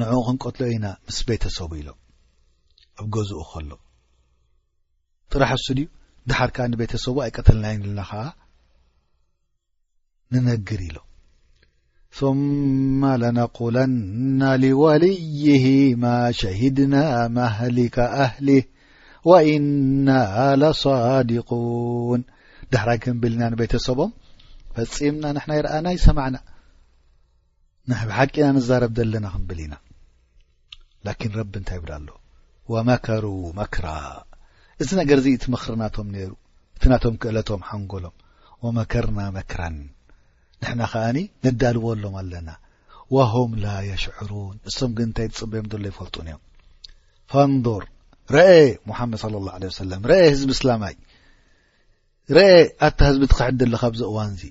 ንዕኡ 0.00 0.20
ክንቀትሎ 0.28 0.64
ኢና 0.76 0.86
ምስ 1.08 1.18
ቤተሰቡ 1.30 1.70
ኢሎም 1.82 1.98
ኣብ 3.00 3.06
ገዝኡ 3.16 3.42
ኸሎ 3.52 3.70
ጥራሕ 5.34 5.52
እሱ 5.60 5.66
ድዩ 5.78 5.86
ድሓርካ 6.30 6.56
ንቤተሰቡ 6.72 7.16
ኣይቀተልናይ 7.24 7.74
ንልና 7.80 8.00
ኸዓ 8.10 8.22
ንነግር 10.34 10.80
ኢሎ 10.88 10.98
ثማ 12.18 13.02
ለነقለና 13.22 14.40
ሊወልይህማ 14.62 16.04
ሸሂድና 16.40 16.94
ማህሊከ 17.36 17.96
ኣህሊህ 18.24 18.64
ወእና 19.30 20.08
ለصድقን 20.62 22.22
ድሕርይ 22.72 22.98
ክንብል 23.04 23.32
ኢና 23.36 23.44
ንቤተሰቦም 23.54 24.10
ፈጺምና 24.76 25.24
ንሕና 25.36 25.52
ይረኣና 25.58 25.86
ይሰማዕና 25.96 26.36
ናብ 27.90 28.10
ሓቂና 28.18 28.48
ንዛረብ 28.58 28.92
ዘለና 28.98 29.26
ክንብል 29.34 29.58
ኢና 29.66 29.74
ላኪን 31.06 31.32
ረቢ 31.40 31.52
እንታይ 31.62 31.78
ይብላ 31.80 31.92
ኣሎ 32.00 32.08
ወመከሩ 32.74 33.24
መክራ 33.58 33.86
እዚ 34.82 34.90
ነገርዚ 35.00 35.26
እቲ 35.36 35.44
ምኽሪ 35.54 35.74
ናቶም 35.82 36.08
ነይሩ 36.14 36.30
እቲ 36.76 36.82
ናቶም 36.92 37.14
ክእለቶም 37.22 37.60
ሓንጎሎም 37.70 38.14
ወመከርና 38.64 39.18
መክራን 39.36 39.76
ንሕና 40.62 40.80
ከኣኒ 40.92 41.18
ንዳልዎሎም 41.44 42.14
ኣለና 42.20 42.50
ወሆም 43.16 43.50
ላየሽዑሩን 43.64 44.56
እሶም 44.68 44.92
ግ 44.96 45.00
እንታይ 45.06 45.26
ትጽበዮም 45.30 45.66
ዘሎ 45.72 45.84
ይፈልጡን 45.90 46.26
እዮም 46.30 46.42
ፈንዶር 47.32 47.82
ረአ 48.34 48.52
ሙሓመድ 48.88 49.18
صለ 49.24 49.34
ላه 49.46 49.54
ለ 49.62 49.70
ወሰለም 49.70 50.02
ርአ 50.10 50.18
ህዝቢ 50.32 50.50
እስላማይ 50.56 50.94
ርአ 52.36 52.48
ኣታ 52.88 52.98
ህዝቢ 53.10 53.22
ትክሕዲ 53.32 53.60
ኣሎ 53.66 53.74
ካብዚ 53.82 54.02
እዋን 54.10 54.30
እዚ 54.36 54.42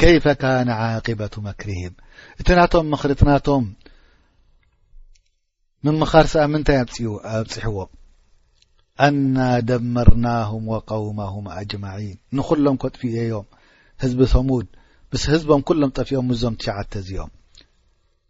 ከይፈ 0.00 0.24
ካነ 0.42 0.68
ዓቂባቱ 0.84 1.34
መክሪሂም 1.48 1.94
እቲ 2.40 2.48
ናቶም 2.58 2.86
ምኽሪ 2.92 3.10
እትናቶም 3.16 3.64
ምምኻር 5.84 6.26
ሰኣ 6.34 6.44
ምንታይ 6.52 6.78
ኣብፅሕዎም 7.38 7.90
ኣና 9.04 9.36
ደመርናهም 9.68 10.64
ወقውማهም 10.72 11.46
አጅማዒን 11.60 12.18
ንዅሎም 12.38 12.76
ኮጥፍእዮም 12.82 13.46
ህዝቢ 14.02 14.20
ሰሙድ 14.34 14.66
ምስ 15.12 15.22
ህዝቦም 15.32 15.62
ኩሎም 15.68 15.90
ጠፊኦም 15.96 16.26
ምዞም 16.30 16.54
ትሽተ 16.62 16.92
እዚኦም 17.02 17.32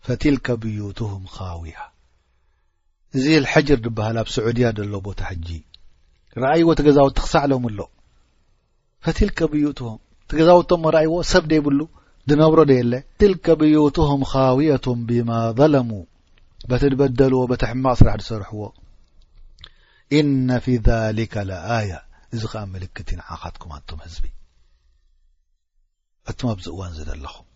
ፈትልከ 0.07 0.47
ብዩትም 0.62 1.25
ኻውያ 1.35 1.77
እዚ 3.17 3.27
ልሐጅር 3.47 3.79
ድብሃል 3.87 4.17
ኣብ 4.23 4.29
ስዑድያ 4.35 4.69
ደሎ 4.79 4.93
ቦታ 5.09 5.21
ሕጂ 5.31 5.49
ረአይዎ 6.43 6.69
ትገዛውቲ 6.79 7.19
ክሳዕሎም 7.25 7.67
ኣሎ 7.71 7.79
ፈትልከ 9.07 9.39
ብዩትዎም 9.53 9.99
ትገዛውቶሞ 10.31 10.85
ረኣይዎ 10.97 11.15
ሰብ 11.33 11.45
ደይብሉ 11.53 11.81
ድነብሮ 12.31 12.59
ደየለ 12.71 12.93
ትልከ 13.23 13.47
ብዩትሁም 13.61 14.23
ኻውያቱም 14.33 15.01
ብማ 15.11 15.31
ظለሙ 15.61 15.91
በቲትበደልዎ 16.71 17.43
በቲሕማቕ 17.53 17.97
ስራሕ 18.01 18.19
ዝሰርሕዎ 18.25 18.65
إነ 20.18 20.48
ፊ 20.64 20.66
ذልك 20.88 21.34
ኣي 21.78 21.90
እዚ 22.34 22.42
ከዓ 22.52 22.61
ምልክትንዓኻትኩምኣቶም 22.74 23.98
ህዝቢ 24.05 24.24
እቶም 26.30 26.48
ኣብዚ 26.55 26.66
እዋን 26.72 26.92
ዚ 26.96 27.00
ኣለኹም 27.14 27.46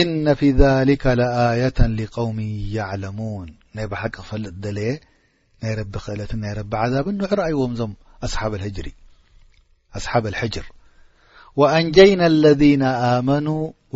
እነ 0.00 0.26
ፊ 0.40 0.40
ذልከ 0.60 1.04
ኣية 1.48 1.78
لقውሚ 1.98 2.38
ያዕለሙوን 2.76 3.48
ናይ 3.76 3.86
ብሓቂ 3.92 4.14
ክፈልጥ 4.18 4.54
ደለየ 4.64 4.90
ናይ 5.62 5.72
ረቢ 5.80 5.94
ክእለትን 6.04 6.40
ናይ 6.44 6.52
ረቢ 6.60 6.72
ዓዛብን 6.82 7.16
ንሑ 7.18 7.30
ረኣይዎም 7.40 7.72
እዞም 7.74 7.92
ሪ 8.86 8.88
ኣስሓብ 9.96 10.24
الሕጅር 10.32 10.66
وአንجይና 11.60 12.20
اለذነ 12.32 12.82
ኣመኑ 13.10 13.46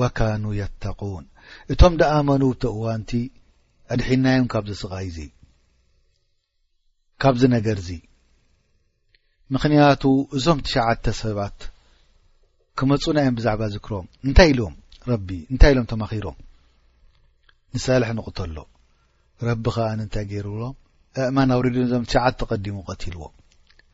وካኑا 0.01 0.57
የተقን 0.61 1.25
እቶም 1.73 1.93
ደኣመኑ 2.01 2.43
ብቲ 2.53 2.63
እዋንቲ 2.77 3.13
አድሒናዮም 3.93 4.47
ካብዘ 4.53 4.71
ስቓይዙ 4.83 5.17
ካብዚ 7.23 7.43
ነገርዚ 7.57 7.89
ምኽንያቱ 9.55 10.03
እዞም 10.37 10.59
ትሽዓተ 10.67 11.05
ሰባት 11.21 11.59
ክመፁ 12.79 13.05
ናዮም 13.17 13.37
ብዛዕባ 13.39 13.63
ዝክሮም 13.75 14.07
እንታይ 14.29 14.49
ኢሎዎም 14.53 14.75
ረቢ 15.11 15.29
እንታይ 15.53 15.73
ኢሎም 15.75 15.87
ተማኺሮም 15.93 16.37
ንሳልሒ 17.75 18.11
ንቑተ 18.19 18.39
ኣሎ 18.47 18.57
ረቢ 19.49 19.65
ኸዓ 19.77 19.87
ንእንታይ 19.99 20.25
ገይሩብሎም 20.33 20.75
ኣእማን 21.27 21.53
ኣውሬድዮን 21.57 21.87
እዞም 21.89 22.05
ትሽዓተ 22.11 22.39
ቐዲሙ 22.51 22.77
ቀቲልዎ 22.91 23.25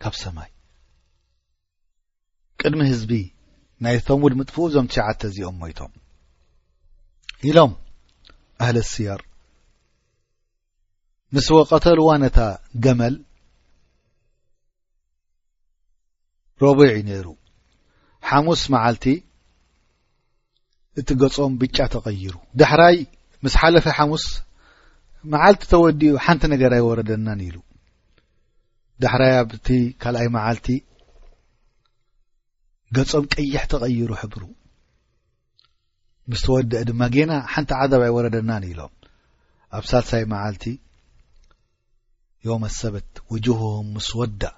ካብ 0.02 0.14
ሰማይ 0.22 0.50
ቅድሚ 2.60 2.80
ህዝቢ 2.92 3.12
ናይ 3.84 3.96
ተሙድ 4.08 4.32
ምጥፍኡ 4.40 4.58
እዞም 4.70 4.88
ትሽዓተ 4.92 5.20
እዚኦም 5.30 5.56
ሞይቶም 5.62 5.92
ኢሎም 7.48 7.72
ኣህለስያር 8.64 9.20
ምስ 11.36 11.46
ወቐተል 11.56 11.98
ዋነታ 12.06 12.38
ገመል 12.84 13.14
ሮቦዕ 16.62 16.88
እዩ 16.94 17.00
ነይሩ 17.10 17.26
ሓሙስ 18.30 18.62
መዓልቲ 18.74 19.04
እቲ 21.00 21.08
ገጾም 21.22 21.52
ብጫ 21.62 21.76
ተቐይሩ 21.94 22.34
ዳሕራይ 22.62 22.96
ምስ 23.44 23.54
ሓለፈ 23.60 23.86
ሓሙስ 23.98 24.24
መዓልቲ 25.32 25.62
ተወዲኡ 25.72 26.14
ሓንቲ 26.24 26.42
ነገር 26.54 26.72
ኣይወረደናን 26.78 27.40
ኢሉ 27.48 27.56
ዳሕራይ 29.04 29.32
ኣብቲ 29.42 29.66
ካልኣይ 30.02 30.28
መዓልቲ 30.36 30.68
ገጾም 32.96 33.24
ቀይሕ 33.34 33.62
ተቐይሩ 33.72 34.10
ሕብሩ 34.22 34.42
ምስ 36.30 36.40
ተወድአ 36.46 36.82
ድማ 36.90 37.02
ጌና 37.14 37.32
ሓንቲ 37.54 37.70
ዓዳብ 37.82 38.02
ኣይወረደናን 38.08 38.64
ኢሎም 38.72 38.92
ኣብ 39.78 39.84
ሳልሳይ 39.92 40.24
መዓልቲ 40.34 40.64
ዮመስ 42.48 42.74
ሰበት 42.82 43.08
ውጅህዎም 43.32 43.88
ምስ 43.96 44.08
ወዳእ 44.18 44.56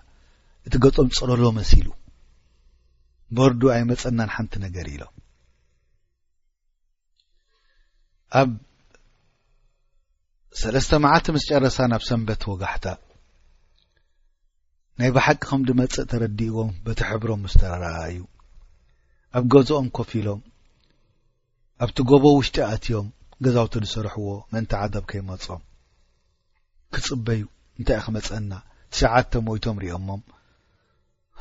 እቲ 0.66 0.74
ገጾም 0.84 1.08
ጸለሎ 1.16 1.42
መሲሉ 1.58 1.86
በርዱ 3.36 3.62
ኣይ 3.74 3.82
መፀናን 3.90 4.30
ሓንቲ 4.34 4.52
ነገር 4.66 4.86
ኢሎም 4.92 5.12
ኣብ 8.40 8.50
ሰለስተ 10.62 10.90
መዓልቲ 11.04 11.26
ምስ 11.36 11.44
ጨረሳ 11.50 11.76
ናብ 11.92 12.02
ሰንበት 12.08 12.42
ወጋሕታ 12.52 12.86
ናይ 15.00 15.10
ብሓቂ 15.16 15.40
ኸምዲመጽእ 15.52 16.08
ተረዲእዎም 16.10 16.70
በቲ 16.84 17.00
ሕብሮም 17.10 17.40
ምስተረኣእዩ 17.44 18.20
ኣብ 19.38 19.44
ገዝኦም 19.52 19.86
ኮፊ 19.96 20.10
ኢሎም 20.20 20.40
ኣብቲ 21.84 21.96
ጎቦ 22.10 22.24
ውሽጢ 22.38 22.56
ኣትዮም 22.72 23.06
ገዛውቲ 23.44 23.74
ዝሰርሕዎ 23.90 24.28
ምእንታ 24.52 24.72
ዓዳብ 24.84 25.04
ከይመጾም 25.10 25.62
ክጽበዩ 26.96 27.42
እንታይ 27.78 27.98
እ 28.00 28.02
ክመፀአና 28.06 28.52
ትሽዓተ 28.94 29.32
ሞይቶም 29.46 29.76
ሪኦሞም 29.84 30.22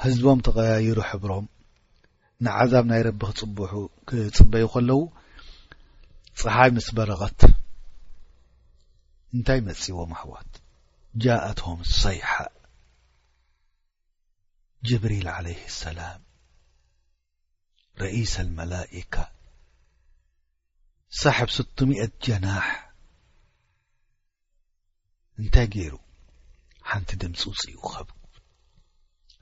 ህዝቦም 0.04 0.40
ተቐያይሩ 0.46 0.98
ሕብሮም 1.10 1.46
ንዓዛብ 2.46 2.84
ናይ 2.92 3.02
ረቢ 3.08 3.22
ክፅቡሑ 3.36 3.74
ክጽበዩ 4.08 4.66
ከለዉ 4.74 5.00
ፀሓይ 6.42 6.70
ምስ 6.76 6.88
በረቐት 6.98 7.42
እንታይ 9.36 9.60
መጺዎም 9.68 10.12
ኣሕዋት 10.18 10.52
ጃእትም 11.24 11.80
ሰይሓ 12.02 12.32
ጅብሪል 14.88 15.28
ዓለይህ 15.36 15.62
ሰላም 15.84 16.22
ረኢሰ 18.02 18.34
ልመላኢካ 18.48 19.16
ሳሕብ 21.22 21.50
ስቱምት 21.58 22.14
ጀናሕ 22.26 22.68
እንታይ 25.42 25.68
ገይሩ 25.76 25.94
ሓንቲ 26.90 27.10
ድምፂ 27.22 27.40
ውፅኢኡ 27.52 27.80
ኸብ 27.94 28.08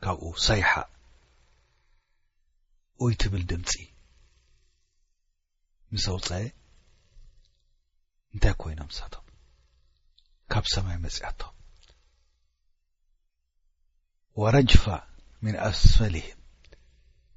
ካብኡ 0.04 0.22
ሳይሓ 0.46 0.68
ወይ 3.04 3.14
ትብል 3.22 3.44
ድምፂ 3.52 3.72
ምስ 5.92 6.06
ውፀአ 6.16 6.36
እንታይ 8.34 8.54
ኮይኖም 8.62 8.90
ሰቶም 8.98 9.26
ካብ 10.52 10.66
ሰማይ 10.74 10.98
መፅአቶም 11.06 11.54
ወረጅፋ 14.42 14.86
ምን 15.44 15.56
ኣስፈልህም 15.70 16.40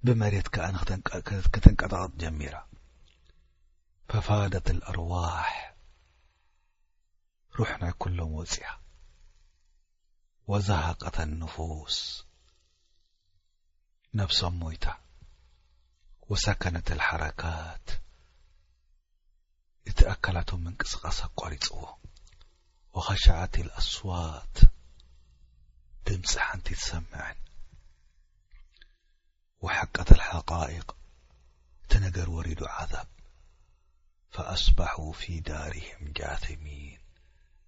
ብመሬት 0.07 0.47
ከዓ 0.55 0.67
ንክተንቀጠቐጥ 0.75 2.13
ጀሚራ 2.23 2.55
ፈፋደት 4.11 4.67
ኣርዋሕ 4.91 5.49
ሩሕ 7.57 7.71
ናይ 7.83 7.93
ኩሎም 8.03 8.31
ወፂያ 8.41 8.69
وزهقة 10.49 11.23
النفوس 11.23 12.25
نفس 14.15 14.45
ሞيت 14.45 14.85
وسكنت 16.31 16.93
الحركات 16.93 17.91
تأكلت 19.97 20.55
من 20.55 20.75
قسقص 20.75 21.23
ቋرፅዎ 21.23 21.89
وخشعت 22.93 23.59
الأصوات 23.59 24.59
تمسحنت 26.05 26.69
تسمعن 26.73 27.35
وحقة 29.61 30.05
الحقائق 30.13 30.97
تنجر 31.89 32.31
ورد 32.31 32.63
عذب 32.63 33.09
فأصبحوا 34.31 35.13
في 35.13 35.41
دارهم 35.41 36.13
جاثمين 36.17 37.01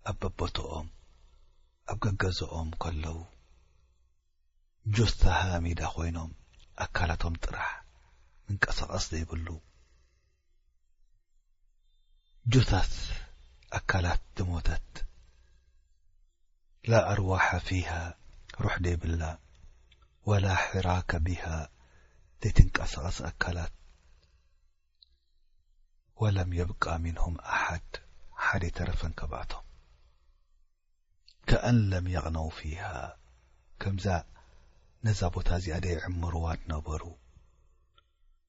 أببتم 0.06 0.88
ኣብ 1.92 1.98
ገገዝኦም 2.04 2.70
ከለዉ 2.82 3.16
ጁታሃሚዳ 4.96 5.80
ኾይኖም 5.94 6.30
ኣካላቶም 6.84 7.34
ጥራሕ 7.44 7.70
ምንቀሳቐስ 8.46 9.04
ዘይብሉ 9.12 9.46
ጁታት 12.54 12.92
ኣካላት 13.78 14.20
ድሞተት 14.38 14.88
ላ 16.90 17.02
ኣርዋሓ 17.12 17.46
ፊሃ 17.68 17.90
ሩሕ 18.64 18.74
ደይብላ 18.86 19.22
ወላ 20.30 20.46
ሕራከ 20.66 21.10
ቢሃ 21.26 21.44
ዘይትንቀሳቐስ 22.42 23.18
ኣካላት 23.30 23.74
ወለም 26.22 26.50
የብቃ 26.58 26.84
ምንሁም 27.04 27.36
ኣሓድ 27.54 27.88
ሓደ 28.46 28.62
የተረፈን 28.70 29.14
ከብኣቶም 29.20 29.62
ከአን 31.50 31.76
ለም 31.90 32.06
የቕነው 32.14 32.46
ፊሃ 32.58 32.84
ከምዛ 33.82 34.06
ነዛ 35.06 35.20
ቦታ 35.34 35.48
እዚኣደይ 35.60 35.96
ዕምርዋት 36.06 36.60
ነበሩ 36.72 37.02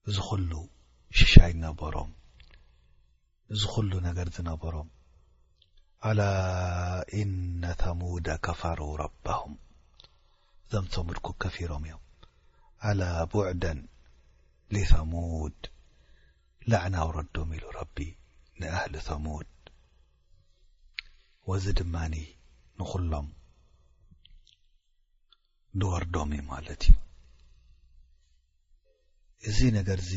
እዚ 0.09 0.17
ኩሉ 0.27 0.51
ሽሻይ 1.19 1.51
ነበሮም 1.65 2.11
እዚ 3.53 3.61
ኩሉ 3.73 3.91
ነገር 4.07 4.27
ዝነበሮም 4.35 4.89
ዓላ 6.09 6.21
ኢነ 7.19 7.63
ተሙዳ 7.81 8.27
ከፈሩ 8.45 8.79
ረባهም 9.03 9.53
እዞም 10.65 10.87
ሰምድኩ 10.95 11.27
ከፊሮም 11.43 11.85
እዮም 11.87 12.03
ኣላ 12.89 13.01
ቡዕዳ 13.33 13.63
ልثሙድ 14.75 15.59
ላዕና 16.71 16.95
ውረዶም 17.09 17.51
ኢሉ 17.57 17.65
ረቢ 17.79 17.97
ንኣህሊ 18.59 18.95
ተሙድ 19.09 19.51
ወዚ 21.51 21.65
ድማኒ 21.81 22.15
ንኹሎም 22.79 23.27
ንወርዶም 25.79 26.29
እዩ 26.37 26.41
ማለት 26.51 26.81
እዩ 26.89 26.95
እዚ 29.49 29.57
ነገርዚ 29.77 30.11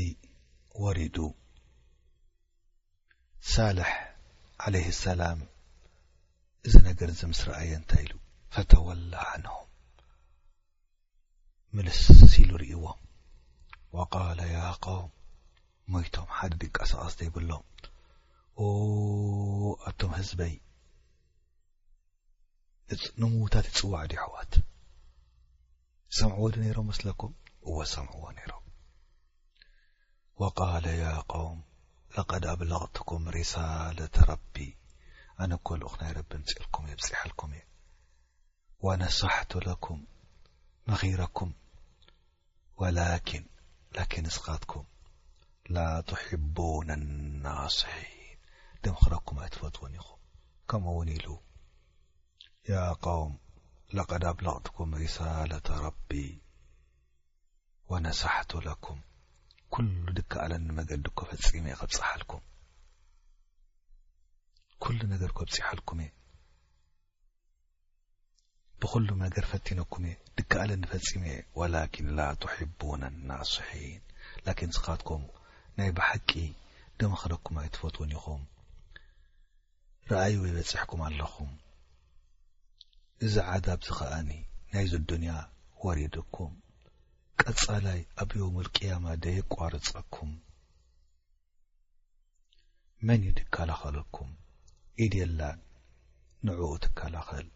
ወሪዱ 0.82 1.16
ሳልሕ 3.52 3.90
ዓለይህ 4.64 4.88
ሰላም 5.04 5.38
እዚ 6.66 6.74
ነገር 6.88 7.10
ዚ 7.18 7.20
ምስ 7.30 7.40
ረአየ 7.48 7.70
እንታይ 7.78 8.02
ኢሉ 8.04 8.12
ፈተወላ 8.54 9.14
ንሁም 9.42 9.68
ምልስ 11.76 12.02
ኢሉ 12.42 12.50
ርእይዎም 12.62 12.98
ቃለ 14.14 14.40
ያ 14.54 14.58
ቆም 14.84 15.08
ሞይቶም 15.92 16.26
ሓደ 16.38 16.52
ድንቀሳቐስ 16.60 17.14
ዘይብሎም 17.20 17.64
ኣቶም 19.88 20.10
ህዝበይ 20.18 20.52
نምታት 23.20 23.66
ጽዋዕ 23.76 24.02
ዲ 24.10 24.12
ሕዋት 24.22 24.52
ሰምعዎ 26.18 26.42
ነሮም 26.62 26.86
መስለኩም 26.90 27.32
و 27.74 27.76
ሰምعዎ 27.94 28.24
ነይሮም 28.38 28.64
وقال 30.40 30.84
ي 31.02 31.04
قውም 31.32 31.60
لقድ 32.16 32.42
أብلغትኩም 32.52 33.22
رسالة 33.38 34.14
ረቢ 34.30 34.54
ኣነ 35.40 35.52
كል 35.66 35.80
ናይ 36.00 36.10
ረቢ 36.18 36.30
ንፅኢልኩም 36.42 36.84
እየ 36.88 36.96
ፅሐልኩም 37.06 37.50
እየ 37.56 37.62
ونሰحቱ 38.84 39.52
ኩም 39.84 40.00
مኺረኩም 40.88 41.50
و 42.80 42.82
ስኻትኩም 44.36 44.86
ل 45.74 45.76
تحبون 46.10 46.88
نصحን 47.44 48.18
ደም 48.82 48.94
ክረኩም 49.02 49.36
ኣትፈትዎን 49.44 49.94
ኢኹም 49.98 50.18
ከምኡ 50.68 50.92
ውን 50.98 51.08
ኢሉ 51.16 51.26
ያ 52.68 52.74
ቃውም 53.04 53.34
ለቐድ 53.96 54.22
ኣብለቕትኩም 54.30 54.90
ሪሳላة 55.02 55.66
ረቢ 55.84 56.10
ወነሳሓቱ 57.90 58.50
ለኩም 58.66 58.98
ኩሉ 59.72 60.04
ድከ 60.16 60.32
ኣለኒ 60.44 60.66
መገር 60.78 60.98
ድኮ 61.06 61.18
ፈጺም 61.30 61.64
እየ 61.68 61.74
ከብፅሓልኩም 61.80 62.42
ኩሉ 64.82 64.98
ነገር 65.14 65.30
ከብፅሐልኩም 65.38 66.00
እ 66.06 66.08
ብኩሉ 68.80 69.08
መገር 69.24 69.44
ፈቲነኩም 69.52 70.04
እ 70.12 70.12
ድከ 70.36 70.52
ኣለኒ 70.64 70.82
ፈጺም 70.92 71.24
እየ 71.30 71.38
ወላኪን 71.60 72.08
ላ 72.18 72.28
ትሕቡን 72.42 73.02
ናስሒን 73.30 74.04
ላኪን 74.46 74.70
ንስኻትኩም 74.72 75.22
ናይ 75.78 75.90
ብሓቂ 75.98 76.30
ደመ 76.98 77.12
ክደኩም 77.22 77.56
ኣይትፈጥዎን 77.62 78.14
ይኹም 78.16 78.42
ረአዩ 80.10 80.34
ይበፅሕኩም 80.50 81.02
ኣለኹም 81.08 81.50
እዚ 83.26 83.34
ዓዳብ 83.54 83.80
ዝ 83.86 83.90
ኸአኒ 83.96 84.30
ናይዚ 84.72 84.92
ዱንያ 85.08 85.32
ወሪድኩም 85.84 86.52
ቀጸላይ 87.42 88.00
ኣብ 88.22 88.30
ዮም 88.38 88.54
ልቅያማ 88.66 89.06
ደየቋርፀኩም 89.24 90.30
መን 93.06 93.22
ይ 93.28 93.32
ትከላኸለኩም 93.38 94.30
ኢድየላን 95.04 95.60
ንዕኡ 96.48 96.70
ትከላኸል 96.84 97.46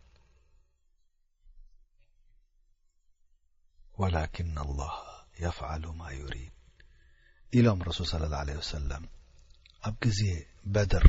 ወላኪና 4.01 4.57
ላሃ 4.79 4.97
የፍዓሉ 5.43 5.85
ማ 6.01 6.15
ዩሪድ 6.21 6.55
ኢሎም 7.59 7.81
ረሱል 7.89 8.07
صለ 8.15 8.23
ላه 8.33 8.43
ለ 8.49 8.63
ወሰለም 8.63 9.05
ኣብ 9.89 9.95
ግዜ 10.05 10.21
በድር 10.75 11.07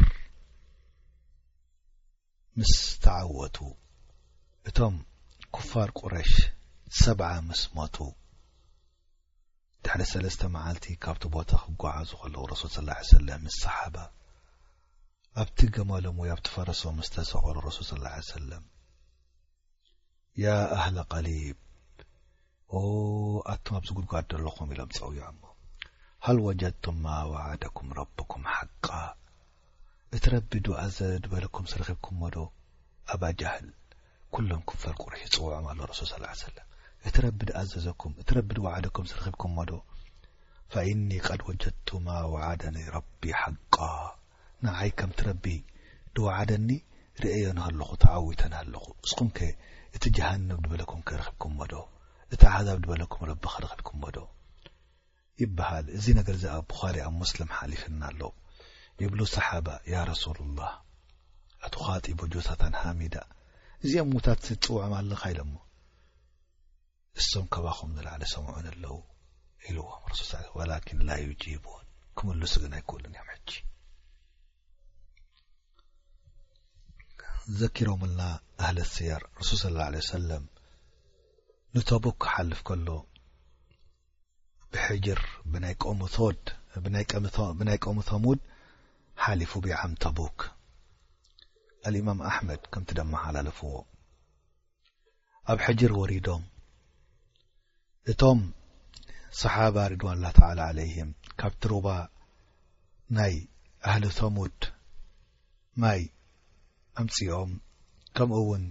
ምስ 2.60 2.74
ተዓወቱ 3.04 3.58
እቶም 4.70 4.96
ኩፋር 5.56 5.90
ቁረሽ 6.00 6.32
ሰዓ 7.00 7.20
ምስ 7.48 7.60
ሞቱ 7.76 7.96
ድሕደ 9.84 10.02
ሰለስተ 10.12 10.42
መዓልቲ 10.54 10.86
ካብቲ 11.04 11.24
ቦታ 11.36 11.52
ክጓዓዙ 11.66 12.10
ኸለዉ 12.22 12.44
ረሱል 12.54 12.72
ስ 12.76 13.06
ሰለም 13.16 13.42
ምስሰሓባ 13.46 13.96
ኣብቲ 15.44 15.58
ገመሎም 15.76 16.18
ወይ 16.22 16.32
ኣብቲ 16.36 16.48
ፈረሶ 16.56 16.82
ምስተሰቐሩ 17.00 17.56
ረሱል 17.68 17.86
ስ 17.90 18.28
ሰለም 18.36 18.64
ያ 20.44 20.58
ኣህለ 20.78 20.98
ቐሊብ 21.14 21.58
ኦ 22.80 22.82
ኣቶም 23.54 23.76
ኣብ 23.80 23.84
ዝጉድጓ 23.92 24.14
ዶኣለኹም 24.32 24.70
ኢሎም 24.76 24.92
ፀውይዖ 24.98 25.26
እሞ 25.34 25.44
ሃል 26.28 26.38
ወጀድቱም 26.48 26.98
ማ 27.06 27.24
ዋዕደኩም 27.34 27.90
ረብኩም 28.00 28.44
ሓቃ 28.56 28.86
እቲ 30.18 30.24
ረቢ 30.34 30.52
ድኣዘ 30.68 30.98
ድበለኩም 31.24 31.66
ስረኺብኩም 31.72 32.16
ሞ 32.22 32.34
ዶ 32.36 32.48
ኣባጃህል 33.16 33.68
ኩሎም 34.36 34.62
ክፈር 34.70 34.94
ቁርሽ 35.02 35.20
ይፅውዖም 35.26 35.66
ኣሎ 35.72 35.80
ረስል 35.90 36.08
ص 36.12 36.40
ሰለም 36.46 36.66
እቲ 37.08 37.16
ረቢ 37.26 37.40
ድኣዘዘኩም 37.50 38.14
እቲ 38.22 38.30
ረቢ 38.38 38.50
ድዋዓደኩም 38.58 39.06
ስርኽብኩም 39.12 39.54
ዎ 39.60 39.64
ዶ 39.70 39.78
ፈእኒ 40.72 41.10
ቀድ 41.28 41.42
ወጀድቱማ 41.50 42.08
ዋዓደኒ 42.34 42.78
ረቢ 42.96 43.22
ሓቃ 43.42 43.76
ንዓይ 44.66 44.90
ከምቲ 45.00 45.20
ረቢ 45.30 45.46
ድዋዓደኒ 46.18 46.70
ርአዮን 47.26 47.60
ሃለኹ 47.66 47.90
ተዓዊተን 48.04 48.54
ሃለኹ 48.60 48.84
ንስኩምከ 49.06 49.40
እቲ 49.98 50.04
ጀሃንብ 50.18 50.60
ድበለኩም 50.66 51.02
ከ 51.08 51.20
ርክብኩም 51.22 51.54
ዎዶ 51.62 51.74
እቲ 52.34 52.42
ዓዛብ 52.56 52.80
ድበለኩም 52.84 53.24
ረቢ 53.32 53.40
ክክብኩም 53.56 54.02
ዎ 54.08 54.12
ዶ 54.18 54.26
ይበሃል 55.44 55.86
እዚ 55.98 56.06
ነገር 56.20 56.36
ዚ 56.42 56.46
ኣብ 56.58 56.68
ብሪ 56.74 56.96
ኣብ 57.08 57.14
ሙስልም 57.22 57.50
ሓሊፍና 57.60 58.02
ኣሎ 58.12 58.22
ይብሉ 59.04 59.20
ሰሓባ 59.36 59.68
ያ 59.94 60.04
ረሱ 60.12 60.26
ላه 60.58 60.74
ኣቱ 61.66 61.74
ኻጢ 61.88 62.06
ብጁታታ 62.20 62.62
ሃሚዳ 62.84 63.16
እዚኦም 63.84 64.08
ሙታት 64.14 64.44
ፅውዖም 64.66 64.94
ኣለካ 65.00 65.22
ኢሎሞ 65.34 65.54
እሶም 67.20 67.46
ከባኹም 67.54 67.92
ዝለዕለ 67.98 68.22
ሰምዑን 68.34 68.66
ኣለው 68.72 68.96
ኢልዎም 69.70 70.04
ሱ 70.20 70.22
ወላኪን 70.60 71.00
ላ 71.08 71.10
ዩጂቡን 71.26 71.86
ክምሉሱግን 72.18 72.74
ኣይክሉን 72.80 73.06
እዮም 73.18 73.28
ሕጂ 73.36 73.50
ዘኪሮምልና 77.60 78.22
ኣህለ 78.66 78.78
ስየር 78.94 79.22
ረሱል 79.40 79.58
ስ 79.62 79.64
ለ 79.76 79.78
ሰለም 80.14 80.44
ንተቡክ 81.76 82.18
ክሓልፍ 82.24 82.60
ከሎ 82.68 82.88
ብሕጅር 84.74 85.20
ሙብናይ 85.54 87.76
ቀሙ 87.84 87.98
ተሙድ 88.10 88.40
ሓሊፉ 89.24 89.52
ብዓም 89.66 89.92
ተቡክ 90.04 90.38
አልእማም 91.88 92.20
ኣሕመድ 92.30 92.62
ከምቲ 92.74 92.90
ደመሓላለፍዎ 93.00 93.72
ኣብ 95.52 95.60
ሕጅር 95.66 95.92
ወሪዶም 96.00 96.44
እቶም 98.12 98.40
ሰሓባ 99.42 99.76
ሪድዋን 99.92 100.18
ላه 100.24 100.32
ተ 100.38 100.40
ለይህም 100.78 101.10
ካብትሩባ 101.40 101.88
ናይ 103.18 103.36
ኣህሊ 103.90 104.04
ቶሙድ 104.20 104.60
ማይ 105.82 106.02
ኣምፂኦም 107.02 107.52
ከምኡ 108.18 108.40
ውን 108.50 108.64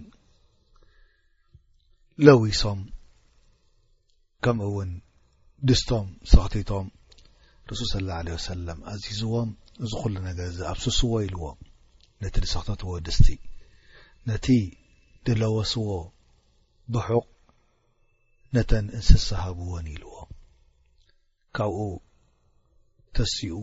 ለዊሶም 2.25 2.79
ከምኡ 4.45 4.67
ውን 4.77 4.91
ድስቶም 5.69 6.07
ሰክቲቶም 6.33 6.87
ረሱል 7.69 7.89
ስ 7.93 8.03
ላ 8.09 8.19
ለ 8.25 8.29
ወሰለም 8.37 8.79
ኣዚዝዎም 8.93 9.49
እዚ 9.83 9.91
ኩሉ 10.01 10.15
ነገር 10.29 10.49
ዝኣብስስዎ 10.57 11.13
ኢልዎም 11.27 11.57
እቲ 12.27 12.35
ሰክተትዎ 12.53 12.89
ድስቲ 13.07 13.27
ነቲ 14.27 14.45
ድለወስዎ 15.25 15.89
ብሑቕ 16.93 17.25
ነተን 18.55 18.85
እንስሰሃብዎን 18.97 19.85
ኢልዎም 19.93 20.29
ካብኡ 21.57 21.79
ተሲኡ 23.17 23.57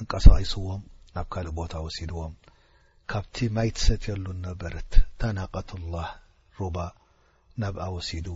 እንቀሳቂስዎም 0.00 0.82
ናብ 1.14 1.26
ካልእ 1.34 1.52
ቦታ 1.58 1.72
ወሲድዎም 1.86 2.32
ካብቲ 3.10 3.36
ማይትሰትየሉ 3.56 4.26
ነበረት 4.48 4.90
ተናቀትላህ 5.20 6.08
ሩባ 6.60 6.76
ናብኣ 7.60 7.84
ወሲዱ 7.96 8.28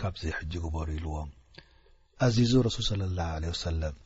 ካብዚ 0.00 0.22
ሕጂግበሩ 0.38 0.88
ኢልዎም 0.98 1.30
ኣዚዙ 2.26 2.52
ረሱሉ 2.68 2.88
ለ 3.00 3.04
ላ 3.16 3.20
ለ 3.42 3.52
ወሰለም 3.54 3.96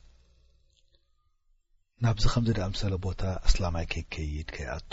ናብዚ 2.04 2.24
ከምዚ 2.32 2.50
ዳ 2.56 2.60
ኣምሰሎ 2.68 2.94
ቦታ 3.04 3.22
ኣስላማይ 3.48 3.84
ከይከይድ 3.90 4.48
ከይኣቱ 4.54 4.92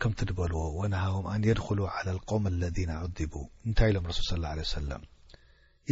ከምትድበልዎ 0.00 0.60
ወነሃهም 0.80 1.24
ኣን 1.30 1.42
የድخሉ 1.48 1.80
ዓላى 1.94 2.12
قውም 2.28 2.44
اለذነ 2.50 2.90
ዑድቡ 3.04 3.32
እንታይ 3.66 3.88
ኢሎም 3.92 4.04
ረስሱል 4.10 4.28
صى 4.44 4.50
ه 4.52 4.56
ለ 4.58 4.66
ሰለም 4.74 5.02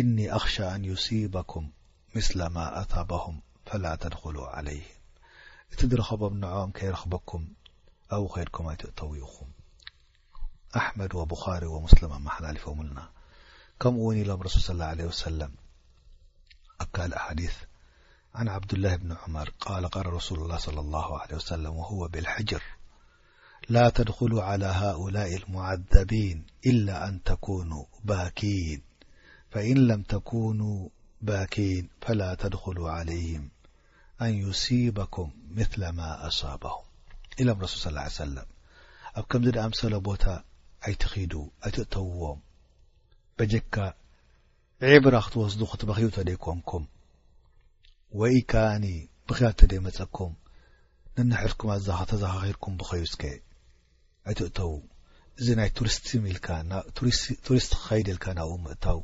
እኒ 0.02 0.16
ኣኽሻ 0.36 0.56
ኣን 0.74 0.82
ዩሲበኩም 0.90 1.66
ምስለማ 2.14 2.56
ኣታበሁም 2.80 3.36
ፈላ 3.70 3.84
ተድخሉ 4.04 4.36
ዓለይهም 4.58 5.00
እቲ 5.72 5.80
ዝረኸቦም 5.90 6.34
ንዖም 6.44 6.74
ከይረኽበኩም 6.76 7.42
ኣብኡ 8.14 8.22
ከድኩምይትእተውይኹም 8.36 9.50
ኣሕመድ 10.82 11.12
ወብኻሪ 11.22 11.62
ወሙስሊም 11.74 12.14
ኣመሓላሊፎምልና 12.20 12.98
ከምኡ 13.80 14.00
እውን 14.04 14.22
ኢሎም 14.22 14.44
ረሱል 14.48 14.62
ص 14.68 14.96
ለه 15.02 15.12
ሰለም 15.24 15.52
ኣካልሓዲث 16.86 17.56
عن 18.34 18.48
عبدالله 18.48 18.96
بن 18.96 19.12
عمر 19.12 19.50
قال 19.60 19.86
قار 19.88 20.06
رسول 20.06 20.38
الله 20.38 20.56
صلى 20.58 20.80
الله 20.80 21.20
عليه 21.20 21.36
وسلم 21.36 21.76
وهو 21.76 22.08
بالحجر 22.08 22.62
لا 23.68 23.90
تدخلوا 23.90 24.42
على 24.42 24.66
هؤلاء 24.66 25.36
المعذبين 25.36 26.46
إلا 26.66 27.08
أن 27.08 27.22
تكونوا 27.22 27.84
باكين 28.04 28.82
فإن 29.50 29.76
لم 29.86 30.02
تكونوا 30.02 30.88
باكين 31.20 31.88
فلا 32.00 32.34
تدخلوا 32.34 32.90
عليهم 32.90 33.50
أن 34.22 34.34
يصيبكم 34.34 35.30
مثلما 35.50 36.26
أصابهم 36.26 36.84
الم 37.40 37.56
رسول 37.60 37.68
صلىل 37.68 37.98
عليه 37.98 38.10
وسلم 38.10 38.46
أ 39.16 39.20
كم 39.20 39.42
دأمسل 39.50 40.00
بوت 40.00 40.26
أيتخدو 40.88 41.50
ايتقطوم 41.66 42.40
بجك 43.38 43.94
عبرة 44.82 45.20
ختوسدو 45.20 45.66
ختبخي 45.66 46.08
تيكنكم 46.10 46.86
ወኢ 48.20 48.36
ከኒ 48.50 48.84
ብኽያ 49.26 49.46
እተ 49.52 49.60
ደይመፀኩም 49.72 50.32
ነንሕድኩም 51.26 51.70
ዛኸተዛኻኺርኩም 51.86 52.74
ብኸይስኪ 52.80 53.22
ዕትእተዉ 54.30 54.72
እዚ 55.38 55.46
ናይ 55.58 55.68
ቱሪስቲ 55.78 56.06
ሚኢልካ 56.24 56.46
ቱሪስቲ 57.46 57.72
ክኸይድኢልካ 57.80 58.26
ናብኡ 58.38 58.52
ምእታው 58.64 59.00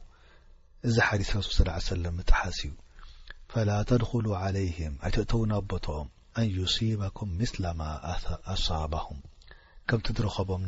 እዚ 0.89 0.97
ሓዲስ 1.07 1.31
ረሱል 1.39 1.49
ስላ 1.61 1.71
ሰለም 1.93 2.17
ጥሓስ 2.29 2.59
እዩ 2.67 2.71
ፈላ 3.53 3.71
ተድኹሉ 3.89 4.27
ዓለይህም 4.45 4.95
ዕቲእተዉ 5.09 5.41
ናብቦቶኦም 5.53 6.09
ኣን 6.39 6.47
ዩሲባኩም 6.59 7.31
ምስለማ 7.41 7.81
ኣሳባሁም 8.55 9.21
ከምቲ 9.89 10.07
ትረኸቦም 10.19 10.63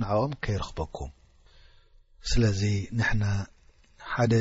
ንዓኦም 0.00 0.32
ከይረኽበኩም 0.44 1.12
ስለዚ 2.32 2.60
ንሕና 2.98 3.24
ሓደ 4.12 4.34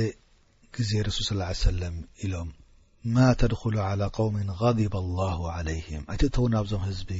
ግዜ 0.75 0.91
ረሱል 1.07 1.25
ስላ 1.29 1.41
ሰለም 1.65 1.97
ኢሎም 2.25 2.51
ما 3.07 3.33
تدخل 3.33 3.77
على 3.79 4.05
قوم 4.05 4.51
غضب 4.51 4.95
الله 4.95 5.51
عليهم 5.51 6.05
أتتو 6.09 6.47
نبዞم 6.47 6.79
هزب 6.87 7.11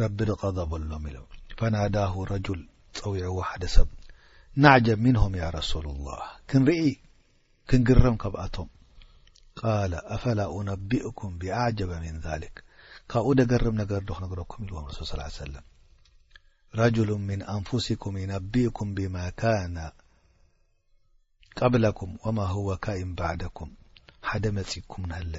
رب 0.00 0.20
غضبሎم 0.40 0.92
م 1.04 1.06
فناداه 1.58 2.14
رجل 2.32 2.60
وع 3.06 3.26
وحد 3.38 3.62
سب 3.76 3.88
نعجب 4.62 4.98
منهم 5.06 5.32
يا 5.42 5.48
رسول 5.58 5.84
الله 5.92 6.22
كنري 6.50 6.86
كنقرم 7.70 8.16
بቶم 8.34 8.68
قال 9.62 9.92
أفلا 10.16 10.46
أنبئكم 10.60 11.28
بأعجب 11.40 11.90
من 12.04 12.14
ذلك 12.26 12.54
و 13.28 13.32
دجرم 13.40 13.74
نر 13.80 14.02
نخ 14.10 14.18
نركم 14.22 14.60
الوم 14.64 14.84
رسل 14.90 15.04
صلى 15.06 15.16
اله 15.20 15.24
عليه 15.30 15.42
وسلم 15.44 15.64
رجل 16.82 17.10
من 17.30 17.40
أنفسكم 17.56 18.12
ينبئكم 18.22 18.86
بما 18.96 19.24
كان 19.42 19.76
قبلكم 21.60 22.08
وما 22.24 22.46
هو 22.56 22.76
كائم 22.76 23.14
بعدكم 23.14 23.68
ሓደ 24.28 24.44
መጺኩም 24.56 25.02
ንሃለ 25.10 25.34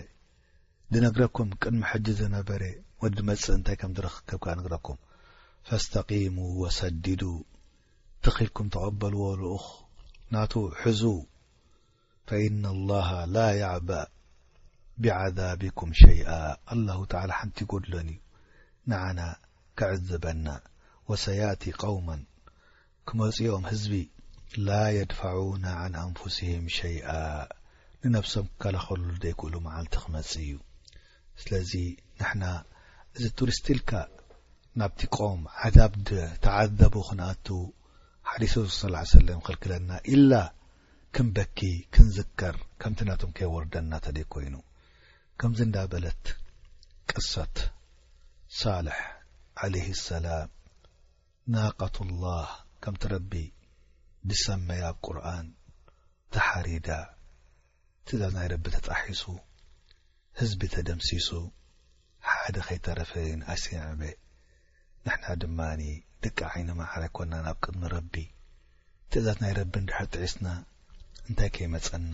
ድነግረኩም 0.94 1.50
ቅድሚ 1.62 1.80
ሕጂ 1.92 2.06
ዘነበረ 2.22 2.64
ወዲ 3.04 3.18
መፅእ 3.30 3.56
እንታይ 3.56 3.78
ከም 3.82 3.92
ዝረኽከብካ 3.98 4.46
ንግረኩም 4.60 4.98
ፈስተቂሙ 5.70 6.36
ወሰዲዱ 6.64 7.22
ትኽልኩም 8.26 8.68
ተቐበልዎ 8.76 9.22
ልኡኽ 9.42 9.66
ናቱ 10.34 10.54
ሕዙ 10.82 11.02
ፈኢነ 12.30 12.64
ላሃ 12.92 13.10
ላ 13.36 13.40
ይዕባእ 13.62 14.08
ብዓዛቢኩም 15.04 15.90
ሸይኣ 16.02 16.30
ኣላሁ 16.74 17.00
ተ 17.12 17.14
ሓንቲ 17.40 17.58
ጎድሎን 17.72 18.08
እዩ 18.14 18.18
ንዓና 18.90 19.20
ክዕዝበና 19.78 20.48
ወሰያእቲ 21.10 21.64
ቀውመ 21.82 22.10
ክመጺኦም 23.10 23.66
ህዝቢ 23.72 23.94
ላ 24.68 24.78
የድፈነ 24.98 25.66
ዓን 25.84 25.96
ኣንፍስህም 26.06 26.66
ሸይኣ 26.80 27.08
ንነብሶም 28.10 28.46
ክከላኸልሉ 28.62 29.12
ዘይክእሉ 29.22 29.54
መዓልቲ 29.68 29.94
ክመጽእ 30.04 30.42
እዩ 30.48 30.52
ስለዚ 31.42 31.72
ንሕና 32.20 32.44
እዚ 33.16 33.24
ቱሪስቲ 33.40 33.66
ኢልካ 33.74 33.92
ናብቲ 34.80 35.02
ቆም 35.16 35.42
ዓዳብድ 35.68 36.10
ተዓዘቡ 36.44 36.94
ክነኣቱ 37.08 37.48
ሓዲስ 38.32 38.54
ዩ 38.60 38.64
ሰለም 38.80 39.40
ኽልክለና 39.48 39.90
ኢላ 40.14 40.32
ክንበኪ 41.18 41.60
ክንዝከር 41.96 42.56
ከምቲ 42.84 43.00
ናቶም 43.10 43.32
ከይወርደና 43.40 43.92
ተደይ 44.06 44.26
ኮይኑ 44.36 44.56
ከምዚ 45.42 45.60
እንዳ 45.68 45.78
በለት 45.94 46.24
ቅሶት 47.12 47.58
ሳልሕ 48.60 49.00
ዓለይህ 49.64 49.90
ሰላም 50.10 50.52
ናቀት 51.56 51.98
ላህ 52.24 52.50
ከምቲ 52.86 53.04
ረቢ 53.16 53.34
ብሰመያ 54.30 54.84
ብ 54.96 55.06
ቁርን 55.06 55.48
ተሓሪዳ 56.36 56.90
ትእዛዝ 58.10 58.34
ናይ 58.38 58.48
ረቢ 58.52 58.66
ተጣሒሱ 58.76 59.22
ህዝቢ 60.40 60.62
ተደምሲሱ 60.74 61.30
ሓደ 62.32 62.56
ከይተረፈዩን 62.68 63.42
ኣሲዕበ 63.54 64.02
ንሕና 65.06 65.26
ድማኒ 65.44 65.82
ደቂ 66.24 66.38
ዓይኒማሓር 66.52 67.04
ይኮናንብ 67.08 67.58
ቅድሚ 67.64 67.82
ረቢ 67.96 68.14
ትእዛዝ 69.12 69.38
ናይ 69.44 69.54
ረቢ 69.60 69.74
ንድሕሪ 69.86 70.06
ጥዒስና 70.14 70.46
እንታይ 71.30 71.50
ከይመፀና 71.56 72.14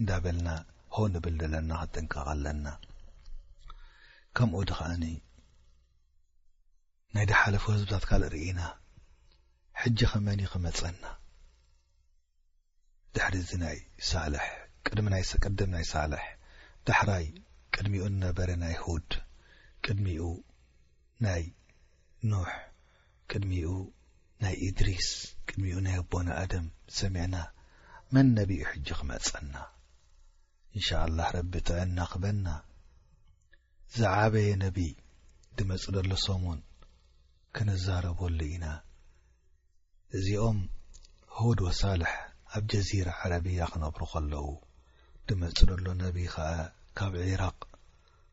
እንዳበልና 0.00 0.48
ከው 0.94 1.06
ንብል 1.14 1.34
ደለና 1.42 1.70
ክትጥንቀቀ 1.82 2.26
ለና 2.44 2.66
ከምኡ 4.36 4.60
ድ 4.68 4.70
ኸኣኒ 4.78 5.04
ናይዳ 7.14 7.30
ሓለፎ 7.42 7.64
ህዝቢታት 7.74 8.04
ካልእ 8.10 8.30
ርኢና 8.36 8.60
ሕጂ 9.82 9.98
ኸመኒ 10.12 10.40
ክመፀና 10.52 11.02
ድሕሪ 13.14 13.34
እዚ 13.44 13.50
ናይ 13.64 13.78
ሳልሐ 14.10 14.46
ቅድሚቅድም 14.88 15.70
ናይ 15.74 15.82
ሳልሕ 15.90 16.22
ዳሕራይ 16.88 17.24
ቅድሚኡ 17.74 18.04
እነበረ 18.10 18.50
ናይ 18.62 18.74
ሁድ 18.84 19.08
ቅድሚኡ 19.84 20.22
ናይ 21.24 21.42
ኖሕ 22.30 22.52
ቅድሚኡ 23.30 23.70
ናይ 24.42 24.54
ኢድሪስ 24.66 25.08
ቅድሚኡ 25.48 25.74
ናይ 25.86 25.96
ኣቦነ 26.02 26.28
ኣድም 26.42 26.66
ሰሚዕና 26.98 27.34
መን 28.16 28.28
ነቢኡ 28.38 28.62
ሕጂ 28.70 28.86
ክመጸና 29.00 29.54
እንሻ 30.76 30.88
ላህ 31.18 31.28
ረቢ 31.36 31.52
እጥአናኽበና 31.62 32.46
ዛዓበየ 33.98 34.50
ነቢይ 34.64 34.92
ድመጽ 35.58 35.84
ደሎ 35.96 36.10
ሶሙን 36.26 36.62
ክንዛረበሉ 37.56 38.40
ኢና 38.54 38.66
እዚኦም 40.18 40.60
ሁድ 41.38 41.58
ወሳልሕ 41.68 42.14
ኣብ 42.56 42.64
ጀዚራ 42.72 43.08
ዓረብያ 43.24 43.60
ክነብሩ 43.74 44.02
ኸለዉ 44.14 44.46
ድመጽ 45.30 45.58
ዘሎ 45.68 45.86
ነቢ 46.02 46.16
ከዓ 46.32 46.44
ካብ 46.98 47.14
ዒራቅ 47.28 47.56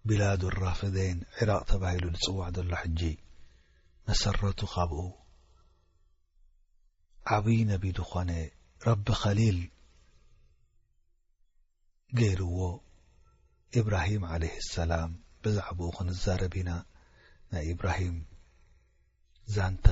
ቢላዱ 0.07 0.41
ራፊደይን 0.63 1.19
ዒራቅ 1.37 1.61
ተባሂሉ 1.71 2.03
ዝጽዋዕ 2.13 2.47
ዘሎ 2.57 2.69
ሕጂ 2.81 2.99
መሰረቱ 4.07 4.59
ካብኡ 4.73 5.01
ዓብዪ 7.35 7.57
ነቢ 7.71 7.83
ድኾነ 7.97 8.31
ረቢ 8.87 9.07
ኸሊል 9.21 9.59
ገይርዎ 12.19 12.57
ኢብራሂም 13.79 14.25
ዓለይህ 14.33 14.57
ሰላም 14.75 15.11
ብዛዕባኡ 15.43 15.89
ክንዛረብኢና 15.99 16.71
ናይ 17.53 17.65
ኢብራሂም 17.75 18.17
ዛንታ 19.55 19.87